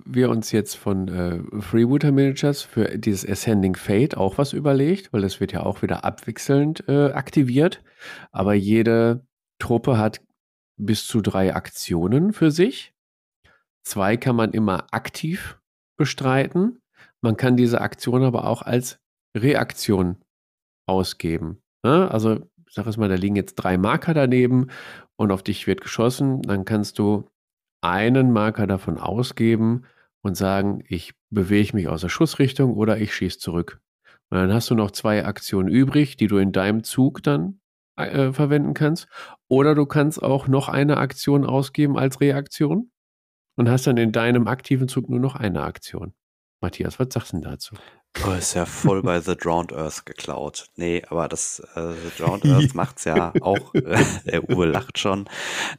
wir 0.05 0.29
uns 0.29 0.51
jetzt 0.51 0.75
von 0.75 1.07
äh, 1.07 1.61
Freebooter 1.61 2.11
Managers 2.11 2.61
für 2.61 2.97
dieses 2.97 3.27
Ascending 3.27 3.75
Fate 3.75 4.17
auch 4.17 4.37
was 4.37 4.53
überlegt, 4.53 5.13
weil 5.13 5.21
das 5.21 5.39
wird 5.39 5.53
ja 5.53 5.63
auch 5.63 5.81
wieder 5.81 6.03
abwechselnd 6.03 6.87
äh, 6.87 7.11
aktiviert. 7.11 7.83
Aber 8.31 8.53
jede 8.53 9.25
Truppe 9.59 9.97
hat 9.97 10.21
bis 10.77 11.07
zu 11.07 11.21
drei 11.21 11.55
Aktionen 11.55 12.33
für 12.33 12.51
sich. 12.51 12.93
Zwei 13.83 14.17
kann 14.17 14.35
man 14.35 14.51
immer 14.51 14.87
aktiv 14.91 15.59
bestreiten. 15.97 16.81
Man 17.21 17.37
kann 17.37 17.55
diese 17.55 17.81
Aktion 17.81 18.23
aber 18.23 18.45
auch 18.45 18.61
als 18.61 18.99
Reaktion 19.35 20.17
ausgeben. 20.85 21.61
Ne? 21.83 22.09
Also, 22.11 22.41
ich 22.67 22.73
sag 22.73 22.87
es 22.87 22.97
mal, 22.97 23.09
da 23.09 23.15
liegen 23.15 23.35
jetzt 23.35 23.55
drei 23.55 23.77
Marker 23.77 24.13
daneben 24.13 24.67
und 25.15 25.31
auf 25.31 25.43
dich 25.43 25.67
wird 25.67 25.81
geschossen. 25.81 26.41
Dann 26.41 26.65
kannst 26.65 26.99
du 26.99 27.29
einen 27.83 28.31
Marker 28.31 28.67
davon 28.67 28.97
ausgeben 28.97 29.83
und 30.21 30.35
sagen, 30.35 30.83
ich 30.87 31.13
bewege 31.29 31.75
mich 31.75 31.87
aus 31.87 32.01
der 32.01 32.09
Schussrichtung 32.09 32.73
oder 32.73 32.97
ich 32.97 33.13
schieße 33.13 33.39
zurück. 33.39 33.81
Und 34.29 34.37
dann 34.37 34.53
hast 34.53 34.69
du 34.69 34.75
noch 34.75 34.91
zwei 34.91 35.25
Aktionen 35.25 35.69
übrig, 35.69 36.17
die 36.17 36.27
du 36.27 36.37
in 36.37 36.51
deinem 36.51 36.83
Zug 36.83 37.21
dann 37.21 37.59
äh, 37.97 38.31
verwenden 38.31 38.73
kannst. 38.73 39.07
Oder 39.47 39.75
du 39.75 39.85
kannst 39.85 40.23
auch 40.23 40.47
noch 40.47 40.69
eine 40.69 40.97
Aktion 40.97 41.45
ausgeben 41.45 41.97
als 41.97 42.21
Reaktion 42.21 42.91
und 43.55 43.69
hast 43.69 43.85
dann 43.85 43.97
in 43.97 44.11
deinem 44.11 44.47
aktiven 44.47 44.87
Zug 44.87 45.09
nur 45.09 45.19
noch 45.19 45.35
eine 45.35 45.61
Aktion. 45.61 46.13
Matthias, 46.61 46.97
was 46.97 47.09
sagst 47.11 47.33
du 47.33 47.41
denn 47.41 47.51
dazu? 47.51 47.75
Oh, 48.25 48.31
ist 48.31 48.53
ja 48.53 48.65
voll 48.65 49.01
bei 49.01 49.19
The 49.19 49.35
Drowned 49.35 49.73
Earth 49.73 50.05
geklaut. 50.05 50.67
Nee, 50.77 51.03
aber 51.09 51.27
das 51.27 51.59
äh, 51.75 51.91
The 51.91 52.23
Drowned 52.23 52.45
Earth 52.45 52.73
macht's 52.73 53.03
ja 53.03 53.33
auch. 53.41 53.73
Äh, 53.73 54.03
der 54.25 54.49
Uwe 54.49 54.65
lacht 54.65 54.97
schon. 54.97 55.27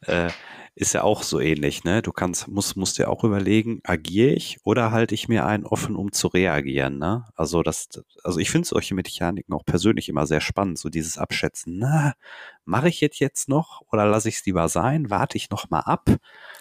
Äh, 0.03 0.29
ist 0.77 0.93
ja 0.93 1.03
auch 1.03 1.23
so 1.23 1.39
ähnlich, 1.39 1.85
ne? 1.85 2.03
Du 2.03 2.11
kannst, 2.11 2.49
musst, 2.49 2.77
musst 2.77 2.99
dir 2.99 3.09
auch 3.09 3.23
überlegen, 3.23 3.81
agiere 3.85 4.33
ich 4.33 4.59
oder 4.65 4.90
halte 4.90 5.15
ich 5.15 5.29
mir 5.29 5.46
einen 5.46 5.67
offen, 5.67 5.94
um 5.94 6.11
zu 6.11 6.27
reagieren, 6.27 6.98
ne? 6.98 7.27
Also 7.37 7.63
das, 7.63 7.88
also 8.25 8.40
ich 8.40 8.51
finde 8.51 8.67
solche 8.67 8.96
Mechaniken 8.96 9.55
auch 9.55 9.65
persönlich 9.65 10.09
immer 10.09 10.27
sehr 10.27 10.40
spannend, 10.40 10.79
so 10.79 10.88
dieses 10.88 11.17
Abschätzen, 11.17 11.79
na, 11.79 12.15
mache 12.65 12.88
ich 12.88 13.01
jetzt 13.01 13.21
jetzt 13.21 13.48
noch 13.48 13.83
oder 13.92 14.05
lasse 14.07 14.29
ich 14.29 14.37
es 14.37 14.46
lieber 14.46 14.69
sein? 14.69 15.11
Warte 15.11 15.37
ich 15.37 15.48
noch 15.51 15.71
mal 15.71 15.81
ab? 15.81 16.11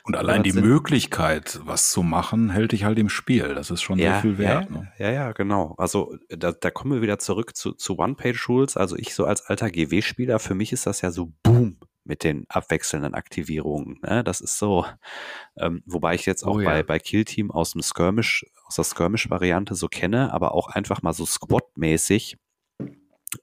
Und 0.03 0.15
allein 0.15 0.43
die 0.43 0.53
Möglichkeit, 0.53 1.59
was 1.63 1.89
zu 1.89 2.03
machen, 2.03 2.51
hält 2.51 2.73
dich 2.73 2.83
halt 2.83 2.99
im 2.99 3.09
Spiel. 3.09 3.55
Das 3.55 3.71
ist 3.71 3.81
schon 3.81 3.97
ja, 3.97 4.11
sehr 4.11 4.21
viel 4.21 4.37
wert. 4.37 4.69
Ja, 4.69 4.77
ne? 4.77 4.91
ja, 4.99 5.11
ja, 5.11 5.31
genau. 5.31 5.73
Also 5.77 6.17
da, 6.29 6.51
da 6.51 6.69
kommen 6.69 6.93
wir 6.93 7.01
wieder 7.01 7.17
zurück 7.17 7.55
zu, 7.55 7.71
zu 7.71 7.97
One-Page-Rules. 7.97 8.77
Also 8.77 8.95
ich 8.95 9.15
so 9.15 9.25
als 9.25 9.41
alter 9.45 9.71
GW-Spieler, 9.71 10.37
für 10.37 10.53
mich 10.53 10.71
ist 10.71 10.85
das 10.85 11.01
ja 11.01 11.09
so 11.09 11.31
Boom 11.41 11.77
mit 12.05 12.23
den 12.23 12.45
abwechselnden 12.49 13.13
Aktivierungen. 13.13 13.99
Ne? 14.01 14.23
Das 14.23 14.41
ist 14.41 14.57
so, 14.57 14.85
ähm, 15.57 15.83
wobei 15.85 16.15
ich 16.15 16.25
jetzt 16.25 16.43
auch 16.43 16.55
oh, 16.55 16.59
ja. 16.59 16.69
bei, 16.69 16.83
bei 16.83 16.99
Kill 16.99 17.25
Team 17.25 17.51
aus 17.51 17.71
dem 17.71 17.81
Skirmish, 17.81 18.45
aus 18.65 18.75
der 18.75 18.85
Skirmish-Variante 18.85 19.75
so 19.75 19.87
kenne, 19.87 20.33
aber 20.33 20.53
auch 20.53 20.67
einfach 20.67 21.01
mal 21.01 21.13
so 21.13 21.25
Squad-mäßig 21.25 22.37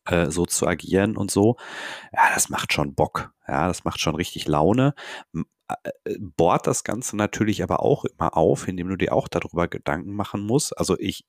äh, 0.06 0.30
so 0.30 0.46
zu 0.46 0.66
agieren 0.66 1.16
und 1.16 1.30
so. 1.30 1.56
Ja, 2.12 2.30
das 2.34 2.48
macht 2.48 2.72
schon 2.72 2.94
Bock. 2.94 3.32
Ja, 3.48 3.68
das 3.68 3.84
macht 3.84 4.00
schon 4.00 4.14
richtig 4.14 4.46
Laune. 4.46 4.94
Äh, 5.34 6.16
bohrt 6.18 6.66
das 6.66 6.84
Ganze 6.84 7.16
natürlich 7.16 7.62
aber 7.62 7.82
auch 7.82 8.04
immer 8.04 8.36
auf, 8.36 8.68
indem 8.68 8.88
du 8.88 8.96
dir 8.96 9.14
auch 9.14 9.28
darüber 9.28 9.68
Gedanken 9.68 10.12
machen 10.12 10.42
musst. 10.42 10.76
Also 10.76 10.98
ich, 10.98 11.24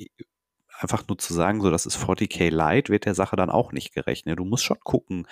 einfach 0.82 1.08
nur 1.08 1.18
zu 1.18 1.34
sagen, 1.34 1.62
so 1.62 1.70
das 1.70 1.86
ist 1.86 1.98
40k 1.98 2.50
Light, 2.50 2.90
wird 2.90 3.06
der 3.06 3.14
Sache 3.14 3.36
dann 3.36 3.50
auch 3.50 3.72
nicht 3.72 3.94
gerechnet. 3.94 4.40
Du 4.40 4.46
musst 4.46 4.64
schon 4.64 4.80
gucken, 4.84 5.28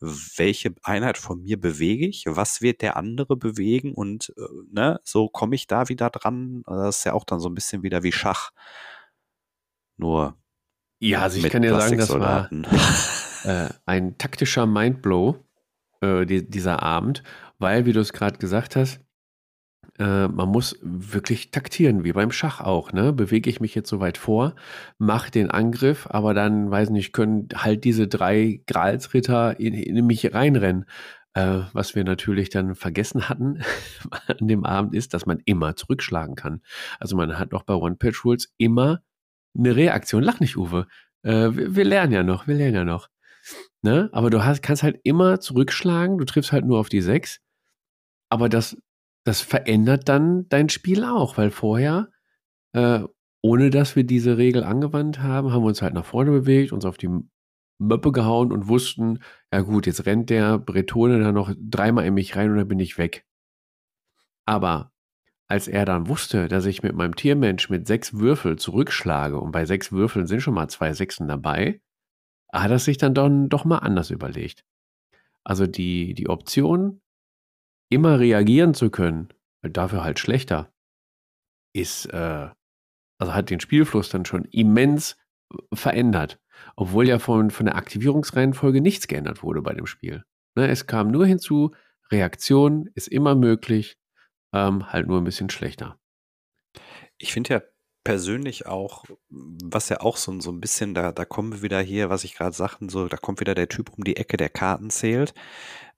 welche 0.00 0.74
Einheit 0.82 1.18
von 1.18 1.42
mir 1.42 1.58
bewege 1.58 2.06
ich, 2.06 2.24
was 2.26 2.60
wird 2.60 2.82
der 2.82 2.96
andere 2.96 3.36
bewegen 3.36 3.94
und 3.94 4.32
äh, 4.36 4.42
ne, 4.70 5.00
so 5.04 5.28
komme 5.28 5.54
ich 5.54 5.66
da 5.66 5.88
wieder 5.88 6.10
dran. 6.10 6.62
Das 6.66 6.98
ist 6.98 7.04
ja 7.04 7.14
auch 7.14 7.24
dann 7.24 7.40
so 7.40 7.48
ein 7.48 7.54
bisschen 7.54 7.82
wieder 7.82 8.02
wie 8.02 8.12
Schach. 8.12 8.50
Nur. 9.96 10.36
Ja, 10.98 11.22
also 11.22 11.38
ich 11.38 11.50
kann 11.50 11.62
ja 11.62 11.80
sagen, 11.80 11.98
das 11.98 12.10
war 12.10 12.50
äh, 13.44 13.68
ein 13.86 14.18
taktischer 14.18 14.66
Mindblow, 14.66 15.36
äh, 16.00 16.26
die, 16.26 16.48
dieser 16.48 16.82
Abend, 16.82 17.22
weil, 17.58 17.86
wie 17.86 17.92
du 17.92 18.00
es 18.00 18.12
gerade 18.12 18.38
gesagt 18.38 18.76
hast, 18.76 19.00
äh, 19.98 20.28
man 20.28 20.48
muss 20.48 20.78
wirklich 20.82 21.50
taktieren, 21.50 22.04
wie 22.04 22.12
beim 22.12 22.32
Schach 22.32 22.60
auch. 22.60 22.92
Ne? 22.92 23.12
Bewege 23.12 23.50
ich 23.50 23.60
mich 23.60 23.74
jetzt 23.74 23.90
so 23.90 24.00
weit 24.00 24.18
vor, 24.18 24.54
mache 24.98 25.30
den 25.30 25.50
Angriff, 25.50 26.06
aber 26.08 26.34
dann, 26.34 26.70
weiß 26.70 26.90
nicht, 26.90 27.12
können 27.12 27.48
halt 27.54 27.84
diese 27.84 28.08
drei 28.08 28.62
Gralsritter 28.66 29.60
in, 29.60 29.74
in 29.74 30.06
mich 30.06 30.32
reinrennen. 30.32 30.86
Äh, 31.34 31.62
was 31.72 31.94
wir 31.94 32.04
natürlich 32.04 32.50
dann 32.50 32.74
vergessen 32.74 33.28
hatten 33.28 33.62
an 34.26 34.48
dem 34.48 34.64
Abend 34.64 34.94
ist, 34.94 35.14
dass 35.14 35.24
man 35.24 35.40
immer 35.46 35.76
zurückschlagen 35.76 36.34
kann. 36.34 36.60
Also 37.00 37.16
man 37.16 37.38
hat 37.38 37.54
auch 37.54 37.62
bei 37.62 37.74
One-Patch-Rules 37.74 38.52
immer 38.58 39.02
eine 39.56 39.74
Reaktion. 39.74 40.22
Lach 40.22 40.40
nicht, 40.40 40.56
Uwe. 40.58 40.86
Äh, 41.22 41.54
wir, 41.54 41.74
wir, 41.74 41.84
lernen 41.84 42.12
ja 42.12 42.22
noch, 42.22 42.46
wir 42.48 42.54
lernen 42.54 42.74
ja 42.74 42.84
noch. 42.84 43.08
Ne? 43.80 44.10
Aber 44.12 44.30
du 44.30 44.44
hast, 44.44 44.62
kannst 44.62 44.82
halt 44.82 45.00
immer 45.04 45.40
zurückschlagen, 45.40 46.18
du 46.18 46.24
triffst 46.24 46.52
halt 46.52 46.66
nur 46.66 46.78
auf 46.78 46.88
die 46.88 47.00
sechs. 47.00 47.40
Aber 48.28 48.48
das 48.48 48.76
das 49.24 49.40
verändert 49.40 50.08
dann 50.08 50.48
dein 50.48 50.68
Spiel 50.68 51.04
auch, 51.04 51.36
weil 51.38 51.50
vorher, 51.50 52.10
äh, 52.72 53.00
ohne 53.42 53.70
dass 53.70 53.96
wir 53.96 54.04
diese 54.04 54.36
Regel 54.38 54.64
angewandt 54.64 55.20
haben, 55.20 55.52
haben 55.52 55.62
wir 55.62 55.68
uns 55.68 55.82
halt 55.82 55.94
nach 55.94 56.04
vorne 56.04 56.30
bewegt, 56.30 56.72
uns 56.72 56.84
auf 56.84 56.98
die 56.98 57.10
Möppe 57.78 58.12
gehauen 58.12 58.52
und 58.52 58.68
wussten, 58.68 59.20
ja 59.52 59.60
gut, 59.60 59.86
jetzt 59.86 60.06
rennt 60.06 60.30
der 60.30 60.58
Bretone 60.58 61.20
da 61.20 61.32
noch 61.32 61.52
dreimal 61.58 62.06
in 62.06 62.14
mich 62.14 62.36
rein 62.36 62.50
und 62.50 62.56
dann 62.56 62.68
bin 62.68 62.80
ich 62.80 62.98
weg. 62.98 63.26
Aber 64.44 64.92
als 65.48 65.68
er 65.68 65.84
dann 65.84 66.08
wusste, 66.08 66.48
dass 66.48 66.64
ich 66.64 66.82
mit 66.82 66.94
meinem 66.94 67.14
Tiermensch 67.14 67.68
mit 67.68 67.86
sechs 67.86 68.14
Würfeln 68.14 68.58
zurückschlage 68.58 69.38
und 69.38 69.52
bei 69.52 69.66
sechs 69.66 69.92
Würfeln 69.92 70.26
sind 70.26 70.40
schon 70.40 70.54
mal 70.54 70.68
zwei 70.68 70.92
Sechsen 70.92 71.28
dabei, 71.28 71.80
hat 72.52 72.70
er 72.70 72.78
sich 72.78 72.98
dann 72.98 73.14
doch, 73.14 73.28
doch 73.48 73.64
mal 73.64 73.78
anders 73.78 74.10
überlegt. 74.10 74.64
Also 75.44 75.66
die, 75.66 76.14
die 76.14 76.28
Option, 76.28 77.00
immer 77.92 78.18
reagieren 78.18 78.74
zu 78.74 78.90
können, 78.90 79.28
dafür 79.62 80.04
halt 80.04 80.18
schlechter, 80.18 80.72
ist, 81.74 82.06
äh, 82.06 82.48
also 83.18 83.34
hat 83.34 83.50
den 83.50 83.60
Spielfluss 83.60 84.08
dann 84.08 84.24
schon 84.24 84.44
immens 84.46 85.16
verändert. 85.72 86.40
Obwohl 86.76 87.08
ja 87.08 87.18
von, 87.18 87.50
von 87.50 87.66
der 87.66 87.76
Aktivierungsreihenfolge 87.76 88.80
nichts 88.80 89.08
geändert 89.08 89.42
wurde 89.42 89.62
bei 89.62 89.74
dem 89.74 89.86
Spiel. 89.86 90.24
Ne, 90.54 90.68
es 90.68 90.86
kam 90.86 91.10
nur 91.10 91.26
hinzu, 91.26 91.74
Reaktion 92.10 92.90
ist 92.94 93.08
immer 93.08 93.34
möglich, 93.34 93.98
ähm, 94.52 94.92
halt 94.92 95.06
nur 95.06 95.18
ein 95.18 95.24
bisschen 95.24 95.50
schlechter. 95.50 95.98
Ich 97.18 97.32
finde 97.32 97.54
ja 97.54 97.62
persönlich 98.04 98.66
auch, 98.66 99.04
was 99.28 99.88
ja 99.88 100.00
auch 100.00 100.16
so, 100.16 100.38
so 100.40 100.50
ein 100.50 100.60
bisschen, 100.60 100.94
da, 100.94 101.12
da 101.12 101.24
kommen 101.24 101.52
wir 101.52 101.62
wieder 101.62 101.80
hier, 101.80 102.10
was 102.10 102.24
ich 102.24 102.34
gerade 102.34 102.54
sagten, 102.54 102.88
so, 102.88 103.08
da 103.08 103.16
kommt 103.16 103.40
wieder 103.40 103.54
der 103.54 103.68
Typ 103.68 103.90
um 103.96 104.04
die 104.04 104.16
Ecke, 104.16 104.36
der 104.36 104.50
Karten 104.50 104.90
zählt. 104.90 105.32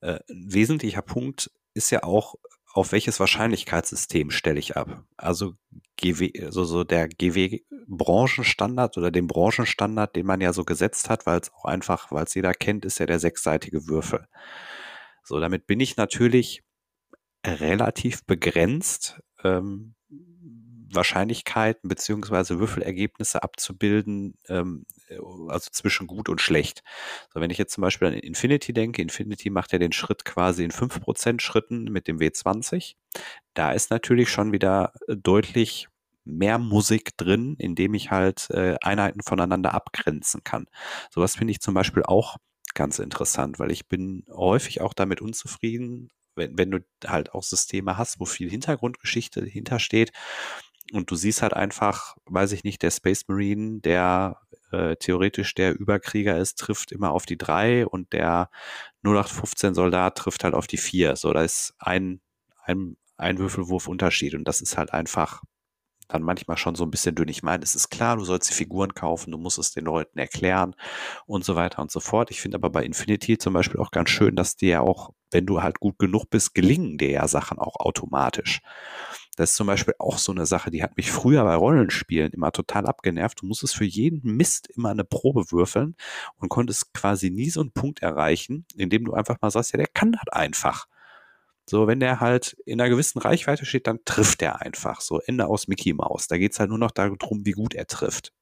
Äh, 0.01 0.21
ein 0.31 0.53
wesentlicher 0.53 1.03
Punkt 1.03 1.51
ist 1.75 1.91
ja 1.91 2.03
auch, 2.03 2.37
auf 2.73 2.91
welches 2.91 3.21
Wahrscheinlichkeitssystem 3.21 4.31
stelle 4.31 4.59
ich 4.59 4.77
ab? 4.77 5.05
Also 5.17 5.55
GW, 5.97 6.33
also 6.45 6.65
so 6.65 6.83
der 6.83 7.09
GW-Branchenstandard 7.09 8.99
oder 8.99 9.13
den 9.13 9.29
Branchenstandard, 9.29 10.17
den 10.17 10.27
man 10.27 10.41
ja 10.41 10.53
so 10.53 10.65
gesetzt 10.65 11.09
hat, 11.09 11.25
weil 11.27 11.41
es 11.41 11.53
auch 11.53 11.67
einfach, 11.67 12.11
weil 12.11 12.25
es 12.25 12.35
jeder 12.35 12.53
kennt, 12.53 12.85
ist 12.85 12.99
ja 12.99 13.07
der 13.07 13.21
sechsseitige 13.21 13.87
Würfel. 13.87 14.27
So, 15.23 15.39
damit 15.39 15.67
bin 15.67 15.79
ich 15.79 15.97
natürlich 15.97 16.65
relativ 17.47 18.25
begrenzt, 18.25 19.21
ähm, 19.45 19.95
Wahrscheinlichkeiten 20.93 21.89
beziehungsweise 21.89 22.59
Würfelergebnisse 22.59 23.43
abzubilden, 23.43 24.39
ähm, 24.49 24.85
also 25.49 25.71
zwischen 25.71 26.07
gut 26.07 26.29
und 26.29 26.41
schlecht. 26.41 26.83
So, 27.33 27.41
wenn 27.41 27.51
ich 27.51 27.59
jetzt 27.59 27.75
zum 27.75 27.83
Beispiel 27.83 28.09
an 28.09 28.15
Infinity 28.15 28.73
denke, 28.73 29.03
Infinity 29.03 29.51
macht 29.51 29.73
ja 29.73 29.79
den 29.79 29.93
Schritt 29.93 30.25
quasi 30.25 30.65
in 30.65 30.71
5% 30.71 31.41
Schritten 31.41 31.85
mit 31.85 32.09
dem 32.09 32.19
W20. 32.19 32.95
Da 33.55 33.73
ist 33.73 33.91
natürlich 33.91 34.31
schon 34.31 34.53
wieder 34.53 34.93
äh, 35.09 35.17
deutlich 35.17 35.89
mehr 36.25 36.59
Musik 36.59 37.17
drin, 37.17 37.55
indem 37.59 37.95
ich 37.95 38.11
halt 38.11 38.49
äh, 38.51 38.77
Einheiten 38.83 39.21
voneinander 39.23 39.75
abgrenzen 39.75 40.43
kann. 40.43 40.67
Sowas 41.11 41.37
finde 41.37 41.53
ich 41.53 41.61
zum 41.61 41.75
Beispiel 41.75 42.03
auch 42.03 42.37
ganz 42.75 42.99
interessant, 42.99 43.59
weil 43.59 43.71
ich 43.71 43.89
bin 43.89 44.25
häufig 44.31 44.81
auch 44.81 44.95
damit 44.95 45.21
unzufrieden, 45.21 46.11
wenn, 46.35 46.59
wenn 46.59 46.71
du 46.71 46.81
halt 47.07 47.33
auch 47.35 47.43
Systeme 47.43 47.99
hast, 47.99 48.21
wo 48.21 48.25
viel 48.25 48.51
Hintergrundgeschichte 48.51 49.45
hintersteht 49.45 50.13
und 50.93 51.11
du 51.11 51.17
siehst 51.17 51.43
halt 51.43 51.55
einfach, 51.55 52.17
weiß 52.27 52.53
ich 52.53 52.65
nicht, 52.65 52.83
der 52.83 52.91
Space 52.91 53.25
Marine, 53.29 53.81
der 53.81 54.41
äh, 54.75 54.97
theoretisch 54.97 55.55
der 55.55 55.79
Überkrieger 55.79 56.39
ist, 56.39 56.59
trifft 56.59 56.93
immer 56.93 57.13
auf 57.13 57.27
die 57.27 57.39
drei 57.39 57.87
und 57.87 58.13
der 58.13 58.51
0815 59.03 59.75
Soldat 59.75 60.17
trifft 60.17 60.45
halt 60.45 60.55
auf 60.55 60.67
die 60.67 60.79
vier. 60.79 61.17
So, 61.17 61.33
da 61.33 61.43
ist 61.43 61.75
ein, 61.79 62.21
ein, 62.65 62.97
ein 63.17 63.39
Würfelwurf 63.39 63.89
Unterschied 63.89 64.35
und 64.35 64.47
das 64.49 64.61
ist 64.61 64.77
halt 64.77 64.93
einfach 64.93 65.43
dann 66.09 66.23
manchmal 66.23 66.57
schon 66.57 66.75
so 66.75 66.85
ein 66.85 66.91
bisschen 66.91 67.15
dünn. 67.15 67.29
Ich 67.29 67.43
meine, 67.43 67.63
es 67.63 67.75
ist 67.75 67.89
klar, 67.89 68.17
du 68.17 68.25
sollst 68.25 68.51
die 68.51 68.55
Figuren 68.55 68.95
kaufen, 68.95 69.31
du 69.31 69.39
musst 69.39 69.59
es 69.59 69.73
den 69.73 69.85
Leuten 69.85 70.19
erklären 70.19 70.75
und 71.27 71.45
so 71.45 71.55
weiter 71.57 71.81
und 71.83 71.91
so 71.91 72.01
fort. 72.01 72.31
Ich 72.31 72.41
finde 72.41 72.57
aber 72.57 72.71
bei 72.71 72.85
Infinity 72.85 73.39
zum 73.39 73.55
Beispiel 73.55 73.81
auch 73.81 73.91
ganz 73.91 74.11
schön, 74.11 74.37
dass 74.37 74.57
dir 74.57 74.69
ja 74.69 74.81
auch, 74.81 75.11
wenn 75.31 75.47
du 75.47 75.63
halt 75.63 75.81
gut 75.81 75.99
genug 75.99 76.29
bist, 76.31 76.55
gelingen 76.55 76.99
dir 76.99 77.11
ja 77.11 77.29
Sachen 77.29 77.59
auch 77.59 77.77
automatisch. 77.77 78.61
Das 79.37 79.51
ist 79.51 79.57
zum 79.57 79.67
Beispiel 79.67 79.95
auch 79.99 80.19
so 80.19 80.33
eine 80.33 80.47
Sache, 80.47 80.71
die 80.71 80.83
hat 80.83 80.97
mich 80.97 81.11
früher 81.11 81.45
bei 81.45 81.55
Rollenspielen 81.55 82.33
immer 82.33 82.53
total 82.53 82.87
abgenervt. 82.87 83.43
Du 83.43 83.47
musstest 83.47 83.77
für 83.77 83.85
jeden 83.85 84.37
Mist 84.37 84.69
immer 84.69 84.91
eine 84.91 85.05
Probe 85.05 85.51
würfeln 85.51 85.97
und 86.37 86.49
konntest 86.49 86.95
quasi 86.95 87.31
nie 87.31 87.51
so 87.51 87.61
einen 87.61 87.73
Punkt 87.73 88.03
erreichen, 88.03 88.67
indem 88.77 89.05
du 89.05 89.15
einfach 89.15 89.37
mal 89.41 89.51
sagst, 89.51 89.73
ja, 89.73 89.79
der 89.79 89.89
kann 89.89 90.13
das 90.13 90.33
einfach. 90.33 90.87
So, 91.69 91.87
wenn 91.87 92.01
der 92.01 92.21
halt 92.21 92.57
in 92.67 92.81
einer 92.81 92.91
gewissen 92.91 93.21
Reichweite 93.21 93.65
steht, 93.65 93.87
dann 93.87 94.01
trifft 94.05 94.43
er 94.43 94.61
einfach. 94.61 95.01
So, 95.01 95.21
Ende 95.21 95.47
aus 95.47 95.67
Mickey 95.67 95.95
Mouse. 95.95 96.29
Da 96.29 96.37
geht 96.37 96.53
es 96.53 96.61
halt 96.61 96.69
nur 96.69 96.79
noch 96.79 96.91
darum, 96.91 97.47
wie 97.47 97.53
gut 97.53 97.75
er 97.75 97.87
trifft. 97.87 98.33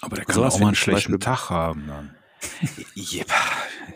Aber 0.00 0.16
der 0.16 0.24
kann 0.24 0.34
so 0.34 0.44
auch 0.44 0.58
mal 0.58 0.68
einen 0.68 0.74
schlechten 0.74 1.20
Tag 1.20 1.50
haben 1.50 1.86
dann. 1.86 2.16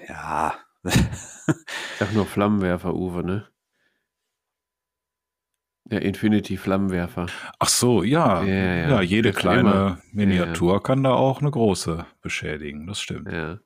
ja. 0.08 0.54
Ich 0.84 1.98
sag 1.98 2.12
nur 2.12 2.26
Flammenwerfer, 2.26 2.94
Uwe, 2.94 3.22
ne? 3.24 3.51
Der 5.84 6.02
Infinity 6.02 6.56
Flammenwerfer. 6.56 7.26
Ach 7.58 7.68
so, 7.68 8.02
ja. 8.02 8.42
Ja, 8.44 8.54
ja. 8.54 8.88
ja 8.88 9.00
jede 9.02 9.32
kleine 9.32 9.60
immer. 9.60 9.98
Miniatur 10.12 10.74
ja. 10.74 10.80
kann 10.80 11.02
da 11.02 11.12
auch 11.12 11.40
eine 11.40 11.50
große 11.50 12.06
beschädigen. 12.20 12.86
Das 12.86 13.00
stimmt. 13.00 13.30
Ja. 13.30 13.58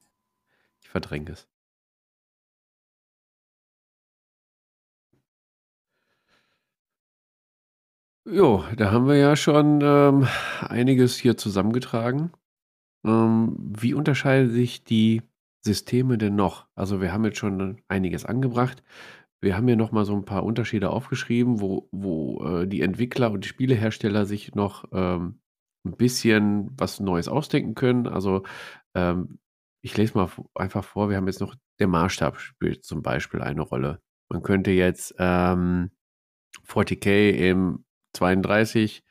Ich 0.81 0.89
verdränge 0.89 1.33
es. 1.33 1.47
Jo, 8.29 8.65
da 8.77 8.91
haben 8.91 9.07
wir 9.07 9.17
ja 9.17 9.37
schon 9.37 9.81
ähm, 9.83 10.27
einiges 10.61 11.17
hier 11.17 11.37
zusammengetragen. 11.37 12.33
Ähm, 13.05 13.57
wie 13.59 13.95
unterscheiden 13.95 14.51
sich 14.51 14.83
die 14.83 15.23
Systeme 15.61 16.19
denn 16.19 16.35
noch? 16.35 16.67
Also 16.75 17.01
wir 17.01 17.13
haben 17.13 17.25
jetzt 17.25 17.39
schon 17.39 17.83
einiges 17.87 18.25
angebracht. 18.25 18.83
Wir 19.41 19.57
haben 19.57 19.67
hier 19.67 19.77
noch 19.77 19.93
mal 19.93 20.05
so 20.05 20.15
ein 20.15 20.25
paar 20.25 20.45
Unterschiede 20.45 20.91
aufgeschrieben, 20.91 21.61
wo, 21.61 21.89
wo 21.93 22.45
äh, 22.45 22.67
die 22.67 22.83
Entwickler 22.83 23.31
und 23.31 23.45
die 23.45 23.49
Spielehersteller 23.49 24.25
sich 24.27 24.55
noch 24.55 24.85
ähm, 24.93 25.41
ein 25.85 25.97
bisschen 25.97 26.71
was 26.77 27.01
Neues 27.01 27.29
ausdenken 27.29 27.75
können. 27.75 28.07
Also 28.07 28.45
ähm, 28.95 29.39
ich 29.83 29.97
lese 29.97 30.19
mal 30.19 30.29
einfach 30.55 30.85
vor, 30.85 31.11
wir 31.11 31.17
haben 31.17 31.27
jetzt 31.27 31.41
noch, 31.41 31.55
der 31.79 31.87
Maßstab 31.87 32.39
spielt 32.41 32.85
zum 32.85 33.03
Beispiel 33.03 33.41
eine 33.43 33.63
Rolle. 33.63 34.01
Man 34.29 34.43
könnte 34.43 34.73
jetzt 34.73 35.15
ähm, 35.19 35.91
40k 36.67 37.31
im 37.31 37.85
32 38.15 39.05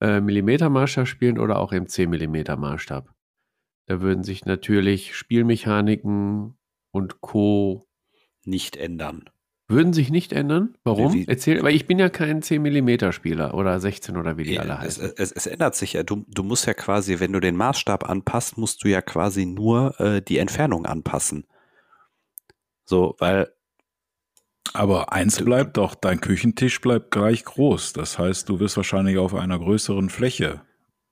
äh, 0.00 0.20
Millimeter 0.20 0.70
Maßstab 0.70 1.06
spielen 1.06 1.38
oder 1.38 1.58
auch 1.58 1.72
im 1.72 1.86
10 1.86 2.10
Millimeter 2.10 2.56
Maßstab. 2.56 3.14
Da 3.86 4.00
würden 4.00 4.24
sich 4.24 4.44
natürlich 4.44 5.14
Spielmechaniken 5.14 6.58
und 6.90 7.20
Co. 7.20 7.88
nicht 8.44 8.76
ändern. 8.76 9.30
Würden 9.70 9.92
sich 9.92 10.10
nicht 10.10 10.32
ändern? 10.32 10.74
Warum? 10.82 11.12
Wie, 11.12 11.28
Erzähl, 11.28 11.62
weil 11.62 11.74
ich 11.74 11.86
bin 11.86 11.98
ja 11.98 12.08
kein 12.08 12.40
10 12.40 12.62
mm 12.62 13.12
Spieler 13.12 13.52
oder 13.52 13.78
16 13.78 14.16
oder 14.16 14.38
wie 14.38 14.44
die 14.44 14.54
ja, 14.54 14.62
alle 14.62 14.78
heißen. 14.78 15.04
Es, 15.04 15.12
es, 15.12 15.32
es, 15.32 15.46
ändert 15.46 15.76
sich 15.76 15.92
ja. 15.92 16.02
Du, 16.02 16.24
du 16.26 16.42
musst 16.42 16.66
ja 16.66 16.72
quasi, 16.72 17.20
wenn 17.20 17.34
du 17.34 17.40
den 17.40 17.54
Maßstab 17.54 18.08
anpasst, 18.08 18.56
musst 18.56 18.82
du 18.82 18.88
ja 18.88 19.02
quasi 19.02 19.44
nur 19.44 20.00
äh, 20.00 20.22
die 20.22 20.38
Entfernung 20.38 20.86
anpassen. 20.86 21.46
So, 22.84 23.14
weil. 23.18 23.52
Aber 24.72 25.12
eins 25.12 25.42
bleibt 25.42 25.76
doch, 25.76 25.94
dein 25.94 26.20
Küchentisch 26.20 26.80
bleibt 26.80 27.10
gleich 27.10 27.44
groß. 27.44 27.92
Das 27.92 28.18
heißt, 28.18 28.48
du 28.48 28.60
wirst 28.60 28.76
wahrscheinlich 28.76 29.18
auf 29.18 29.34
einer 29.34 29.58
größeren 29.58 30.08
Fläche. 30.08 30.62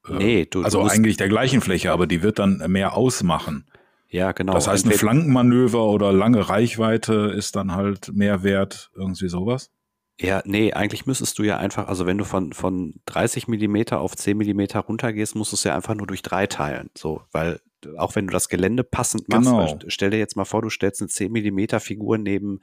Äh, 0.08 0.14
nee, 0.14 0.46
du, 0.46 0.62
also 0.62 0.82
du 0.82 0.88
eigentlich 0.88 1.18
der 1.18 1.28
gleichen 1.28 1.60
Fläche, 1.60 1.92
aber 1.92 2.06
die 2.06 2.22
wird 2.22 2.38
dann 2.38 2.58
mehr 2.68 2.96
ausmachen. 2.96 3.66
Ja, 4.08 4.32
genau. 4.32 4.52
Das 4.52 4.68
heißt, 4.68 4.86
ein 4.86 4.92
Flankenmanöver 4.92 5.84
oder 5.84 6.12
lange 6.12 6.48
Reichweite 6.48 7.32
ist 7.36 7.56
dann 7.56 7.72
halt 7.72 8.12
mehr 8.12 8.42
wert, 8.42 8.90
irgendwie 8.94 9.28
sowas? 9.28 9.70
Ja, 10.18 10.42
nee, 10.46 10.72
eigentlich 10.72 11.04
müsstest 11.04 11.38
du 11.38 11.42
ja 11.42 11.58
einfach, 11.58 11.88
also 11.88 12.06
wenn 12.06 12.16
du 12.16 12.24
von, 12.24 12.54
von 12.54 12.94
30 13.04 13.48
Millimeter 13.48 14.00
auf 14.00 14.16
10 14.16 14.38
Millimeter 14.38 14.80
runtergehst, 14.80 15.34
musst 15.34 15.52
du 15.52 15.56
es 15.56 15.64
ja 15.64 15.74
einfach 15.74 15.94
nur 15.94 16.06
durch 16.06 16.22
drei 16.22 16.46
teilen. 16.46 16.88
So, 16.96 17.22
weil 17.32 17.60
auch 17.98 18.16
wenn 18.16 18.26
du 18.26 18.32
das 18.32 18.48
Gelände 18.48 18.82
passend 18.82 19.28
machst, 19.28 19.44
genau. 19.44 19.78
stell 19.88 20.10
dir 20.10 20.18
jetzt 20.18 20.36
mal 20.36 20.46
vor, 20.46 20.62
du 20.62 20.70
stellst 20.70 21.02
eine 21.02 21.08
10 21.08 21.30
Millimeter 21.30 21.80
Figur 21.80 22.16
neben 22.16 22.60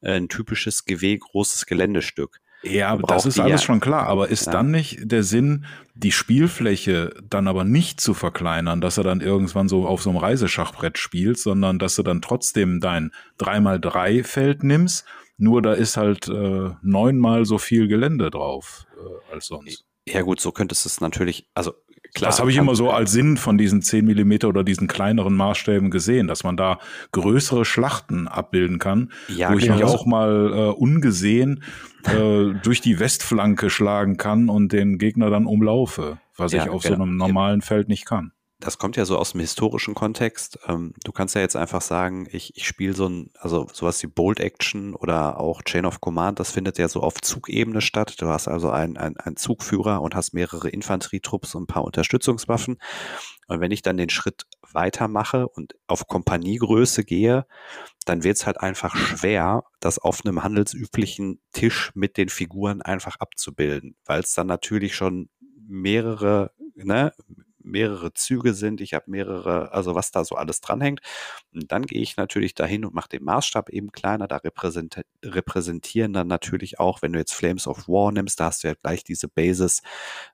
äh, 0.00 0.12
ein 0.12 0.28
typisches 0.28 0.86
GW 0.86 1.18
großes 1.18 1.66
Geländestück. 1.66 2.40
Ja, 2.64 2.96
das 2.96 3.26
ist 3.26 3.38
alles 3.38 3.60
ja. 3.60 3.66
schon 3.66 3.80
klar, 3.80 4.06
aber 4.06 4.28
ist 4.28 4.46
ja. 4.46 4.52
dann 4.52 4.70
nicht 4.70 5.00
der 5.02 5.22
Sinn, 5.22 5.66
die 5.94 6.12
Spielfläche 6.12 7.14
dann 7.28 7.46
aber 7.46 7.64
nicht 7.64 8.00
zu 8.00 8.14
verkleinern, 8.14 8.80
dass 8.80 8.98
er 8.98 9.04
dann 9.04 9.20
irgendwann 9.20 9.68
so 9.68 9.86
auf 9.86 10.02
so 10.02 10.10
einem 10.10 10.18
Reiseschachbrett 10.18 10.98
spielt, 10.98 11.38
sondern 11.38 11.78
dass 11.78 11.96
du 11.96 12.02
dann 12.02 12.22
trotzdem 12.22 12.80
dein 12.80 13.12
3x3 13.38 14.24
Feld 14.24 14.64
nimmst, 14.64 15.04
nur 15.36 15.62
da 15.62 15.72
ist 15.72 15.96
halt 15.96 16.28
äh, 16.28 16.70
neunmal 16.82 17.44
so 17.44 17.58
viel 17.58 17.88
Gelände 17.88 18.30
drauf 18.30 18.86
äh, 18.96 19.34
als 19.34 19.46
sonst. 19.46 19.84
Ja 20.06 20.22
gut, 20.22 20.40
so 20.40 20.52
könntest 20.52 20.84
du 20.84 20.88
es 20.88 21.00
natürlich, 21.00 21.48
also 21.54 21.74
Klar, 22.14 22.30
das 22.30 22.38
habe 22.38 22.50
ich 22.50 22.56
immer 22.56 22.76
so 22.76 22.90
als 22.90 23.10
Sinn 23.10 23.36
von 23.36 23.58
diesen 23.58 23.82
10 23.82 24.04
Millimeter 24.04 24.48
oder 24.48 24.62
diesen 24.62 24.86
kleineren 24.86 25.34
Maßstäben 25.34 25.90
gesehen, 25.90 26.28
dass 26.28 26.44
man 26.44 26.56
da 26.56 26.78
größere 27.10 27.64
Schlachten 27.64 28.28
abbilden 28.28 28.78
kann, 28.78 29.10
ja, 29.28 29.52
wo 29.52 29.58
ich 29.58 29.68
mich 29.68 29.82
auch 29.82 30.06
mal 30.06 30.52
äh, 30.52 30.70
ungesehen 30.70 31.64
äh, 32.04 32.54
durch 32.62 32.80
die 32.80 33.00
Westflanke 33.00 33.68
schlagen 33.68 34.16
kann 34.16 34.48
und 34.48 34.72
den 34.72 34.98
Gegner 34.98 35.28
dann 35.28 35.46
umlaufe, 35.46 36.18
was 36.36 36.52
ja, 36.52 36.62
ich 36.62 36.70
auf 36.70 36.82
genau. 36.82 36.96
so 36.96 37.02
einem 37.02 37.16
normalen 37.16 37.62
Feld 37.62 37.88
nicht 37.88 38.06
kann 38.06 38.32
das 38.64 38.78
kommt 38.78 38.96
ja 38.96 39.04
so 39.04 39.18
aus 39.18 39.32
dem 39.32 39.40
historischen 39.40 39.94
Kontext. 39.94 40.58
Ähm, 40.66 40.94
du 41.04 41.12
kannst 41.12 41.34
ja 41.34 41.42
jetzt 41.42 41.54
einfach 41.54 41.82
sagen, 41.82 42.26
ich, 42.30 42.56
ich 42.56 42.66
spiele 42.66 42.94
so 42.94 43.06
ein, 43.06 43.30
also 43.38 43.68
sowas 43.72 44.02
wie 44.02 44.06
Bold 44.06 44.40
Action 44.40 44.94
oder 44.94 45.38
auch 45.38 45.62
Chain 45.62 45.84
of 45.84 46.00
Command, 46.00 46.40
das 46.40 46.50
findet 46.50 46.78
ja 46.78 46.88
so 46.88 47.00
auf 47.00 47.20
Zugebene 47.20 47.82
statt. 47.82 48.14
Du 48.20 48.26
hast 48.26 48.48
also 48.48 48.70
einen, 48.70 48.96
einen, 48.96 49.18
einen 49.18 49.36
Zugführer 49.36 50.00
und 50.00 50.14
hast 50.14 50.32
mehrere 50.32 50.70
Infanterietrupps 50.70 51.54
und 51.54 51.64
ein 51.64 51.66
paar 51.66 51.84
Unterstützungswaffen. 51.84 52.78
Und 53.48 53.60
wenn 53.60 53.70
ich 53.70 53.82
dann 53.82 53.98
den 53.98 54.08
Schritt 54.08 54.46
weitermache 54.72 55.46
und 55.46 55.74
auf 55.86 56.06
Kompaniegröße 56.06 57.04
gehe, 57.04 57.46
dann 58.06 58.24
wird 58.24 58.38
es 58.38 58.46
halt 58.46 58.60
einfach 58.60 58.96
schwer, 58.96 59.64
das 59.80 59.98
auf 59.98 60.24
einem 60.24 60.42
handelsüblichen 60.42 61.40
Tisch 61.52 61.92
mit 61.94 62.16
den 62.16 62.30
Figuren 62.30 62.80
einfach 62.80 63.16
abzubilden, 63.16 63.96
weil 64.06 64.20
es 64.20 64.32
dann 64.32 64.46
natürlich 64.46 64.94
schon 64.94 65.28
mehrere, 65.66 66.52
ne, 66.74 67.12
mehrere 67.64 68.12
Züge 68.14 68.54
sind, 68.54 68.80
ich 68.80 68.94
habe 68.94 69.10
mehrere, 69.10 69.72
also 69.72 69.94
was 69.94 70.10
da 70.10 70.24
so 70.24 70.36
alles 70.36 70.60
dranhängt. 70.60 71.00
Und 71.52 71.72
dann 71.72 71.82
gehe 71.82 72.00
ich 72.02 72.16
natürlich 72.16 72.54
dahin 72.54 72.84
und 72.84 72.94
mache 72.94 73.08
den 73.08 73.24
Maßstab 73.24 73.70
eben 73.70 73.92
kleiner. 73.92 74.28
Da 74.28 74.40
repräsentieren 75.24 76.12
dann 76.12 76.26
natürlich 76.28 76.78
auch, 76.78 77.02
wenn 77.02 77.12
du 77.12 77.18
jetzt 77.18 77.34
Flames 77.34 77.66
of 77.66 77.88
War 77.88 78.12
nimmst, 78.12 78.40
da 78.40 78.46
hast 78.46 78.64
du 78.64 78.68
ja 78.68 78.74
gleich 78.74 79.04
diese 79.04 79.28
Bases, 79.28 79.82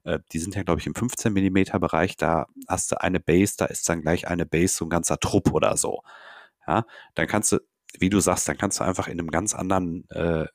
äh, 0.05 0.19
die 0.33 0.39
sind 0.39 0.55
ja, 0.55 0.63
glaube 0.63 0.81
ich, 0.81 0.87
im 0.87 0.95
15 0.95 1.33
Millimeter 1.33 1.79
Bereich. 1.79 2.17
Da 2.17 2.47
hast 2.69 2.93
du 2.93 3.01
eine 3.01 3.21
Base, 3.21 3.55
da 3.57 3.67
ist 3.67 3.89
dann 3.89 4.03
gleich 4.03 4.29
eine 4.29 4.47
Base, 4.47 4.75
so 4.75 4.85
ein 4.85 4.91
ganzer 4.91 5.19
Trupp 5.19 5.53
oder 5.53 5.77
so. 5.77 6.03
Ja, 6.67 6.85
dann 7.15 7.27
kannst 7.27 7.53
du, 7.53 7.59
wie 7.99 8.11
du 8.11 8.21
sagst, 8.21 8.49
dann 8.49 8.59
kannst 8.59 8.81
du 8.81 8.85
einfach 8.85 9.09
in 9.09 9.19
einem 9.19 9.31
ganz 9.31 9.55
anderen 9.55 10.09
äh, 10.11 10.47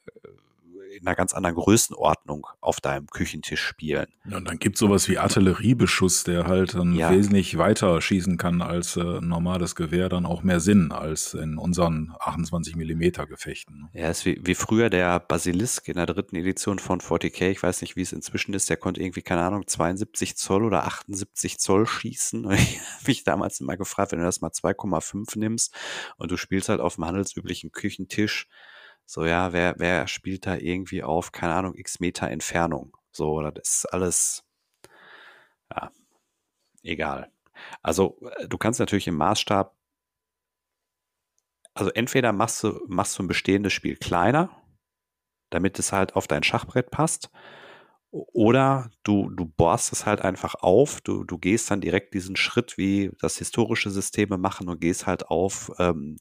in 0.95 1.05
einer 1.05 1.15
ganz 1.15 1.33
anderen 1.33 1.55
Größenordnung 1.55 2.47
auf 2.61 2.79
deinem 2.79 3.07
Küchentisch 3.07 3.61
spielen. 3.61 4.07
Ja, 4.29 4.37
und 4.37 4.47
dann 4.47 4.59
gibt 4.59 4.75
es 4.75 4.79
sowas 4.79 5.07
wie 5.09 5.17
Artilleriebeschuss, 5.17 6.23
der 6.23 6.47
halt 6.47 6.73
dann 6.75 6.95
ja. 6.95 7.11
wesentlich 7.11 7.57
weiter 7.57 7.99
schießen 8.01 8.37
kann 8.37 8.61
als 8.61 8.97
äh, 8.97 9.01
ein 9.01 9.27
normales 9.27 9.75
Gewehr, 9.75 10.09
dann 10.09 10.25
auch 10.25 10.43
mehr 10.43 10.59
Sinn 10.59 10.91
als 10.91 11.33
in 11.33 11.57
unseren 11.57 12.13
28 12.19 12.75
Millimeter 12.75 13.27
Gefechten. 13.27 13.89
Ja, 13.93 14.09
ist 14.09 14.25
wie, 14.25 14.39
wie 14.43 14.55
früher 14.55 14.89
der 14.89 15.19
Basilisk 15.19 15.87
in 15.87 15.95
der 15.95 16.05
dritten 16.05 16.35
Edition 16.35 16.79
von 16.79 16.99
40k, 16.99 17.49
ich 17.49 17.61
weiß 17.61 17.81
nicht, 17.81 17.95
wie 17.95 18.01
es 18.01 18.13
inzwischen 18.13 18.53
ist, 18.53 18.69
der 18.69 18.77
konnte 18.77 19.01
irgendwie, 19.01 19.21
keine 19.21 19.43
Ahnung, 19.43 19.67
72 19.67 20.37
Zoll 20.37 20.63
oder 20.63 20.85
78 20.85 21.59
Zoll 21.59 21.85
schießen. 21.85 22.45
Und 22.45 22.53
ich 22.53 22.79
habe 22.79 23.07
mich 23.07 23.23
damals 23.23 23.59
immer 23.59 23.77
gefragt, 23.77 24.11
wenn 24.11 24.19
du 24.19 24.25
das 24.25 24.41
mal 24.41 24.51
2,5 24.51 25.37
nimmst 25.37 25.73
und 26.17 26.31
du 26.31 26.37
spielst 26.37 26.69
halt 26.69 26.79
auf 26.79 26.95
dem 26.95 27.05
handelsüblichen 27.05 27.71
Küchentisch, 27.71 28.47
so, 29.05 29.25
ja, 29.25 29.53
wer, 29.53 29.75
wer 29.77 30.07
spielt 30.07 30.45
da 30.47 30.55
irgendwie 30.55 31.03
auf, 31.03 31.31
keine 31.31 31.53
Ahnung, 31.53 31.75
x 31.75 31.99
Meter 31.99 32.29
Entfernung? 32.29 32.97
So, 33.11 33.41
das 33.41 33.77
ist 33.77 33.85
alles, 33.93 34.43
ja, 35.71 35.91
egal. 36.83 37.31
Also, 37.81 38.17
äh, 38.37 38.47
du 38.47 38.57
kannst 38.57 38.79
natürlich 38.79 39.07
im 39.07 39.15
Maßstab, 39.17 39.75
also 41.73 41.91
entweder 41.91 42.31
machst 42.33 42.63
du, 42.63 42.81
machst 42.87 43.17
du 43.19 43.23
ein 43.23 43.27
bestehendes 43.27 43.73
Spiel 43.73 43.97
kleiner, 43.97 44.49
damit 45.49 45.77
es 45.79 45.91
halt 45.91 46.15
auf 46.15 46.27
dein 46.27 46.43
Schachbrett 46.43 46.89
passt, 46.91 47.29
oder 48.15 48.91
du, 49.03 49.29
du 49.29 49.45
bohrst 49.45 49.91
es 49.91 50.05
halt 50.05 50.21
einfach 50.21 50.55
auf, 50.55 51.01
du, 51.01 51.25
du 51.25 51.37
gehst 51.37 51.69
dann 51.69 51.81
direkt 51.81 52.13
diesen 52.13 52.37
Schritt, 52.37 52.77
wie 52.77 53.11
das 53.19 53.37
historische 53.37 53.91
Systeme 53.91 54.37
machen 54.37 54.69
und 54.69 54.79
gehst 54.79 55.05
halt 55.05 55.27
auf, 55.27 55.69
ähm, 55.79 56.15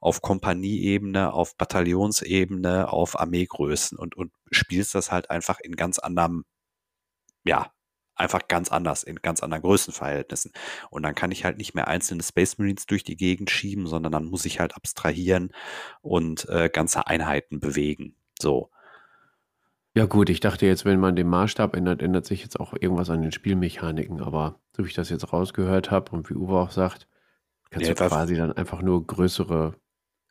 auf 0.00 0.22
Kompanieebene, 0.22 1.32
auf 1.32 1.56
Bataillonsebene, 1.56 2.92
auf 2.92 3.18
Armeegrößen 3.18 3.98
und, 3.98 4.16
und 4.16 4.32
spielst 4.52 4.94
das 4.94 5.10
halt 5.10 5.30
einfach 5.30 5.58
in 5.58 5.74
ganz 5.74 5.98
anderem, 5.98 6.44
ja, 7.44 7.72
einfach 8.14 8.46
ganz 8.46 8.70
anders, 8.70 9.02
in 9.02 9.16
ganz 9.16 9.42
anderen 9.42 9.62
Größenverhältnissen. 9.62 10.52
Und 10.90 11.02
dann 11.02 11.16
kann 11.16 11.32
ich 11.32 11.44
halt 11.44 11.58
nicht 11.58 11.74
mehr 11.74 11.88
einzelne 11.88 12.22
Space 12.22 12.58
Marines 12.58 12.86
durch 12.86 13.02
die 13.02 13.16
Gegend 13.16 13.50
schieben, 13.50 13.88
sondern 13.88 14.12
dann 14.12 14.26
muss 14.26 14.44
ich 14.44 14.60
halt 14.60 14.76
abstrahieren 14.76 15.52
und 16.02 16.48
äh, 16.48 16.70
ganze 16.72 17.08
Einheiten 17.08 17.58
bewegen. 17.58 18.14
So. 18.40 18.70
Ja 19.94 20.06
gut, 20.06 20.30
ich 20.30 20.40
dachte 20.40 20.66
jetzt, 20.66 20.84
wenn 20.84 21.00
man 21.00 21.16
den 21.16 21.28
Maßstab 21.28 21.76
ändert, 21.76 22.00
ändert 22.00 22.24
sich 22.24 22.42
jetzt 22.42 22.58
auch 22.58 22.72
irgendwas 22.78 23.10
an 23.10 23.20
den 23.20 23.32
Spielmechaniken. 23.32 24.22
Aber 24.22 24.60
so 24.74 24.84
wie 24.84 24.88
ich 24.88 24.94
das 24.94 25.10
jetzt 25.10 25.32
rausgehört 25.32 25.90
habe 25.90 26.12
und 26.12 26.30
wie 26.30 26.34
Uwe 26.34 26.54
auch 26.54 26.70
sagt, 26.70 27.06
kannst 27.70 27.88
ja, 27.88 27.94
du 27.94 28.08
quasi 28.08 28.34
dann 28.36 28.52
einfach 28.52 28.80
nur 28.80 29.06
größere 29.06 29.74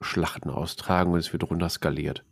Schlachten 0.02 0.50
austragen 0.50 1.12
und 1.12 1.20
es 1.20 1.32
wird 1.32 1.48
runter 1.50 1.70
skaliert. 1.70 2.24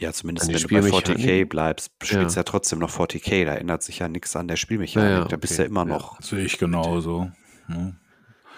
Ja, 0.00 0.12
zumindest 0.12 0.48
wenn 0.48 0.82
du 0.82 0.90
bei 0.90 0.98
40k 0.98 1.44
bleibst, 1.44 1.92
spielst 2.02 2.34
ja. 2.34 2.40
ja 2.40 2.44
trotzdem 2.44 2.78
noch 2.78 2.90
40k, 2.90 3.44
da 3.44 3.54
ändert 3.54 3.82
sich 3.82 3.98
ja 3.98 4.08
nichts 4.08 4.34
an 4.34 4.48
der 4.48 4.56
Spielmechanik. 4.56 5.08
Ja, 5.08 5.16
ja, 5.16 5.20
okay. 5.20 5.30
Da 5.30 5.36
bist 5.36 5.58
du 5.58 5.62
ja 5.62 5.68
immer 5.68 5.84
noch. 5.84 6.20
Sehe 6.22 6.44
ich 6.44 6.58
genauso. 6.58 7.30
Ja. 7.68 7.92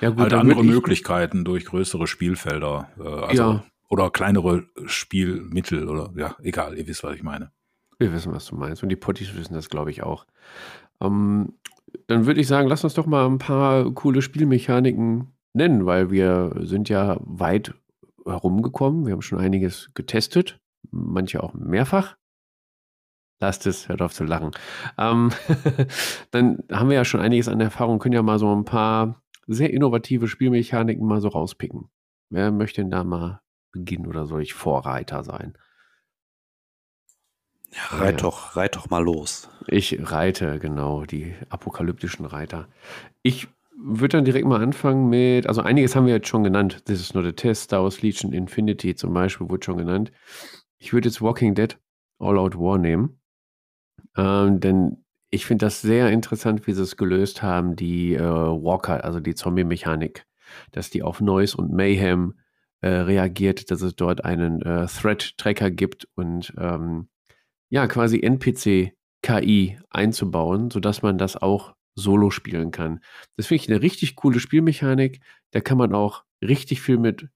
Ja, 0.00 0.10
gut, 0.10 0.18
halt 0.18 0.34
andere 0.34 0.64
Möglichkeiten 0.64 1.44
durch 1.44 1.64
größere 1.64 2.08
Spielfelder. 2.08 2.90
Äh, 2.98 3.02
also 3.02 3.42
ja. 3.42 3.64
Oder 3.92 4.10
kleinere 4.10 4.64
Spielmittel 4.86 5.86
oder 5.86 6.14
ja, 6.16 6.34
egal, 6.42 6.78
ihr 6.78 6.86
wisst, 6.86 7.04
was 7.04 7.14
ich 7.14 7.22
meine. 7.22 7.52
Wir 7.98 8.10
wissen, 8.10 8.32
was 8.32 8.46
du 8.46 8.56
meinst. 8.56 8.82
Und 8.82 8.88
die 8.88 8.96
Potties 8.96 9.36
wissen 9.36 9.52
das, 9.52 9.68
glaube 9.68 9.90
ich, 9.90 10.02
auch. 10.02 10.26
Ähm, 11.02 11.58
dann 12.06 12.24
würde 12.24 12.40
ich 12.40 12.46
sagen, 12.46 12.68
lass 12.68 12.84
uns 12.84 12.94
doch 12.94 13.04
mal 13.04 13.26
ein 13.26 13.36
paar 13.36 13.92
coole 13.92 14.22
Spielmechaniken 14.22 15.36
nennen, 15.52 15.84
weil 15.84 16.10
wir 16.10 16.54
sind 16.60 16.88
ja 16.88 17.18
weit 17.20 17.74
herumgekommen. 18.24 19.04
Wir 19.04 19.12
haben 19.12 19.20
schon 19.20 19.38
einiges 19.38 19.90
getestet, 19.92 20.58
manche 20.90 21.42
auch 21.42 21.52
mehrfach. 21.52 22.16
Lasst 23.40 23.66
es, 23.66 23.90
hört 23.90 24.00
auf 24.00 24.14
zu 24.14 24.24
lachen. 24.24 24.52
Ähm, 24.96 25.32
dann 26.30 26.62
haben 26.72 26.88
wir 26.88 26.96
ja 26.96 27.04
schon 27.04 27.20
einiges 27.20 27.46
an 27.46 27.60
Erfahrung, 27.60 27.98
können 27.98 28.14
ja 28.14 28.22
mal 28.22 28.38
so 28.38 28.56
ein 28.56 28.64
paar 28.64 29.22
sehr 29.46 29.70
innovative 29.70 30.28
Spielmechaniken 30.28 31.06
mal 31.06 31.20
so 31.20 31.28
rauspicken. 31.28 31.90
Wer 32.30 32.52
möchte 32.52 32.80
denn 32.80 32.90
da 32.90 33.04
mal 33.04 33.42
Beginn 33.72 34.06
oder 34.06 34.26
soll 34.26 34.42
ich 34.42 34.54
Vorreiter 34.54 35.24
sein? 35.24 35.56
Ja, 37.72 37.98
reit, 37.98 38.20
ja. 38.20 38.28
doch, 38.28 38.54
reit 38.56 38.76
doch 38.76 38.90
mal 38.90 39.02
los. 39.02 39.48
Ich 39.66 39.98
reite, 40.00 40.58
genau, 40.58 41.04
die 41.04 41.34
apokalyptischen 41.48 42.26
Reiter. 42.26 42.68
Ich 43.22 43.48
würde 43.76 44.18
dann 44.18 44.24
direkt 44.24 44.46
mal 44.46 44.62
anfangen 44.62 45.08
mit, 45.08 45.46
also 45.46 45.62
einiges 45.62 45.96
haben 45.96 46.06
wir 46.06 46.14
jetzt 46.14 46.28
schon 46.28 46.44
genannt. 46.44 46.84
This 46.84 47.00
is 47.00 47.14
not 47.14 47.24
a 47.24 47.32
test, 47.32 47.64
Star 47.64 47.82
Wars 47.82 48.02
Legion 48.02 48.32
Infinity 48.32 48.94
zum 48.94 49.14
Beispiel 49.14 49.48
wurde 49.48 49.64
schon 49.64 49.78
genannt. 49.78 50.12
Ich 50.78 50.92
würde 50.92 51.08
jetzt 51.08 51.22
Walking 51.22 51.54
Dead 51.54 51.78
All 52.18 52.38
Out 52.38 52.56
War 52.58 52.78
nehmen. 52.78 53.20
Ähm, 54.16 54.60
denn 54.60 55.04
ich 55.30 55.46
finde 55.46 55.64
das 55.64 55.80
sehr 55.80 56.10
interessant, 56.10 56.66
wie 56.66 56.72
sie 56.72 56.82
es 56.82 56.98
gelöst 56.98 57.42
haben, 57.42 57.74
die 57.74 58.14
äh, 58.14 58.20
Walker, 58.20 59.02
also 59.02 59.18
die 59.18 59.34
Zombie-Mechanik, 59.34 60.26
dass 60.72 60.90
die 60.90 61.02
auf 61.02 61.22
Noise 61.22 61.56
und 61.56 61.72
Mayhem 61.72 62.34
äh, 62.82 62.88
reagiert, 62.88 63.70
dass 63.70 63.80
es 63.80 63.96
dort 63.96 64.24
einen 64.24 64.60
äh, 64.62 64.86
Thread-Tracker 64.86 65.70
gibt 65.70 66.08
und 66.14 66.52
ähm, 66.58 67.08
ja, 67.70 67.86
quasi 67.86 68.20
NPC-KI 68.20 69.78
einzubauen, 69.88 70.70
sodass 70.70 71.02
man 71.02 71.16
das 71.16 71.36
auch 71.36 71.74
solo 71.94 72.30
spielen 72.30 72.70
kann. 72.70 73.00
Das 73.36 73.46
finde 73.46 73.62
ich 73.62 73.70
eine 73.70 73.82
richtig 73.82 74.16
coole 74.16 74.40
Spielmechanik. 74.40 75.20
Da 75.52 75.60
kann 75.60 75.78
man 75.78 75.94
auch 75.94 76.24
richtig 76.42 76.82
viel 76.82 76.98
mit, 76.98 77.28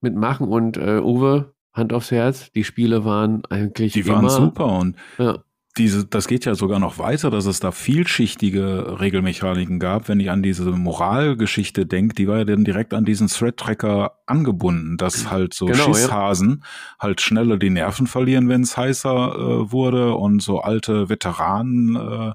mit 0.00 0.14
machen. 0.14 0.48
Und 0.48 0.76
äh, 0.76 1.00
Uwe, 1.00 1.54
Hand 1.72 1.92
aufs 1.92 2.10
Herz, 2.10 2.52
die 2.52 2.64
Spiele 2.64 3.04
waren 3.04 3.44
eigentlich. 3.46 3.92
Die 3.92 4.06
waren 4.06 4.28
super 4.28 4.66
und 4.66 4.96
ja 5.18 5.42
diese, 5.78 6.04
das 6.04 6.26
geht 6.26 6.44
ja 6.44 6.54
sogar 6.56 6.80
noch 6.80 6.98
weiter, 6.98 7.30
dass 7.30 7.46
es 7.46 7.60
da 7.60 7.70
vielschichtige 7.70 8.98
Regelmechaniken 8.98 9.78
gab. 9.78 10.08
Wenn 10.08 10.18
ich 10.18 10.30
an 10.30 10.42
diese 10.42 10.64
Moralgeschichte 10.64 11.86
denke, 11.86 12.14
die 12.14 12.26
war 12.26 12.38
ja 12.38 12.44
dann 12.44 12.64
direkt 12.64 12.92
an 12.92 13.04
diesen 13.04 13.28
Thread-Tracker 13.28 14.18
angebunden, 14.26 14.96
dass 14.96 15.30
halt 15.30 15.54
so 15.54 15.66
genau, 15.66 15.94
Schisshasen 15.94 16.62
ja. 16.62 16.98
halt 16.98 17.20
schneller 17.20 17.56
die 17.56 17.70
Nerven 17.70 18.08
verlieren, 18.08 18.48
wenn 18.48 18.62
es 18.62 18.76
heißer 18.76 19.10
äh, 19.10 19.72
wurde 19.72 20.14
und 20.14 20.42
so 20.42 20.60
alte 20.60 21.08
Veteranen 21.08 21.94
äh, 21.94 22.32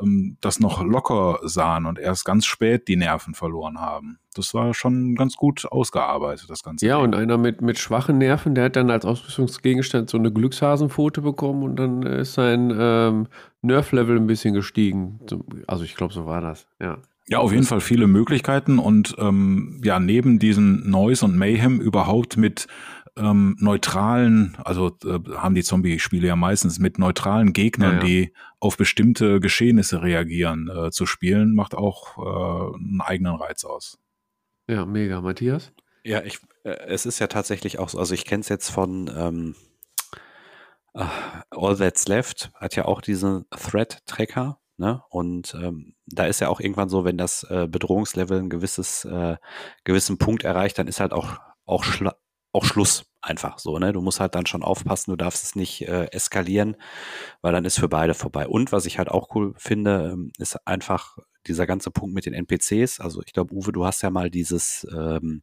ähm, 0.00 0.36
das 0.40 0.60
noch 0.60 0.84
locker 0.84 1.40
sahen 1.42 1.86
und 1.86 1.98
erst 1.98 2.24
ganz 2.24 2.46
spät 2.46 2.88
die 2.88 2.96
Nerven 2.96 3.34
verloren 3.34 3.80
haben. 3.80 4.18
Das 4.34 4.52
war 4.52 4.74
schon 4.74 5.14
ganz 5.14 5.36
gut 5.36 5.66
ausgearbeitet, 5.70 6.50
das 6.50 6.62
Ganze. 6.62 6.86
Ja, 6.86 6.96
Ding. 6.96 7.06
und 7.06 7.14
einer 7.14 7.38
mit, 7.38 7.62
mit 7.62 7.78
schwachen 7.78 8.18
Nerven, 8.18 8.54
der 8.54 8.64
hat 8.64 8.76
dann 8.76 8.90
als 8.90 9.04
Ausrüstungsgegenstand 9.04 10.10
so 10.10 10.18
eine 10.18 10.32
Glückshasenpfote 10.32 11.22
bekommen 11.22 11.62
und 11.62 11.76
dann 11.76 12.02
ist 12.02 12.34
sein 12.34 12.74
ähm, 12.78 13.28
Nerf-Level 13.62 14.16
ein 14.16 14.26
bisschen 14.26 14.54
gestiegen. 14.54 15.20
Also 15.66 15.84
ich 15.84 15.94
glaube, 15.94 16.12
so 16.12 16.26
war 16.26 16.40
das, 16.40 16.66
ja. 16.80 16.98
Ja, 17.28 17.38
auf 17.38 17.50
jeden 17.50 17.64
Fall 17.64 17.80
viele 17.80 18.06
Möglichkeiten 18.06 18.78
und 18.78 19.16
ähm, 19.18 19.80
ja, 19.82 19.98
neben 19.98 20.38
diesem 20.38 20.88
Noise 20.88 21.24
und 21.24 21.36
Mayhem 21.36 21.80
überhaupt 21.80 22.36
mit 22.36 22.68
ähm, 23.16 23.56
neutralen, 23.58 24.56
also 24.64 24.96
äh, 25.04 25.18
haben 25.36 25.54
die 25.54 25.62
Zombie-Spiele 25.62 26.26
ja 26.28 26.36
meistens 26.36 26.78
mit 26.78 26.98
neutralen 26.98 27.52
Gegnern, 27.52 27.94
ja, 27.94 27.98
ja. 27.98 28.04
die 28.04 28.32
auf 28.60 28.76
bestimmte 28.76 29.40
Geschehnisse 29.40 30.02
reagieren, 30.02 30.68
äh, 30.68 30.90
zu 30.90 31.06
spielen, 31.06 31.54
macht 31.54 31.74
auch 31.74 32.18
äh, 32.18 32.76
einen 32.76 33.00
eigenen 33.00 33.34
Reiz 33.36 33.64
aus. 33.64 33.98
Ja, 34.68 34.84
mega. 34.84 35.20
Matthias? 35.20 35.72
Ja, 36.04 36.22
ich, 36.22 36.38
äh, 36.64 36.76
es 36.86 37.06
ist 37.06 37.18
ja 37.18 37.26
tatsächlich 37.26 37.78
auch 37.78 37.88
so, 37.88 37.98
also 37.98 38.14
ich 38.14 38.24
kenne 38.24 38.40
es 38.40 38.48
jetzt 38.48 38.70
von 38.70 39.10
ähm, 39.16 39.54
äh, 40.94 41.04
All 41.50 41.76
That's 41.76 42.08
Left, 42.08 42.50
hat 42.54 42.76
ja 42.76 42.84
auch 42.84 43.00
diesen 43.00 43.46
Thread-Tracker, 43.50 44.58
Ne? 44.78 45.02
Und 45.08 45.54
ähm, 45.54 45.94
da 46.06 46.26
ist 46.26 46.40
ja 46.40 46.48
auch 46.48 46.60
irgendwann 46.60 46.90
so, 46.90 47.04
wenn 47.04 47.16
das 47.16 47.44
äh, 47.44 47.66
Bedrohungslevel 47.66 48.38
ein 48.38 48.50
gewisses, 48.50 49.06
äh, 49.06 49.36
gewissen 49.84 50.18
Punkt 50.18 50.44
erreicht, 50.44 50.78
dann 50.78 50.86
ist 50.86 51.00
halt 51.00 51.12
auch, 51.12 51.38
auch 51.64 51.84
auch 52.56 52.64
Schluss 52.64 53.04
einfach 53.20 53.58
so, 53.58 53.78
ne? 53.78 53.92
Du 53.92 54.00
musst 54.00 54.20
halt 54.20 54.34
dann 54.34 54.46
schon 54.46 54.62
aufpassen, 54.62 55.10
du 55.10 55.16
darfst 55.16 55.44
es 55.44 55.54
nicht 55.54 55.82
äh, 55.86 56.06
eskalieren, 56.06 56.76
weil 57.42 57.52
dann 57.52 57.64
ist 57.64 57.78
für 57.78 57.88
beide 57.88 58.14
vorbei. 58.14 58.46
Und 58.46 58.72
was 58.72 58.86
ich 58.86 58.98
halt 58.98 59.08
auch 59.10 59.34
cool 59.34 59.54
finde, 59.56 60.12
ähm, 60.12 60.32
ist 60.38 60.66
einfach 60.66 61.18
dieser 61.46 61.66
ganze 61.66 61.90
Punkt 61.90 62.14
mit 62.14 62.26
den 62.26 62.34
NPCs. 62.34 63.00
Also 63.00 63.22
ich 63.24 63.32
glaube, 63.32 63.54
Uwe, 63.54 63.72
du 63.72 63.84
hast 63.84 64.02
ja 64.02 64.10
mal 64.10 64.30
dieses 64.30 64.86
ähm, 64.96 65.42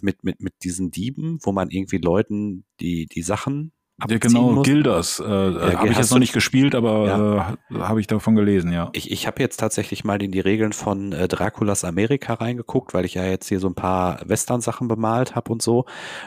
mit, 0.00 0.24
mit, 0.24 0.40
mit 0.40 0.54
diesen 0.62 0.90
Dieben, 0.90 1.38
wo 1.42 1.52
man 1.52 1.70
irgendwie 1.70 1.98
Leuten 1.98 2.64
die, 2.80 3.06
die 3.06 3.22
Sachen 3.22 3.72
ja, 4.06 4.18
genau, 4.18 4.52
muss. 4.52 4.64
Gilders. 4.64 5.18
Äh, 5.18 5.24
ja, 5.24 5.78
habe 5.78 5.88
ich 5.88 5.96
jetzt 5.96 6.12
noch 6.12 6.20
nicht 6.20 6.32
gespielt, 6.32 6.76
aber 6.76 7.56
ja. 7.70 7.76
äh, 7.76 7.80
habe 7.80 8.00
ich 8.00 8.06
davon 8.06 8.36
gelesen, 8.36 8.72
ja. 8.72 8.90
Ich, 8.92 9.10
ich 9.10 9.26
habe 9.26 9.42
jetzt 9.42 9.56
tatsächlich 9.58 10.04
mal 10.04 10.22
in 10.22 10.30
die 10.30 10.38
Regeln 10.38 10.72
von 10.72 11.12
äh, 11.12 11.26
Draculas 11.26 11.84
Amerika 11.84 12.34
reingeguckt, 12.34 12.94
weil 12.94 13.04
ich 13.04 13.14
ja 13.14 13.24
jetzt 13.24 13.48
hier 13.48 13.58
so 13.58 13.66
ein 13.66 13.74
paar 13.74 14.20
Western-Sachen 14.24 14.86
bemalt 14.86 15.34
habe 15.34 15.50
und 15.50 15.62
so. 15.62 15.84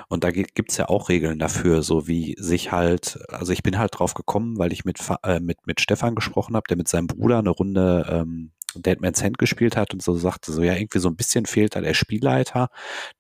Und 0.09 0.25
da 0.25 0.31
gibt's 0.31 0.75
ja 0.75 0.89
auch 0.89 1.07
Regeln 1.07 1.39
dafür, 1.39 1.81
so 1.81 2.07
wie 2.09 2.35
sich 2.37 2.73
halt, 2.73 3.19
also 3.29 3.53
ich 3.53 3.63
bin 3.63 3.79
halt 3.79 3.97
drauf 3.97 4.15
gekommen, 4.15 4.57
weil 4.57 4.73
ich 4.73 4.83
mit, 4.83 4.99
äh, 5.23 5.39
mit, 5.39 5.65
mit 5.65 5.79
Stefan 5.79 6.15
gesprochen 6.15 6.57
habe, 6.57 6.65
der 6.67 6.75
mit 6.75 6.89
seinem 6.89 7.07
Bruder 7.07 7.39
eine 7.39 7.51
Runde 7.51 8.05
ähm, 8.09 8.51
Deadman's 8.75 9.23
Hand 9.23 9.37
gespielt 9.37 9.77
hat 9.77 9.93
und 9.93 10.01
so 10.01 10.15
sagte 10.15 10.51
so, 10.51 10.61
ja, 10.61 10.75
irgendwie 10.75 10.99
so 10.99 11.09
ein 11.09 11.15
bisschen 11.15 11.45
fehlt 11.45 11.75
da 11.75 11.81
der 11.81 11.93
Spielleiter, 11.93 12.69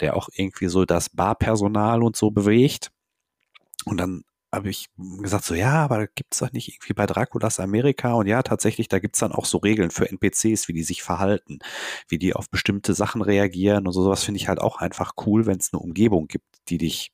der 0.01 0.15
auch 0.17 0.27
irgendwie 0.33 0.67
so 0.67 0.83
das 0.83 1.09
Barpersonal 1.09 2.03
und 2.03 2.15
so 2.15 2.31
bewegt. 2.31 2.91
Und 3.85 3.97
dann 3.97 4.23
habe 4.51 4.69
ich 4.69 4.89
gesagt, 5.21 5.45
so 5.45 5.55
ja, 5.55 5.83
aber 5.83 6.07
gibt's 6.07 6.39
doch 6.39 6.51
nicht 6.51 6.69
irgendwie 6.69 6.93
bei 6.93 7.05
Draculas 7.05 7.59
Amerika 7.59 8.13
und 8.13 8.27
ja, 8.27 8.43
tatsächlich, 8.43 8.87
da 8.89 8.99
gibt's 8.99 9.19
dann 9.19 9.31
auch 9.31 9.45
so 9.45 9.57
Regeln 9.59 9.91
für 9.91 10.09
NPCs, 10.09 10.67
wie 10.67 10.73
die 10.73 10.83
sich 10.83 11.03
verhalten, 11.03 11.59
wie 12.09 12.17
die 12.19 12.33
auf 12.33 12.49
bestimmte 12.49 12.93
Sachen 12.93 13.21
reagieren 13.21 13.87
und 13.87 13.93
so 13.93 14.03
sowas 14.03 14.23
finde 14.23 14.39
ich 14.39 14.47
halt 14.49 14.59
auch 14.59 14.77
einfach 14.77 15.13
cool, 15.25 15.45
wenn 15.45 15.57
es 15.59 15.71
eine 15.73 15.81
Umgebung 15.81 16.27
gibt, 16.27 16.45
die 16.69 16.77
dich 16.77 17.11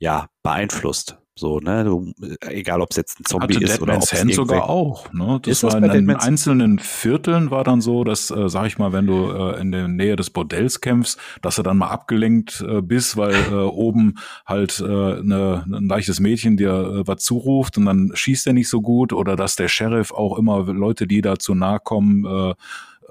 ja 0.00 0.28
beeinflusst. 0.42 1.19
So, 1.36 1.58
ne, 1.58 1.84
du, 1.84 2.12
egal 2.42 2.82
ob 2.82 2.90
es 2.90 2.96
jetzt 2.96 3.18
ein 3.18 3.24
Zombie 3.24 3.54
Hatte 3.54 3.64
ist 3.64 3.72
Dead 3.74 3.82
oder 3.82 3.96
ob 3.96 4.02
es 4.02 4.34
sogar 4.34 4.68
auch, 4.68 5.10
ne? 5.12 5.40
Das 5.42 5.62
war 5.62 5.80
das 5.80 5.94
in 5.94 6.06
den 6.06 6.16
einzelnen 6.16 6.78
Vierteln 6.78 7.50
war 7.50 7.64
dann 7.64 7.80
so, 7.80 8.04
dass, 8.04 8.30
äh, 8.30 8.48
sag 8.48 8.66
ich 8.66 8.78
mal, 8.78 8.92
wenn 8.92 9.06
du 9.06 9.30
äh, 9.30 9.60
in 9.60 9.72
der 9.72 9.88
Nähe 9.88 10.16
des 10.16 10.28
Bordells 10.30 10.80
kämpfst, 10.80 11.18
dass 11.40 11.56
du 11.56 11.62
dann 11.62 11.78
mal 11.78 11.88
abgelenkt 11.88 12.64
äh, 12.68 12.82
bist, 12.82 13.16
weil 13.16 13.34
äh, 13.34 13.54
oben 13.54 14.18
halt 14.44 14.80
äh, 14.80 14.84
ne, 14.84 15.64
ein 15.66 15.88
leichtes 15.88 16.20
Mädchen 16.20 16.56
dir 16.56 16.72
äh, 16.72 17.06
was 17.06 17.22
zuruft 17.22 17.78
und 17.78 17.86
dann 17.86 18.10
schießt 18.12 18.46
er 18.48 18.52
nicht 18.52 18.68
so 18.68 18.82
gut 18.82 19.12
oder 19.12 19.36
dass 19.36 19.56
der 19.56 19.68
Sheriff 19.68 20.12
auch 20.12 20.36
immer 20.36 20.64
Leute, 20.64 21.06
die 21.06 21.22
da 21.22 21.38
zu 21.38 21.54
nahe 21.54 21.78
kommen, 21.80 22.26
äh, 22.26 22.54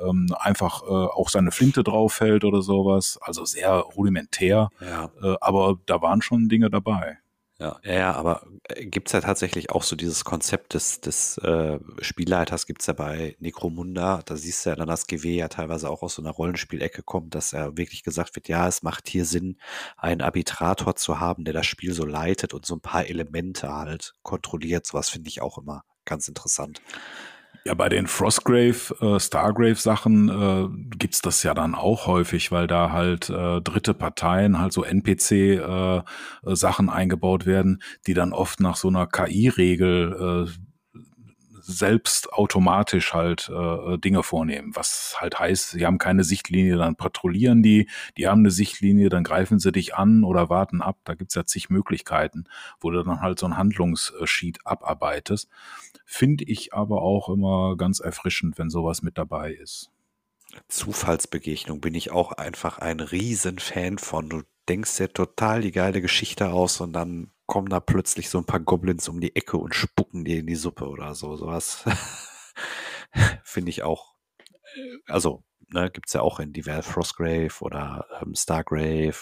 ähm, 0.08 0.28
einfach 0.40 0.84
äh, 0.84 0.86
auch 0.88 1.30
seine 1.30 1.52
Flinte 1.52 1.84
draufhält 1.84 2.44
oder 2.44 2.62
sowas. 2.62 3.18
Also 3.22 3.46
sehr 3.46 3.72
rudimentär. 3.72 4.70
Ja. 4.82 5.10
Äh, 5.22 5.36
aber 5.42 5.78
da 5.86 6.02
waren 6.02 6.22
schon 6.22 6.50
Dinge 6.50 6.70
dabei. 6.70 7.18
Ja, 7.62 7.78
ja, 7.84 8.14
aber 8.14 8.46
äh, 8.70 8.86
gibt's 8.86 9.12
ja 9.12 9.20
tatsächlich 9.20 9.70
auch 9.70 9.84
so 9.84 9.98
dieses 9.98 10.24
Konzept 10.24 10.74
des, 10.76 11.02
des 11.02 11.38
äh, 11.40 11.78
Spielleiters, 12.00 12.66
gibt's 12.66 12.86
ja 12.88 12.94
bei 12.94 13.36
Necromunda, 13.40 14.22
da 14.26 14.38
siehst 14.38 14.66
du 14.66 14.70
ja 14.70 14.76
dann, 14.78 14.88
dass 14.88 15.08
GW 15.08 15.36
ja 15.36 15.50
teilweise 15.50 15.90
auch 15.90 16.02
aus 16.02 16.16
so 16.16 16.22
einer 16.22 16.32
Rollenspielecke 16.32 17.04
kommt, 17.04 17.36
dass 17.36 17.52
er 17.52 17.76
wirklich 17.76 18.04
gesagt 18.04 18.36
wird, 18.38 18.48
ja, 18.48 18.66
es 18.70 18.82
macht 18.82 19.10
hier 19.10 19.26
Sinn, 19.26 19.58
einen 19.98 20.22
Arbitrator 20.22 20.96
zu 20.96 21.20
haben, 21.20 21.44
der 21.44 21.54
das 21.54 21.66
Spiel 21.66 21.94
so 21.94 22.06
leitet 22.06 22.54
und 22.54 22.66
so 22.66 22.76
ein 22.76 22.82
paar 22.82 23.08
Elemente 23.08 23.70
halt 23.74 24.14
kontrolliert. 24.22 24.86
Sowas 24.86 25.10
finde 25.10 25.28
ich 25.28 25.42
auch 25.42 25.58
immer 25.58 25.84
ganz 26.06 26.30
interessant. 26.30 26.82
Ja, 27.70 27.76
bei 27.76 27.88
den 27.88 28.08
Frostgrave, 28.08 28.96
äh, 29.00 29.20
Stargrave-Sachen 29.20 30.28
äh, 30.28 30.96
gibt's 30.98 31.22
das 31.22 31.44
ja 31.44 31.54
dann 31.54 31.76
auch 31.76 32.08
häufig, 32.08 32.52
weil 32.52 32.66
da 32.66 32.92
halt 32.92 33.30
äh, 33.30 33.62
dritte 33.62 33.94
Parteien, 33.94 34.58
halt 34.58 34.74
so 34.74 34.84
NPC-Sachen 34.84 36.88
äh, 36.88 36.92
eingebaut 36.92 37.46
werden, 37.46 37.84
die 38.08 38.16
dann 38.16 38.34
oft 38.34 38.60
nach 38.60 38.76
so 38.76 38.88
einer 38.88 39.06
KI-Regel 39.06 40.48
äh, 40.48 40.52
selbst 41.70 42.34
automatisch 42.34 43.14
halt 43.14 43.50
äh, 43.50 43.98
Dinge 44.00 44.24
vornehmen. 44.24 44.76
Was 44.76 45.16
halt 45.20 45.40
heißt, 45.40 45.72
sie 45.72 45.86
haben 45.86 46.00
keine 46.00 46.24
Sichtlinie, 46.24 46.78
dann 46.78 46.96
patrouillieren 46.96 47.62
die, 47.62 47.88
die 48.18 48.28
haben 48.28 48.40
eine 48.40 48.52
Sichtlinie, 48.52 49.10
dann 49.10 49.24
greifen 49.24 49.60
sie 49.60 49.72
dich 49.72 49.96
an 49.96 50.24
oder 50.24 50.50
warten 50.50 50.82
ab. 50.82 50.98
Da 51.04 51.14
gibt's 51.14 51.36
ja 51.36 51.46
zig 51.46 51.70
Möglichkeiten, 51.70 52.46
wo 52.80 52.90
du 52.90 53.04
dann 53.04 53.22
halt 53.22 53.40
so 53.40 53.46
ein 53.46 53.58
Handlungssheet 53.58 54.66
abarbeitest. 54.66 55.50
Finde 56.06 56.44
ich 56.46 56.74
aber 56.74 57.04
auch 57.04 57.30
immer 57.30 57.78
ganz 57.78 58.00
erfrischend, 58.00 58.58
wenn 58.58 58.72
sowas 58.72 59.04
mit 59.04 59.18
dabei 59.18 59.54
ist. 59.54 59.92
Zufallsbegegnung 60.68 61.80
bin 61.80 61.94
ich 61.94 62.12
auch 62.12 62.32
einfach 62.32 62.80
ein 62.80 63.00
Riesenfan 63.00 64.00
von. 64.00 64.30
Du 64.30 64.42
denkst 64.68 64.98
dir 64.98 65.14
total 65.14 65.62
die 65.62 65.72
geile 65.72 66.02
Geschichte 66.02 66.50
aus 66.50 66.82
und 66.82 66.94
dann 66.94 67.30
kommen 67.50 67.68
da 67.68 67.82
plötzlich 67.82 68.30
so 68.30 68.38
ein 68.38 68.46
paar 68.46 68.62
Goblins 68.62 69.10
um 69.10 69.20
die 69.20 69.36
Ecke 69.36 69.58
und 69.58 69.76
spucken 69.76 70.24
dir 70.24 70.40
in 70.40 70.46
die 70.46 70.56
Suppe 70.56 70.88
oder 70.88 71.16
so. 71.16 71.36
Sowas 71.36 71.84
finde 73.44 73.72
ich 73.72 73.84
auch. 73.84 74.14
Also, 75.08 75.44
ne, 75.68 75.90
gibt 75.92 76.08
es 76.08 76.14
ja 76.14 76.22
auch 76.22 76.40
in 76.40 76.54
Die 76.54 76.66
Val 76.66 76.84
Frostgrave 76.84 77.54
oder 77.62 78.06
ähm, 78.22 78.36
Stargrave. 78.36 79.18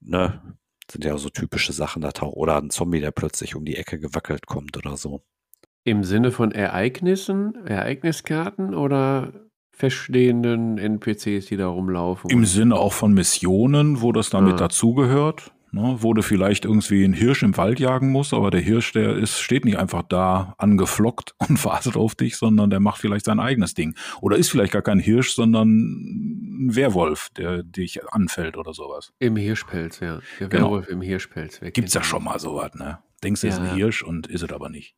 Ne, 0.00 0.56
sind 0.90 1.04
ja 1.04 1.18
so 1.18 1.28
typische 1.28 1.72
Sachen 1.72 2.02
da 2.02 2.12
tauchen. 2.12 2.34
Oder 2.34 2.56
ein 2.56 2.70
Zombie, 2.70 3.00
der 3.00 3.10
plötzlich 3.10 3.56
um 3.56 3.64
die 3.64 3.76
Ecke 3.76 3.98
gewackelt 3.98 4.46
kommt 4.46 4.76
oder 4.76 4.96
so. 4.96 5.22
Im 5.82 6.04
Sinne 6.04 6.30
von 6.30 6.52
Ereignissen, 6.52 7.66
Ereigniskarten 7.66 8.74
oder 8.74 9.32
feststehenden 9.72 10.78
NPCs, 10.78 11.46
die 11.46 11.56
da 11.56 11.66
rumlaufen. 11.66 12.30
Im 12.30 12.44
Sinne 12.44 12.76
auch 12.76 12.92
von 12.92 13.12
Missionen, 13.12 14.00
wo 14.00 14.12
das 14.12 14.30
damit 14.30 14.54
ah. 14.54 14.58
dazugehört. 14.58 15.53
Ne, 15.74 15.96
wo 15.98 16.14
du 16.14 16.22
vielleicht 16.22 16.66
irgendwie 16.66 17.02
einen 17.02 17.14
Hirsch 17.14 17.42
im 17.42 17.56
Wald 17.56 17.80
jagen 17.80 18.12
musst, 18.12 18.32
aber 18.32 18.52
der 18.52 18.60
Hirsch, 18.60 18.92
der 18.92 19.16
ist, 19.16 19.40
steht 19.40 19.64
nicht 19.64 19.76
einfach 19.76 20.04
da 20.04 20.54
angeflockt 20.56 21.34
und 21.48 21.64
wartet 21.64 21.96
auf 21.96 22.14
dich, 22.14 22.36
sondern 22.36 22.70
der 22.70 22.78
macht 22.78 23.00
vielleicht 23.00 23.24
sein 23.24 23.40
eigenes 23.40 23.74
Ding. 23.74 23.96
Oder 24.20 24.36
ist 24.36 24.50
vielleicht 24.50 24.72
gar 24.72 24.82
kein 24.82 25.00
Hirsch, 25.00 25.34
sondern 25.34 25.68
ein 25.68 26.76
Werwolf, 26.76 27.28
der 27.30 27.64
dich 27.64 28.08
anfällt 28.08 28.56
oder 28.56 28.72
sowas. 28.72 29.12
Im 29.18 29.34
Hirschpelz, 29.34 29.98
ja. 29.98 30.20
Der 30.38 30.48
genau. 30.48 30.66
Werwolf 30.66 30.88
im 30.88 31.02
Hirschpelz. 31.02 31.60
Wer 31.60 31.72
Gibt's 31.72 31.94
ja 31.94 32.04
schon 32.04 32.22
mal 32.22 32.38
sowas, 32.38 32.72
ne? 32.74 33.00
Denkst 33.24 33.40
du, 33.40 33.48
ja, 33.48 33.54
ist 33.54 33.58
ein 33.58 33.74
Hirsch 33.74 34.04
und 34.04 34.28
ist 34.28 34.44
es 34.44 34.52
aber 34.52 34.68
nicht. 34.68 34.94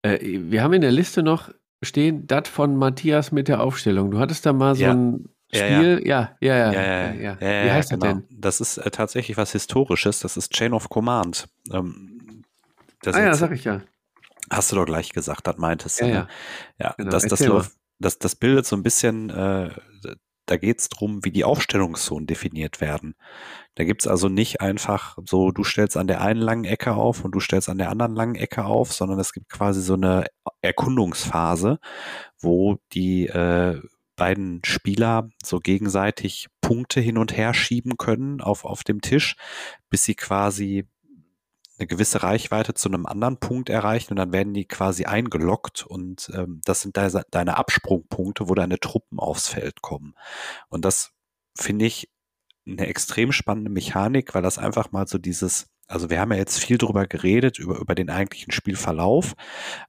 Äh, 0.00 0.18
wir 0.22 0.62
haben 0.62 0.72
in 0.72 0.80
der 0.80 0.92
Liste 0.92 1.22
noch 1.22 1.50
stehen, 1.82 2.26
das 2.26 2.48
von 2.48 2.74
Matthias 2.74 3.32
mit 3.32 3.48
der 3.48 3.60
Aufstellung. 3.60 4.10
Du 4.12 4.18
hattest 4.18 4.46
da 4.46 4.54
mal 4.54 4.74
so 4.74 4.84
ja. 4.84 4.94
ein 4.94 5.28
Spiel, 5.54 6.02
ja, 6.06 6.34
ja, 6.40 6.56
ja. 6.56 6.72
ja, 6.72 7.12
ja, 7.12 7.36
ja 7.38 7.64
Wie 7.66 7.70
heißt 7.70 7.90
genau. 7.90 8.06
das 8.06 8.14
denn? 8.14 8.24
Das 8.30 8.60
ist 8.60 8.78
äh, 8.78 8.90
tatsächlich 8.90 9.36
was 9.36 9.52
Historisches. 9.52 10.20
Das 10.20 10.36
ist 10.36 10.52
Chain 10.52 10.72
of 10.72 10.88
Command. 10.88 11.48
Ähm, 11.70 12.44
ah 13.04 13.20
ja, 13.20 13.34
sag 13.34 13.52
ich 13.52 13.64
ja. 13.64 13.82
Hast 14.50 14.72
du 14.72 14.76
doch 14.76 14.86
gleich 14.86 15.10
gesagt, 15.10 15.46
das 15.46 15.58
meintest 15.58 16.00
du. 16.00 16.06
Ja, 16.06 16.10
ne? 16.10 16.14
ja. 16.78 16.86
ja 16.86 16.94
genau. 16.96 17.10
das, 17.10 17.26
das, 17.26 17.40
läuft, 17.40 17.72
das, 17.98 18.18
das 18.18 18.34
bildet 18.34 18.66
so 18.66 18.76
ein 18.76 18.82
bisschen, 18.82 19.30
äh, 19.30 19.70
da 20.46 20.56
geht 20.56 20.80
es 20.80 20.88
darum, 20.88 21.24
wie 21.24 21.30
die 21.30 21.44
Aufstellungszonen 21.44 22.26
definiert 22.26 22.80
werden. 22.80 23.14
Da 23.74 23.84
gibt 23.84 24.02
es 24.02 24.08
also 24.08 24.28
nicht 24.28 24.60
einfach 24.60 25.16
so, 25.24 25.50
du 25.50 25.64
stellst 25.64 25.96
an 25.96 26.06
der 26.06 26.20
einen 26.20 26.40
langen 26.40 26.64
Ecke 26.64 26.94
auf 26.94 27.24
und 27.24 27.32
du 27.32 27.40
stellst 27.40 27.68
an 27.68 27.78
der 27.78 27.90
anderen 27.90 28.14
langen 28.14 28.34
Ecke 28.34 28.64
auf, 28.64 28.92
sondern 28.92 29.18
es 29.18 29.32
gibt 29.32 29.48
quasi 29.48 29.80
so 29.80 29.94
eine 29.94 30.26
Erkundungsphase, 30.60 31.78
wo 32.40 32.78
die 32.92 33.26
äh, 33.26 33.80
beiden 34.22 34.60
Spieler 34.64 35.30
so 35.42 35.58
gegenseitig 35.58 36.46
Punkte 36.60 37.00
hin 37.00 37.18
und 37.18 37.36
her 37.36 37.54
schieben 37.54 37.96
können 37.96 38.40
auf, 38.40 38.64
auf 38.64 38.84
dem 38.84 39.00
Tisch, 39.00 39.34
bis 39.90 40.04
sie 40.04 40.14
quasi 40.14 40.86
eine 41.76 41.88
gewisse 41.88 42.22
Reichweite 42.22 42.72
zu 42.74 42.88
einem 42.88 43.04
anderen 43.04 43.38
Punkt 43.38 43.68
erreichen 43.68 44.12
und 44.12 44.18
dann 44.18 44.32
werden 44.32 44.54
die 44.54 44.64
quasi 44.64 45.06
eingeloggt 45.06 45.84
und 45.84 46.30
ähm, 46.34 46.60
das 46.64 46.82
sind 46.82 46.96
de 46.96 47.22
deine 47.32 47.56
Absprungpunkte, 47.56 48.48
wo 48.48 48.54
deine 48.54 48.78
Truppen 48.78 49.18
aufs 49.18 49.48
Feld 49.48 49.82
kommen. 49.82 50.14
Und 50.68 50.84
das 50.84 51.10
finde 51.56 51.86
ich 51.86 52.08
eine 52.64 52.86
extrem 52.86 53.32
spannende 53.32 53.72
Mechanik, 53.72 54.36
weil 54.36 54.42
das 54.42 54.56
einfach 54.56 54.92
mal 54.92 55.08
so 55.08 55.18
dieses 55.18 55.66
also 55.92 56.08
wir 56.08 56.20
haben 56.20 56.32
ja 56.32 56.38
jetzt 56.38 56.58
viel 56.58 56.78
drüber 56.78 57.06
geredet, 57.06 57.58
über, 57.58 57.78
über 57.78 57.94
den 57.94 58.08
eigentlichen 58.08 58.50
Spielverlauf, 58.50 59.34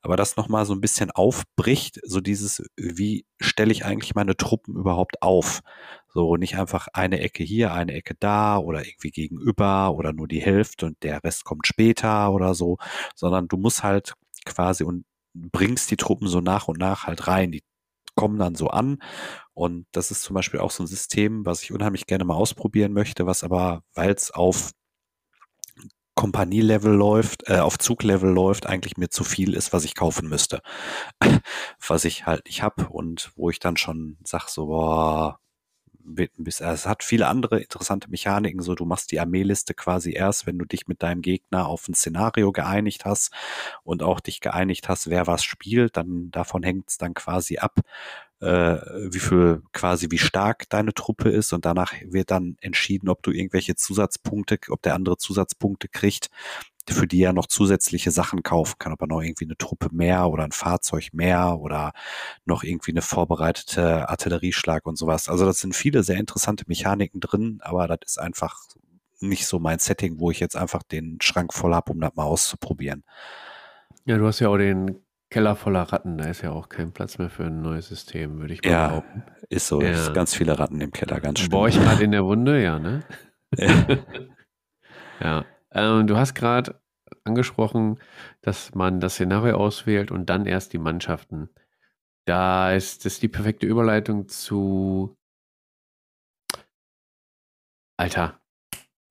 aber 0.01 0.17
das 0.17 0.35
nochmal 0.35 0.65
so 0.65 0.73
ein 0.73 0.81
bisschen 0.81 1.11
aufbricht, 1.11 1.99
so 2.03 2.19
dieses, 2.19 2.61
wie 2.75 3.25
stelle 3.39 3.71
ich 3.71 3.85
eigentlich 3.85 4.13
meine 4.13 4.35
Truppen 4.35 4.75
überhaupt 4.75 5.21
auf? 5.21 5.61
So 6.09 6.35
nicht 6.35 6.57
einfach 6.57 6.89
eine 6.93 7.21
Ecke 7.21 7.43
hier, 7.43 7.73
eine 7.73 7.93
Ecke 7.93 8.15
da 8.19 8.57
oder 8.57 8.85
irgendwie 8.85 9.11
gegenüber 9.11 9.93
oder 9.95 10.11
nur 10.11 10.27
die 10.27 10.41
Hälfte 10.41 10.87
und 10.87 11.01
der 11.03 11.23
Rest 11.23 11.45
kommt 11.45 11.67
später 11.67 12.31
oder 12.33 12.53
so, 12.53 12.77
sondern 13.15 13.47
du 13.47 13.57
musst 13.57 13.83
halt 13.83 14.13
quasi 14.45 14.83
und 14.83 15.05
bringst 15.33 15.89
die 15.89 15.97
Truppen 15.97 16.27
so 16.27 16.41
nach 16.41 16.67
und 16.67 16.79
nach 16.79 17.07
halt 17.07 17.27
rein. 17.27 17.51
Die 17.51 17.63
kommen 18.15 18.37
dann 18.37 18.55
so 18.55 18.67
an. 18.67 18.99
Und 19.53 19.87
das 19.91 20.11
ist 20.11 20.23
zum 20.23 20.35
Beispiel 20.35 20.59
auch 20.59 20.71
so 20.71 20.83
ein 20.83 20.87
System, 20.87 21.45
was 21.45 21.63
ich 21.63 21.71
unheimlich 21.71 22.07
gerne 22.07 22.25
mal 22.25 22.35
ausprobieren 22.35 22.93
möchte, 22.93 23.25
was 23.25 23.43
aber, 23.43 23.83
weil 23.93 24.11
es 24.11 24.31
auf 24.31 24.71
Kompanie-Level 26.15 26.93
läuft, 26.93 27.49
äh, 27.49 27.59
auf 27.59 27.77
Zug-Level 27.79 28.31
läuft, 28.31 28.67
eigentlich 28.67 28.97
mir 28.97 29.09
zu 29.09 29.23
viel 29.23 29.53
ist, 29.53 29.73
was 29.73 29.85
ich 29.85 29.95
kaufen 29.95 30.29
müsste. 30.29 30.61
was 31.87 32.05
ich 32.05 32.25
halt 32.25 32.45
nicht 32.45 32.63
hab 32.63 32.89
und 32.89 33.31
wo 33.35 33.49
ich 33.49 33.59
dann 33.59 33.77
schon 33.77 34.17
sag 34.23 34.49
so, 34.49 34.67
boah, 34.67 35.39
es 36.47 36.85
hat 36.85 37.03
viele 37.03 37.27
andere 37.27 37.59
interessante 37.59 38.09
Mechaniken, 38.09 38.61
so 38.61 38.75
du 38.75 38.85
machst 38.85 39.11
die 39.11 39.19
Armeeliste 39.19 39.73
quasi 39.73 40.13
erst, 40.13 40.45
wenn 40.45 40.57
du 40.57 40.65
dich 40.65 40.87
mit 40.87 41.01
deinem 41.03 41.21
Gegner 41.21 41.67
auf 41.67 41.87
ein 41.87 41.93
Szenario 41.93 42.51
geeinigt 42.51 43.05
hast 43.05 43.31
und 43.83 44.03
auch 44.03 44.19
dich 44.19 44.39
geeinigt 44.41 44.89
hast, 44.89 45.09
wer 45.09 45.27
was 45.27 45.43
spielt, 45.43 45.97
dann 45.97 46.31
davon 46.31 46.63
hängt 46.63 46.89
es 46.89 46.97
dann 46.97 47.13
quasi 47.13 47.57
ab, 47.57 47.79
äh, 48.41 48.77
wie 49.11 49.19
viel 49.19 49.61
quasi 49.71 50.07
wie 50.11 50.17
stark 50.17 50.69
deine 50.69 50.93
Truppe 50.93 51.29
ist 51.29 51.53
und 51.53 51.65
danach 51.65 51.93
wird 52.05 52.31
dann 52.31 52.57
entschieden, 52.59 53.09
ob 53.09 53.23
du 53.23 53.31
irgendwelche 53.31 53.75
Zusatzpunkte, 53.75 54.59
ob 54.69 54.81
der 54.81 54.95
andere 54.95 55.17
Zusatzpunkte 55.17 55.87
kriegt, 55.87 56.29
für 56.89 57.07
die 57.07 57.21
er 57.21 57.33
noch 57.33 57.47
zusätzliche 57.47 58.11
Sachen 58.11 58.43
kaufen 58.43 58.75
kann, 58.77 58.93
ob 58.93 59.01
er 59.01 59.07
noch 59.07 59.21
irgendwie 59.21 59.45
eine 59.45 59.57
Truppe 59.57 59.89
mehr 59.91 60.27
oder 60.29 60.43
ein 60.43 60.51
Fahrzeug 60.51 61.09
mehr 61.13 61.59
oder 61.59 61.93
noch 62.45 62.63
irgendwie 62.63 62.91
eine 62.91 63.01
vorbereitete 63.01 64.09
Artillerieschlag 64.09 64.85
und 64.85 64.97
sowas. 64.97 65.29
Also 65.29 65.45
das 65.45 65.59
sind 65.59 65.75
viele 65.75 66.03
sehr 66.03 66.17
interessante 66.17 66.65
Mechaniken 66.67 67.21
drin, 67.21 67.59
aber 67.61 67.87
das 67.87 67.99
ist 68.05 68.19
einfach 68.19 68.57
nicht 69.19 69.47
so 69.47 69.59
mein 69.59 69.79
Setting, 69.79 70.19
wo 70.19 70.31
ich 70.31 70.39
jetzt 70.39 70.57
einfach 70.57 70.83
den 70.83 71.17
Schrank 71.21 71.53
voll 71.53 71.73
habe, 71.73 71.91
um 71.91 72.01
das 72.01 72.13
mal 72.15 72.23
auszuprobieren. 72.23 73.03
Ja, 74.05 74.17
du 74.17 74.27
hast 74.27 74.39
ja 74.39 74.49
auch 74.49 74.57
den 74.57 74.99
Keller 75.29 75.55
voller 75.55 75.81
Ratten, 75.81 76.17
da 76.17 76.25
ist 76.25 76.43
ja 76.43 76.51
auch 76.51 76.69
kein 76.69 76.91
Platz 76.91 77.17
mehr 77.17 77.29
für 77.29 77.45
ein 77.45 77.61
neues 77.61 77.87
System, 77.87 78.39
würde 78.39 78.53
ich 78.53 78.63
mal 78.63 78.69
ja, 78.69 78.87
behaupten. 78.89 79.23
Ist 79.49 79.67
so, 79.67 79.81
ja. 79.81 79.91
ist 79.91 80.13
ganz 80.13 80.35
viele 80.35 80.59
Ratten 80.59 80.79
im 80.79 80.91
Keller, 80.91 81.19
ganz 81.21 81.39
schön. 81.39 81.49
Boah, 81.49 81.67
ich 81.67 81.75
gerade 81.75 82.03
in 82.03 82.11
der 82.11 82.23
Wunde, 82.25 82.61
ja, 82.61 82.77
ne? 82.77 83.03
Ja. 83.55 83.85
ja. 85.21 85.45
Ähm, 85.73 86.07
du 86.07 86.17
hast 86.17 86.35
gerade 86.35 86.79
angesprochen, 87.23 87.99
dass 88.41 88.73
man 88.75 88.99
das 88.99 89.13
Szenario 89.13 89.57
auswählt 89.57 90.11
und 90.11 90.29
dann 90.29 90.45
erst 90.45 90.73
die 90.73 90.77
Mannschaften. 90.77 91.49
Da 92.25 92.73
ist 92.73 93.05
das 93.05 93.19
die 93.19 93.27
perfekte 93.27 93.65
Überleitung 93.65 94.27
zu 94.29 95.17
Alter, 97.97 98.39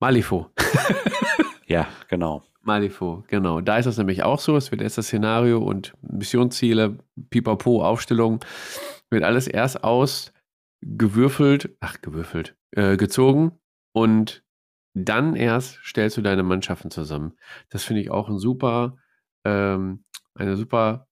Malifo. 0.00 0.50
ja, 1.66 1.86
genau. 2.08 2.42
Malifo, 2.62 3.24
genau. 3.28 3.60
Da 3.60 3.78
ist 3.78 3.86
das 3.86 3.98
nämlich 3.98 4.22
auch 4.22 4.38
so. 4.38 4.56
Es 4.56 4.70
wird 4.70 4.82
erst 4.82 4.98
das 4.98 5.06
Szenario 5.06 5.58
und 5.58 5.94
Missionsziele, 6.02 6.98
Pipapo, 7.30 7.84
Aufstellung, 7.84 8.40
wird 9.10 9.24
alles 9.24 9.46
erst 9.48 9.82
ausgewürfelt, 9.84 11.76
ach, 11.80 12.00
gewürfelt, 12.00 12.56
äh, 12.72 12.96
gezogen 12.96 13.52
und 13.92 14.44
dann 14.94 15.36
erst 15.36 15.78
stellst 15.84 16.16
du 16.16 16.22
deine 16.22 16.42
Mannschaften 16.42 16.90
zusammen. 16.90 17.34
Das 17.70 17.84
finde 17.84 18.02
ich 18.02 18.10
auch 18.10 18.28
ein 18.28 18.38
super, 18.38 18.96
ähm, 19.44 20.04
eine 20.34 20.56
super 20.56 21.08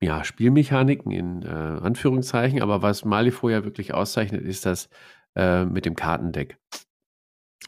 ja, 0.00 0.24
Spielmechaniken 0.24 1.12
in 1.12 1.42
äh, 1.42 1.46
Anführungszeichen, 1.48 2.62
aber 2.62 2.82
was 2.82 3.04
Malifo 3.04 3.48
ja 3.48 3.64
wirklich 3.64 3.94
auszeichnet, 3.94 4.42
ist 4.42 4.66
das 4.66 4.88
äh, 5.34 5.64
mit 5.64 5.86
dem 5.86 5.94
Kartendeck. 5.94 6.58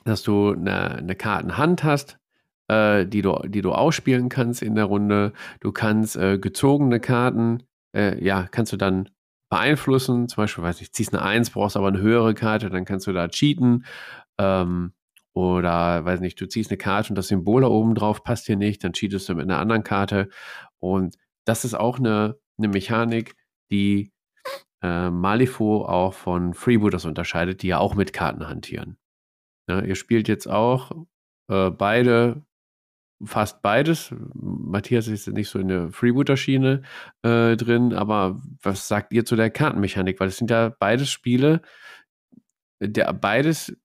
Dass 0.04 0.22
du 0.22 0.52
eine, 0.52 0.96
eine 0.96 1.14
Kartenhand 1.14 1.82
hast, 1.82 2.18
äh, 2.68 3.06
die, 3.06 3.22
du, 3.22 3.38
die 3.46 3.62
du 3.62 3.72
ausspielen 3.72 4.28
kannst 4.28 4.62
in 4.62 4.74
der 4.74 4.84
Runde. 4.84 5.32
Du 5.60 5.72
kannst 5.72 6.16
äh, 6.16 6.38
gezogene 6.38 7.00
Karten, 7.00 7.62
äh, 7.94 8.22
ja, 8.22 8.46
kannst 8.50 8.72
du 8.72 8.76
dann 8.76 9.08
beeinflussen. 9.48 10.28
Zum 10.28 10.42
Beispiel, 10.42 10.64
weiß 10.64 10.80
ich, 10.80 10.92
ziehst 10.92 11.14
eine 11.14 11.22
1, 11.22 11.50
brauchst 11.50 11.76
aber 11.76 11.88
eine 11.88 12.00
höhere 12.00 12.34
Karte, 12.34 12.70
dann 12.70 12.84
kannst 12.84 13.06
du 13.06 13.12
da 13.12 13.28
cheaten. 13.28 13.84
Ähm, 14.38 14.92
oder, 15.34 16.04
weiß 16.04 16.20
nicht, 16.20 16.40
du 16.40 16.46
ziehst 16.46 16.70
eine 16.70 16.78
Karte 16.78 17.10
und 17.10 17.16
das 17.16 17.28
Symbol 17.28 17.62
da 17.62 17.68
oben 17.68 17.94
drauf 17.94 18.22
passt 18.22 18.48
dir 18.48 18.56
nicht, 18.56 18.84
dann 18.84 18.92
cheatest 18.92 19.28
du 19.28 19.34
mit 19.34 19.44
einer 19.44 19.58
anderen 19.58 19.82
Karte. 19.82 20.28
Und 20.78 21.16
das 21.44 21.64
ist 21.64 21.74
auch 21.74 21.98
eine, 21.98 22.38
eine 22.56 22.68
Mechanik, 22.68 23.34
die 23.70 24.12
äh, 24.82 25.10
Malifo 25.10 25.84
auch 25.84 26.14
von 26.14 26.54
Freebooters 26.54 27.04
unterscheidet, 27.04 27.62
die 27.62 27.68
ja 27.68 27.78
auch 27.78 27.94
mit 27.94 28.12
Karten 28.12 28.48
hantieren. 28.48 28.96
Ja, 29.68 29.80
ihr 29.80 29.96
spielt 29.96 30.28
jetzt 30.28 30.46
auch 30.46 30.92
äh, 31.48 31.70
beide 31.70 32.44
fast 33.24 33.62
beides. 33.62 34.14
Matthias 34.34 35.08
ist 35.08 35.26
nicht 35.28 35.48
so 35.48 35.58
in 35.58 35.68
der 35.68 35.90
Freebooter-Schiene 35.90 36.82
äh, 37.22 37.56
drin, 37.56 37.94
aber 37.94 38.40
was 38.62 38.86
sagt 38.88 39.12
ihr 39.12 39.24
zu 39.24 39.36
der 39.36 39.50
Kartenmechanik? 39.50 40.20
Weil 40.20 40.28
es 40.28 40.36
sind 40.36 40.50
ja 40.50 40.68
beides 40.78 41.10
Spiele, 41.10 41.62
der, 42.80 43.12
beides 43.12 43.76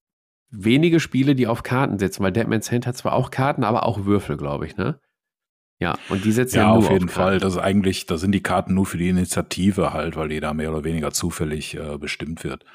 wenige 0.51 0.99
Spiele, 0.99 1.35
die 1.35 1.47
auf 1.47 1.63
Karten 1.63 1.99
setzen, 1.99 2.23
weil 2.23 2.31
Deadman's 2.31 2.71
Hand 2.71 2.87
hat 2.87 2.97
zwar 2.97 3.13
auch 3.13 3.31
Karten, 3.31 3.63
aber 3.63 3.85
auch 3.85 4.05
Würfel, 4.05 4.37
glaube 4.37 4.65
ich, 4.65 4.77
ne? 4.77 4.99
Ja, 5.81 5.97
und 6.09 6.25
die 6.25 6.33
setzen 6.33 6.57
ja, 6.57 6.63
ja 6.63 6.69
nur 6.69 6.79
auf 6.79 6.91
jeden 6.91 7.05
auf 7.05 7.13
Fall. 7.13 7.39
Das 7.39 7.53
ist 7.53 7.59
eigentlich, 7.59 8.05
da 8.05 8.17
sind 8.17 8.33
die 8.33 8.43
Karten 8.43 8.73
nur 8.73 8.85
für 8.85 8.97
die 8.97 9.07
Initiative 9.07 9.93
halt, 9.93 10.17
weil 10.17 10.37
da 10.41 10.53
mehr 10.53 10.71
oder 10.71 10.83
weniger 10.83 11.11
zufällig 11.11 11.77
äh, 11.77 11.97
bestimmt 11.97 12.43
wird. 12.43 12.65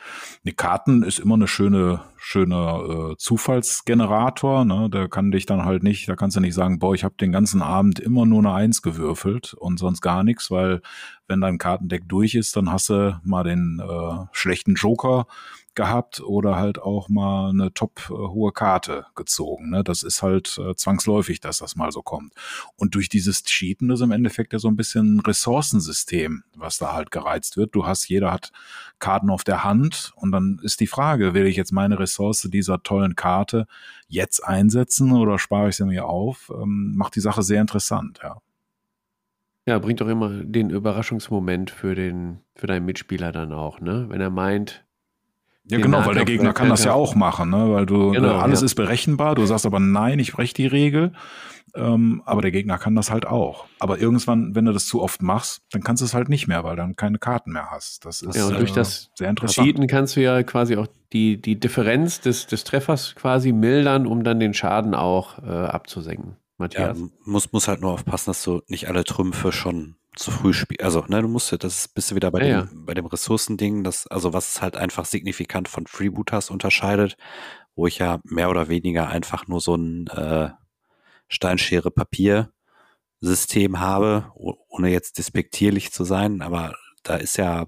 Die 0.44 0.54
Karten 0.54 1.02
ist 1.02 1.18
immer 1.18 1.34
eine 1.34 1.46
schöne, 1.46 2.00
schöne 2.16 3.12
äh, 3.12 3.16
Zufallsgenerator. 3.18 4.64
Ne? 4.64 4.88
Da 4.90 5.06
kann 5.06 5.32
dich 5.32 5.44
dann 5.44 5.66
halt 5.66 5.82
nicht, 5.82 6.08
da 6.08 6.16
kannst 6.16 6.38
du 6.38 6.40
nicht 6.40 6.54
sagen, 6.54 6.78
boah, 6.78 6.94
ich 6.94 7.04
habe 7.04 7.14
den 7.20 7.30
ganzen 7.30 7.60
Abend 7.60 8.00
immer 8.00 8.24
nur 8.24 8.38
eine 8.38 8.54
Eins 8.54 8.80
gewürfelt 8.80 9.52
und 9.52 9.78
sonst 9.78 10.00
gar 10.00 10.24
nichts, 10.24 10.50
weil 10.50 10.80
wenn 11.28 11.42
dein 11.42 11.58
Kartendeck 11.58 12.08
durch 12.08 12.34
ist, 12.34 12.56
dann 12.56 12.72
hast 12.72 12.88
du 12.88 13.20
mal 13.22 13.44
den 13.44 13.82
äh, 13.86 14.24
schlechten 14.32 14.76
Joker 14.76 15.26
gehabt 15.74 16.20
oder 16.20 16.56
halt 16.56 16.78
auch 16.78 17.08
mal 17.08 17.50
eine 17.50 17.72
top 17.72 18.10
äh, 18.10 18.14
hohe 18.14 18.52
Karte 18.52 19.06
gezogen. 19.14 19.70
Ne? 19.70 19.84
Das 19.84 20.02
ist 20.02 20.22
halt 20.22 20.58
äh, 20.58 20.74
zwangsläufig, 20.74 21.40
dass 21.40 21.58
das 21.58 21.76
mal 21.76 21.92
so 21.92 22.02
kommt. 22.02 22.32
Und 22.76 22.94
durch 22.94 23.08
dieses 23.08 23.42
Cheaten 23.44 23.90
ist 23.90 24.00
im 24.00 24.10
Endeffekt 24.10 24.52
ja 24.52 24.58
so 24.58 24.68
ein 24.68 24.76
bisschen 24.76 25.16
ein 25.16 25.20
Ressourcensystem, 25.20 26.44
was 26.56 26.78
da 26.78 26.92
halt 26.92 27.10
gereizt 27.10 27.56
wird. 27.56 27.74
Du 27.74 27.86
hast, 27.86 28.08
jeder 28.08 28.32
hat 28.32 28.52
Karten 28.98 29.30
auf 29.30 29.44
der 29.44 29.64
Hand 29.64 30.12
und 30.16 30.32
dann 30.32 30.60
ist 30.62 30.80
die 30.80 30.86
Frage, 30.86 31.34
will 31.34 31.46
ich 31.46 31.56
jetzt 31.56 31.72
meine 31.72 31.98
Ressource 31.98 32.48
dieser 32.50 32.82
tollen 32.82 33.16
Karte 33.16 33.66
jetzt 34.08 34.44
einsetzen 34.44 35.12
oder 35.12 35.38
spare 35.38 35.70
ich 35.70 35.76
sie 35.76 35.84
mir 35.84 36.06
auf? 36.06 36.52
Ähm, 36.54 36.94
macht 36.96 37.16
die 37.16 37.20
Sache 37.20 37.42
sehr 37.42 37.60
interessant, 37.60 38.20
ja. 38.22 38.38
Ja, 39.66 39.78
bringt 39.78 40.02
doch 40.02 40.08
immer 40.08 40.28
den 40.28 40.68
Überraschungsmoment 40.68 41.70
für 41.70 41.94
den, 41.94 42.40
für 42.54 42.66
deinen 42.66 42.84
Mitspieler 42.84 43.32
dann 43.32 43.52
auch, 43.52 43.80
ne? 43.80 44.06
Wenn 44.10 44.20
er 44.20 44.28
meint, 44.28 44.84
ja, 45.66 45.78
genau, 45.78 46.04
weil 46.04 46.14
der 46.14 46.24
Gegner 46.24 46.52
kann 46.52 46.68
das 46.68 46.84
ja 46.84 46.92
auch 46.92 47.14
machen, 47.14 47.50
ne? 47.50 47.70
weil 47.72 47.86
du 47.86 48.10
genau, 48.10 48.38
alles 48.38 48.60
ja. 48.60 48.66
ist 48.66 48.74
berechenbar. 48.74 49.34
Du 49.34 49.46
sagst 49.46 49.64
aber 49.64 49.80
nein, 49.80 50.18
ich 50.18 50.32
breche 50.32 50.54
die 50.54 50.66
Regel. 50.66 51.12
Ähm, 51.76 52.22
aber 52.24 52.42
der 52.42 52.52
Gegner 52.52 52.78
kann 52.78 52.94
das 52.94 53.10
halt 53.10 53.26
auch. 53.26 53.64
Aber 53.80 53.98
irgendwann, 53.98 54.54
wenn 54.54 54.64
du 54.64 54.72
das 54.72 54.86
zu 54.86 55.02
oft 55.02 55.22
machst, 55.22 55.62
dann 55.72 55.82
kannst 55.82 56.02
du 56.02 56.04
es 56.04 56.14
halt 56.14 56.28
nicht 56.28 56.46
mehr, 56.46 56.62
weil 56.62 56.76
dann 56.76 56.94
keine 56.94 57.18
Karten 57.18 57.52
mehr 57.52 57.70
hast. 57.70 58.04
Das 58.04 58.22
ist 58.22 58.36
ja, 58.36 58.46
und 58.46 58.58
durch 58.58 58.70
äh, 58.70 58.74
das 58.74 59.10
sehr 59.14 59.28
interessant. 59.28 59.66
Cheaten 59.66 59.86
kannst 59.88 60.14
du 60.14 60.22
ja 60.22 60.42
quasi 60.44 60.76
auch 60.76 60.86
die, 61.12 61.40
die 61.40 61.58
Differenz 61.58 62.20
des, 62.20 62.46
des 62.46 62.62
Treffers 62.62 63.14
quasi 63.16 63.52
mildern, 63.52 64.06
um 64.06 64.22
dann 64.22 64.38
den 64.38 64.54
Schaden 64.54 64.94
auch 64.94 65.38
äh, 65.42 65.50
abzusenken. 65.50 66.36
Matthias. 66.58 66.98
Ja, 66.98 67.06
muss, 67.24 67.52
muss 67.52 67.66
halt 67.66 67.80
nur 67.80 67.92
aufpassen, 67.92 68.30
dass 68.30 68.44
du 68.44 68.60
nicht 68.68 68.88
alle 68.88 69.02
Trümpfe 69.02 69.50
schon 69.50 69.96
zu 70.16 70.30
früh 70.30 70.52
spielst. 70.52 70.82
Also, 70.82 71.04
ne, 71.08 71.22
du 71.22 71.28
musst 71.28 71.50
ja, 71.52 71.58
das 71.58 71.88
bist 71.88 72.10
du 72.10 72.14
wieder 72.14 72.30
bei 72.30 72.46
ja, 72.46 72.62
dem, 72.62 72.68
ja. 72.68 72.82
bei 72.84 72.94
dem 72.94 73.06
Ressourcending, 73.06 73.84
das, 73.84 74.06
also 74.06 74.32
was 74.32 74.50
es 74.50 74.62
halt 74.62 74.76
einfach 74.76 75.04
signifikant 75.04 75.68
von 75.68 75.86
Freebooters 75.86 76.50
unterscheidet, 76.50 77.16
wo 77.74 77.86
ich 77.86 77.98
ja 77.98 78.20
mehr 78.24 78.50
oder 78.50 78.68
weniger 78.68 79.08
einfach 79.08 79.46
nur 79.46 79.60
so 79.60 79.74
ein 79.74 80.06
äh, 80.08 80.50
Steinschere 81.28 81.90
Papier 81.90 82.50
System 83.20 83.80
habe, 83.80 84.32
ohne 84.34 84.90
jetzt 84.90 85.18
despektierlich 85.18 85.92
zu 85.92 86.04
sein, 86.04 86.42
aber 86.42 86.74
da 87.02 87.16
ist 87.16 87.36
ja 87.38 87.66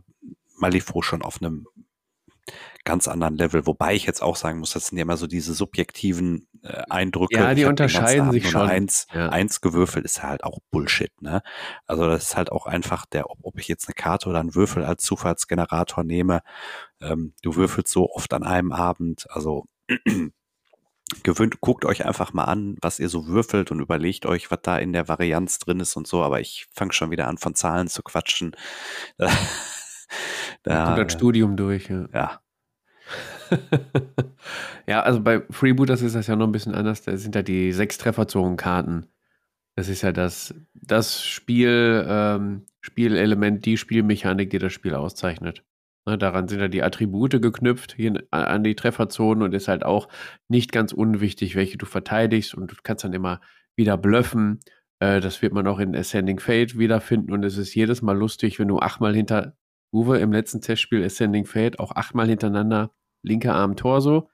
Malifaux 0.59 1.03
schon 1.05 1.23
auf 1.23 1.41
einem 1.41 1.67
ganz 2.87 3.09
anderen 3.09 3.37
Level. 3.37 3.67
Wobei 3.67 3.95
ich 3.95 4.07
jetzt 4.07 4.23
auch 4.23 4.37
sagen 4.37 4.61
muss, 4.61 4.73
das 4.73 4.87
sind 4.87 4.97
ja 4.97 5.03
immer 5.03 5.19
so 5.19 5.27
diese 5.27 5.53
subjektiven 5.53 6.49
äh, 6.63 6.83
Eindrücke. 6.89 7.35
Ja, 7.35 7.53
die 7.53 7.67
unterscheiden 7.67 8.33
sich 8.33 8.49
schon. 8.49 8.63
Eins, 8.63 9.07
ja. 9.13 9.29
eins 9.29 9.61
gewürfelt 9.61 10.07
ist 10.07 10.23
halt 10.23 10.45
auch 10.45 10.61
Bullshit. 10.71 11.11
Ne? 11.21 11.43
Also 11.85 12.09
das 12.09 12.29
ist 12.29 12.37
halt 12.37 12.51
auch 12.51 12.65
einfach 12.65 13.05
der, 13.05 13.29
ob, 13.29 13.41
ob 13.43 13.59
ich 13.59 13.69
jetzt 13.69 13.89
eine 13.89 13.95
Karte 13.95 14.31
oder 14.31 14.41
einen 14.41 14.55
Würfel 14.55 14.85
als 14.85 15.03
Zufallsgenerator 15.03 16.05
nehme. 16.05 16.41
Ähm, 17.03 17.35
du 17.43 17.57
würfelst 17.57 17.93
so 17.93 18.11
oft 18.11 18.33
an 18.33 18.45
einem 18.45 18.73
Abend. 18.73 19.27
Also 19.31 19.67
gewöhnt, 21.23 21.61
guckt 21.61 21.85
euch 21.85 22.07
einfach 22.07 22.33
mal 22.33 22.45
an, 22.45 22.77
was 22.81 23.01
ihr 23.01 23.09
so 23.09 23.27
würfelt 23.27 23.71
und 23.73 23.81
überlegt 23.81 24.27
euch, 24.27 24.51
was 24.51 24.61
da 24.63 24.79
in 24.79 24.93
der 24.93 25.09
Varianz 25.09 25.59
drin 25.59 25.81
ist 25.81 25.97
und 25.97 26.07
so. 26.07 26.23
Aber 26.23 26.41
ich 26.41 26.69
fange 26.73 26.93
schon 26.93 27.11
wieder 27.11 27.27
an, 27.27 27.37
von 27.37 27.57
Zahlen 27.57 27.89
zu 27.89 28.03
quatschen. 28.03 28.57
da, 30.63 30.95
das 30.97 31.13
Studium 31.13 31.57
durch. 31.57 31.89
Ja. 31.89 32.07
ja. 32.15 32.41
ja, 34.87 35.03
also 35.03 35.21
bei 35.21 35.43
Freebooters 35.51 36.03
ist 36.03 36.15
das 36.15 36.27
ja 36.27 36.37
noch 36.37 36.47
ein 36.47 36.53
bisschen 36.53 36.75
anders. 36.75 37.03
Da 37.03 37.17
sind 37.17 37.35
ja 37.35 37.43
die 37.43 37.73
sechs 37.73 37.99
Trefferzonen-Karten. 37.99 39.07
Das 39.77 39.89
ist 39.89 40.03
ja 40.03 40.13
das, 40.13 40.55
das 40.75 41.25
Spiel, 41.25 42.05
ähm, 42.09 42.63
Spielelement, 42.81 43.65
die 43.67 43.77
Spielmechanik, 43.77 44.51
die 44.51 44.59
das 44.59 44.73
Spiel 44.73 44.95
auszeichnet. 44.95 45.65
Ne, 46.07 46.17
daran 46.17 46.47
sind 46.47 46.61
ja 46.61 46.69
die 46.69 46.85
Attribute 46.85 47.43
geknüpft 47.43 47.97
an 48.31 48.63
die 48.63 48.77
Trefferzonen 48.77 49.43
und 49.43 49.55
ist 49.55 49.67
halt 49.69 49.85
auch 49.85 50.09
nicht 50.49 50.71
ganz 50.71 50.93
unwichtig, 50.93 51.57
welche 51.57 51.79
du 51.79 51.87
verteidigst 51.87 52.55
und 52.55 52.71
du 52.71 52.77
kannst 52.83 53.05
dann 53.05 53.13
immer 53.13 53.41
wieder 53.75 53.99
blöffen. 53.99 54.61
Äh, 55.01 55.21
das 55.21 55.43
wird 55.43 55.53
man 55.53 55.67
auch 55.67 55.81
in 55.81 55.97
Ascending 55.97 56.39
Fate 56.39 56.79
wiederfinden 56.79 57.33
und 57.33 57.45
es 57.45 57.59
ist 57.59 57.75
jedes 57.75 58.03
Mal 58.03 58.17
lustig, 58.17 58.59
wenn 58.61 58.69
du 58.69 58.79
achtmal 58.79 59.15
hinter 59.15 59.57
Uwe 59.93 60.19
im 60.19 60.33
letzten 60.33 60.61
Testspiel 60.61 61.05
Ascending 61.05 61.45
Fate 61.45 61.81
auch 61.81 61.95
achtmal 61.97 62.29
hintereinander 62.29 62.93
linker 63.27 63.55
Arm 63.55 63.77
Torso. 63.77 64.31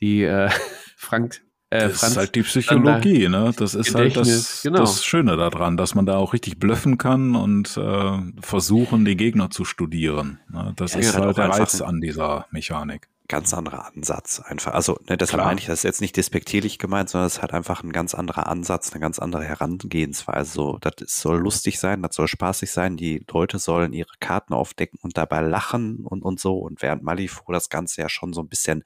Die 0.00 0.22
äh, 0.22 0.48
Frank. 0.96 1.42
Äh, 1.70 1.88
das 1.88 2.00
Franz 2.00 2.12
ist 2.12 2.16
halt 2.16 2.34
die 2.34 2.42
Psychologie, 2.42 3.28
ne? 3.28 3.52
Das 3.56 3.74
ist 3.74 3.94
halt 3.94 4.16
das, 4.16 4.62
genau. 4.62 4.78
das 4.78 5.04
Schöne 5.04 5.36
daran, 5.36 5.76
dass 5.76 5.94
man 5.94 6.06
da 6.06 6.16
auch 6.16 6.32
richtig 6.32 6.58
blöffen 6.58 6.96
kann 6.96 7.36
und 7.36 7.76
äh, 7.76 8.18
versuchen, 8.40 9.04
die 9.04 9.16
Gegner 9.16 9.50
zu 9.50 9.66
studieren. 9.66 10.40
Ne? 10.50 10.72
Das 10.76 10.94
ja, 10.94 11.00
ist 11.00 11.18
halt 11.18 11.36
der 11.36 11.50
Reiz 11.50 11.82
an 11.82 12.00
dieser 12.00 12.46
Mechanik 12.50 13.08
ganz 13.28 13.52
anderer 13.52 13.86
Ansatz 13.86 14.40
einfach. 14.40 14.72
Also 14.72 14.98
ne, 15.08 15.16
deshalb 15.16 15.44
meine 15.44 15.60
ich, 15.60 15.66
das 15.66 15.80
ist 15.80 15.82
jetzt 15.84 16.00
nicht 16.00 16.16
despektierlich 16.16 16.78
gemeint, 16.78 17.10
sondern 17.10 17.26
es 17.26 17.34
ist 17.34 17.42
halt 17.42 17.52
einfach 17.52 17.82
ein 17.82 17.92
ganz 17.92 18.14
anderer 18.14 18.46
Ansatz, 18.46 18.92
eine 18.92 19.00
ganz 19.00 19.18
andere 19.18 19.44
Herangehensweise. 19.44 20.50
So, 20.50 20.78
das 20.78 20.94
soll 21.20 21.38
lustig 21.38 21.78
sein, 21.78 22.02
das 22.02 22.16
soll 22.16 22.26
spaßig 22.26 22.70
sein. 22.70 22.96
Die 22.96 23.22
Leute 23.30 23.58
sollen 23.58 23.92
ihre 23.92 24.12
Karten 24.20 24.54
aufdecken 24.54 24.98
und 25.02 25.18
dabei 25.18 25.42
lachen 25.42 26.06
und, 26.06 26.22
und 26.22 26.40
so. 26.40 26.58
Und 26.58 26.82
während 26.82 27.02
Malifaux 27.02 27.52
das 27.52 27.68
Ganze 27.68 28.00
ja 28.00 28.08
schon 28.08 28.32
so 28.32 28.40
ein 28.40 28.48
bisschen 28.48 28.82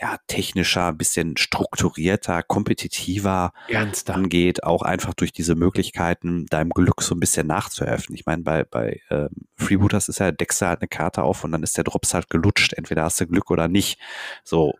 ja, 0.00 0.16
technischer, 0.26 0.88
ein 0.88 0.96
bisschen 0.96 1.36
strukturierter, 1.36 2.42
kompetitiver 2.42 3.52
Ernster. 3.68 4.14
angeht, 4.14 4.64
auch 4.64 4.82
einfach 4.82 5.12
durch 5.12 5.32
diese 5.32 5.54
Möglichkeiten, 5.54 6.46
deinem 6.46 6.70
Glück 6.70 7.02
so 7.02 7.14
ein 7.14 7.20
bisschen 7.20 7.46
nachzuhelfen. 7.46 8.14
Ich 8.14 8.24
meine, 8.24 8.42
bei, 8.42 8.64
bei 8.64 9.00
ähm, 9.10 9.28
Freebooters 9.56 10.08
ist 10.08 10.20
ja, 10.20 10.32
deckst 10.32 10.62
du 10.62 10.66
halt 10.66 10.80
eine 10.80 10.88
Karte 10.88 11.22
auf 11.22 11.44
und 11.44 11.52
dann 11.52 11.62
ist 11.62 11.76
der 11.76 11.84
Drops 11.84 12.14
halt 12.14 12.30
gelutscht. 12.30 12.72
Entweder 12.72 13.04
hast 13.04 13.20
du 13.20 13.26
Glück 13.26 13.50
oder 13.50 13.68
nicht. 13.68 14.00
So, 14.42 14.74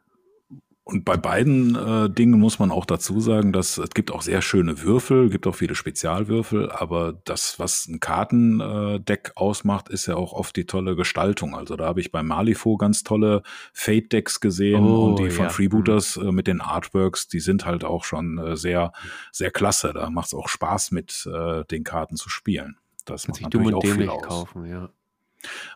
und 0.91 1.05
bei 1.05 1.16
beiden 1.16 1.76
äh, 1.76 2.11
Dingen 2.11 2.38
muss 2.38 2.59
man 2.59 2.70
auch 2.70 2.84
dazu 2.84 3.20
sagen, 3.20 3.53
dass 3.53 3.78
es 3.78 3.91
gibt 3.91 4.11
auch 4.11 4.22
sehr 4.22 4.43
schöne 4.43 4.82
Würfel, 4.82 5.30
gibt 5.30 5.47
auch 5.47 5.55
viele 5.55 5.74
Spezialwürfel, 5.74 6.70
aber 6.70 7.14
das, 7.24 7.59
was 7.59 7.86
ein 7.86 8.01
Kartendeck 8.01 9.28
äh, 9.28 9.41
ausmacht, 9.41 9.88
ist 9.88 10.07
ja 10.07 10.16
auch 10.16 10.32
oft 10.32 10.57
die 10.57 10.66
tolle 10.66 10.97
Gestaltung. 10.97 11.55
Also 11.55 11.76
da 11.76 11.86
habe 11.86 12.01
ich 12.01 12.11
bei 12.11 12.22
Malifaux 12.22 12.76
ganz 12.76 13.05
tolle 13.05 13.43
Fate-Decks 13.72 14.41
gesehen 14.41 14.84
oh, 14.84 15.07
und 15.07 15.20
die 15.20 15.30
von 15.30 15.47
ja. 15.47 15.51
Freebooters 15.51 16.16
äh, 16.16 16.32
mit 16.32 16.47
den 16.47 16.61
Artworks, 16.61 17.28
die 17.28 17.41
sind 17.41 17.64
halt 17.64 17.84
auch 17.84 18.05
schon 18.05 18.38
äh, 18.38 18.57
sehr, 18.57 18.93
sehr 19.32 19.51
klasse. 19.51 19.93
Da 19.95 20.11
macht 20.11 20.28
es 20.28 20.34
auch 20.34 20.49
Spaß, 20.49 20.91
mit 20.91 21.28
äh, 21.32 21.64
den 21.66 21.84
Karten 21.84 22.16
zu 22.16 22.28
spielen. 22.28 22.76
Das 23.05 23.28
macht 23.28 23.41
natürlich 23.41 23.74
auch 23.74 23.84
viel 23.84 24.09
aus. 24.09 24.22
Kaufen, 24.22 24.66
ja. 24.66 24.91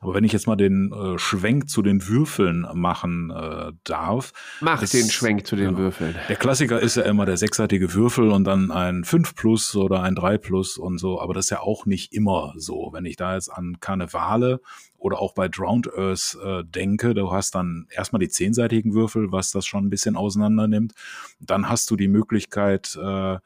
Aber 0.01 0.15
wenn 0.15 0.25
ich 0.25 0.33
jetzt 0.33 0.47
mal 0.47 0.57
den 0.57 0.93
äh, 0.93 1.19
Schwenk 1.19 1.69
zu 1.69 1.83
den 1.83 2.07
Würfeln 2.07 2.67
machen 2.75 3.31
äh, 3.31 3.73
darf. 3.85 4.33
Mach 4.61 4.83
ist, 4.83 4.95
den 4.95 5.11
Schwenk 5.11 5.47
zu 5.47 5.57
den 5.57 5.73
ja, 5.73 5.79
Würfeln. 5.79 6.15
Der 6.29 6.37
Klassiker 6.37 6.81
ist 6.81 6.97
ja 6.97 7.03
immer 7.05 7.27
der 7.27 7.37
sechsseitige 7.37 7.95
Würfel 7.95 8.31
und 8.31 8.45
dann 8.45 8.71
ein 8.71 9.05
5 9.05 9.35
plus 9.35 9.77
oder 9.77 10.03
ein 10.03 10.15
3 10.15 10.39
plus 10.39 10.79
und 10.79 10.99
so. 10.99 11.21
Aber 11.21 11.35
das 11.35 11.47
ist 11.47 11.51
ja 11.51 11.61
auch 11.61 11.87
nicht 11.87 12.13
immer 12.13 12.55
so. 12.57 12.91
Wenn 12.93 13.05
ich 13.05 13.17
da 13.17 13.35
jetzt 13.35 13.49
an 13.49 13.79
Karnevale 13.81 14.61
oder 14.99 15.21
auch 15.21 15.35
bei 15.35 15.49
Drowned 15.49 15.93
Earth 15.95 16.39
äh, 16.43 16.65
denke, 16.65 17.15
du 17.15 17.31
hast 17.31 17.55
dann 17.55 17.87
erstmal 17.91 18.21
die 18.21 18.31
zehnseitigen 18.31 18.95
Würfel, 18.95 19.33
was 19.33 19.51
das 19.51 19.67
schon 19.67 19.85
ein 19.85 19.91
bisschen 19.91 20.17
auseinander 20.17 20.67
nimmt. 20.67 20.95
Dann 21.41 21.69
hast 21.69 21.91
du 21.91 21.97
die 21.97 22.09
Möglichkeit, 22.09 22.97
äh, 22.97 23.37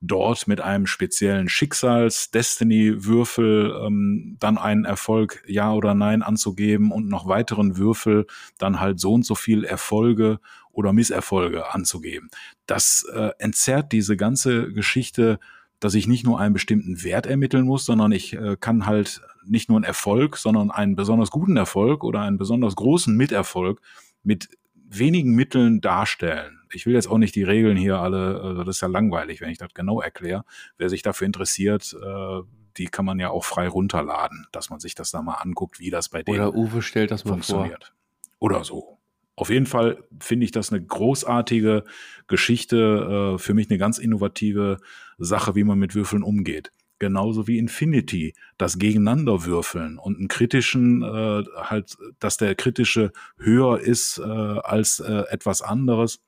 dort 0.00 0.46
mit 0.46 0.60
einem 0.60 0.86
speziellen 0.86 1.48
Schicksals-Destiny-Würfel 1.48 3.82
ähm, 3.84 4.36
dann 4.38 4.58
einen 4.58 4.84
Erfolg 4.84 5.42
Ja 5.46 5.72
oder 5.72 5.94
Nein 5.94 6.22
anzugeben 6.22 6.92
und 6.92 7.08
noch 7.08 7.26
weiteren 7.26 7.76
Würfel 7.76 8.28
dann 8.58 8.78
halt 8.80 9.00
so 9.00 9.14
und 9.14 9.26
so 9.26 9.34
viel 9.34 9.64
Erfolge 9.64 10.38
oder 10.70 10.92
Misserfolge 10.92 11.74
anzugeben. 11.74 12.30
Das 12.66 13.04
äh, 13.12 13.30
entzerrt 13.38 13.90
diese 13.90 14.16
ganze 14.16 14.72
Geschichte, 14.72 15.40
dass 15.80 15.94
ich 15.94 16.06
nicht 16.06 16.24
nur 16.24 16.38
einen 16.38 16.54
bestimmten 16.54 17.02
Wert 17.02 17.26
ermitteln 17.26 17.64
muss, 17.64 17.84
sondern 17.84 18.12
ich 18.12 18.34
äh, 18.34 18.56
kann 18.58 18.86
halt 18.86 19.22
nicht 19.44 19.68
nur 19.68 19.78
einen 19.78 19.84
Erfolg, 19.84 20.36
sondern 20.36 20.70
einen 20.70 20.94
besonders 20.94 21.30
guten 21.30 21.56
Erfolg 21.56 22.04
oder 22.04 22.20
einen 22.20 22.38
besonders 22.38 22.76
großen 22.76 23.16
Miterfolg 23.16 23.80
mit 24.22 24.50
wenigen 24.74 25.34
Mitteln 25.34 25.80
darstellen 25.80 26.57
ich 26.72 26.86
will 26.86 26.94
jetzt 26.94 27.08
auch 27.08 27.18
nicht 27.18 27.34
die 27.34 27.42
Regeln 27.42 27.76
hier 27.76 27.98
alle, 27.98 28.40
also 28.40 28.64
das 28.64 28.76
ist 28.76 28.80
ja 28.82 28.88
langweilig, 28.88 29.40
wenn 29.40 29.50
ich 29.50 29.58
das 29.58 29.74
genau 29.74 30.00
erkläre. 30.00 30.44
Wer 30.76 30.88
sich 30.88 31.02
dafür 31.02 31.26
interessiert, 31.26 31.96
äh, 32.02 32.40
die 32.76 32.86
kann 32.86 33.04
man 33.04 33.18
ja 33.18 33.30
auch 33.30 33.44
frei 33.44 33.68
runterladen, 33.68 34.46
dass 34.52 34.70
man 34.70 34.80
sich 34.80 34.94
das 34.94 35.10
da 35.10 35.22
mal 35.22 35.34
anguckt, 35.34 35.80
wie 35.80 35.90
das 35.90 36.08
bei 36.08 36.22
denen 36.22 36.38
Oder 36.38 36.54
Uwe 36.54 36.82
stellt 36.82 37.10
das 37.10 37.24
mal 37.24 37.32
funktioniert. 37.32 37.84
Vor. 37.84 37.94
Oder 38.40 38.64
so. 38.64 38.98
Auf 39.34 39.50
jeden 39.50 39.66
Fall 39.66 40.02
finde 40.20 40.44
ich 40.44 40.50
das 40.50 40.72
eine 40.72 40.84
großartige 40.84 41.84
Geschichte, 42.26 43.34
äh, 43.34 43.38
für 43.38 43.54
mich 43.54 43.70
eine 43.70 43.78
ganz 43.78 43.98
innovative 43.98 44.78
Sache, 45.18 45.54
wie 45.54 45.64
man 45.64 45.78
mit 45.78 45.94
Würfeln 45.94 46.22
umgeht 46.22 46.72
genauso 46.98 47.46
wie 47.46 47.58
Infinity, 47.58 48.34
das 48.56 48.78
Gegeneinanderwürfeln 48.78 49.98
und 49.98 50.18
einen 50.18 50.28
kritischen, 50.28 51.02
äh, 51.02 51.44
halt, 51.56 51.96
dass 52.18 52.36
der 52.36 52.54
kritische 52.54 53.12
höher 53.38 53.80
ist 53.80 54.18
äh, 54.18 54.22
als 54.22 55.00
äh, 55.00 55.22
etwas 55.30 55.62
anderes 55.62 56.20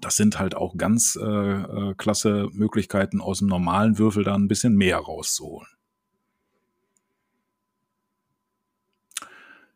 das 0.00 0.16
sind 0.16 0.38
halt 0.38 0.54
auch 0.54 0.76
ganz 0.76 1.18
äh, 1.20 1.24
äh, 1.24 1.94
klasse 1.94 2.48
Möglichkeiten, 2.52 3.20
aus 3.20 3.38
dem 3.38 3.48
normalen 3.48 3.98
Würfel 3.98 4.24
da 4.24 4.34
ein 4.34 4.48
bisschen 4.48 4.74
mehr 4.74 4.98
rauszuholen. 4.98 5.68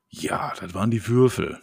Ja, 0.08 0.52
das 0.60 0.74
waren 0.74 0.90
die 0.90 1.08
Würfel. 1.08 1.58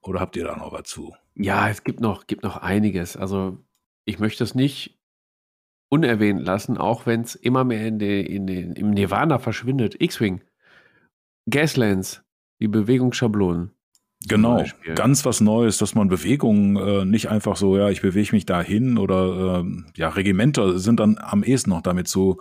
Oder 0.00 0.20
habt 0.20 0.36
ihr 0.36 0.44
da 0.44 0.56
noch 0.56 0.72
was 0.72 0.84
zu? 0.84 1.14
Ja, 1.34 1.68
es 1.68 1.82
gibt 1.82 2.00
noch, 2.00 2.26
gibt 2.26 2.44
noch 2.44 2.56
einiges. 2.56 3.16
Also 3.16 3.58
ich 4.04 4.18
möchte 4.18 4.44
es 4.44 4.54
nicht 4.54 4.98
unerwähnt 5.88 6.40
lassen, 6.40 6.76
auch 6.76 7.06
wenn 7.06 7.22
es 7.22 7.34
immer 7.34 7.64
mehr 7.64 7.86
in 7.86 7.98
den, 7.98 8.26
in 8.26 8.46
den, 8.46 8.72
im 8.74 8.90
Nirvana 8.90 9.38
verschwindet. 9.38 10.00
X-Wing, 10.00 10.42
Gaslands, 11.50 12.22
die 12.60 12.68
Bewegungsschablonen. 12.68 13.72
Genau, 14.26 14.64
ganz 14.96 15.24
was 15.24 15.40
Neues, 15.40 15.78
dass 15.78 15.94
man 15.94 16.08
Bewegungen 16.08 16.76
äh, 16.76 17.04
nicht 17.04 17.28
einfach 17.28 17.56
so, 17.56 17.78
ja, 17.78 17.88
ich 17.88 18.02
bewege 18.02 18.34
mich 18.34 18.46
dahin 18.46 18.98
oder 18.98 19.62
äh, 19.64 19.82
ja, 19.96 20.08
Regimenter 20.08 20.78
sind 20.78 20.98
dann 20.98 21.18
am 21.18 21.44
ehesten 21.44 21.70
noch 21.70 21.82
damit 21.82 22.08
so 22.08 22.40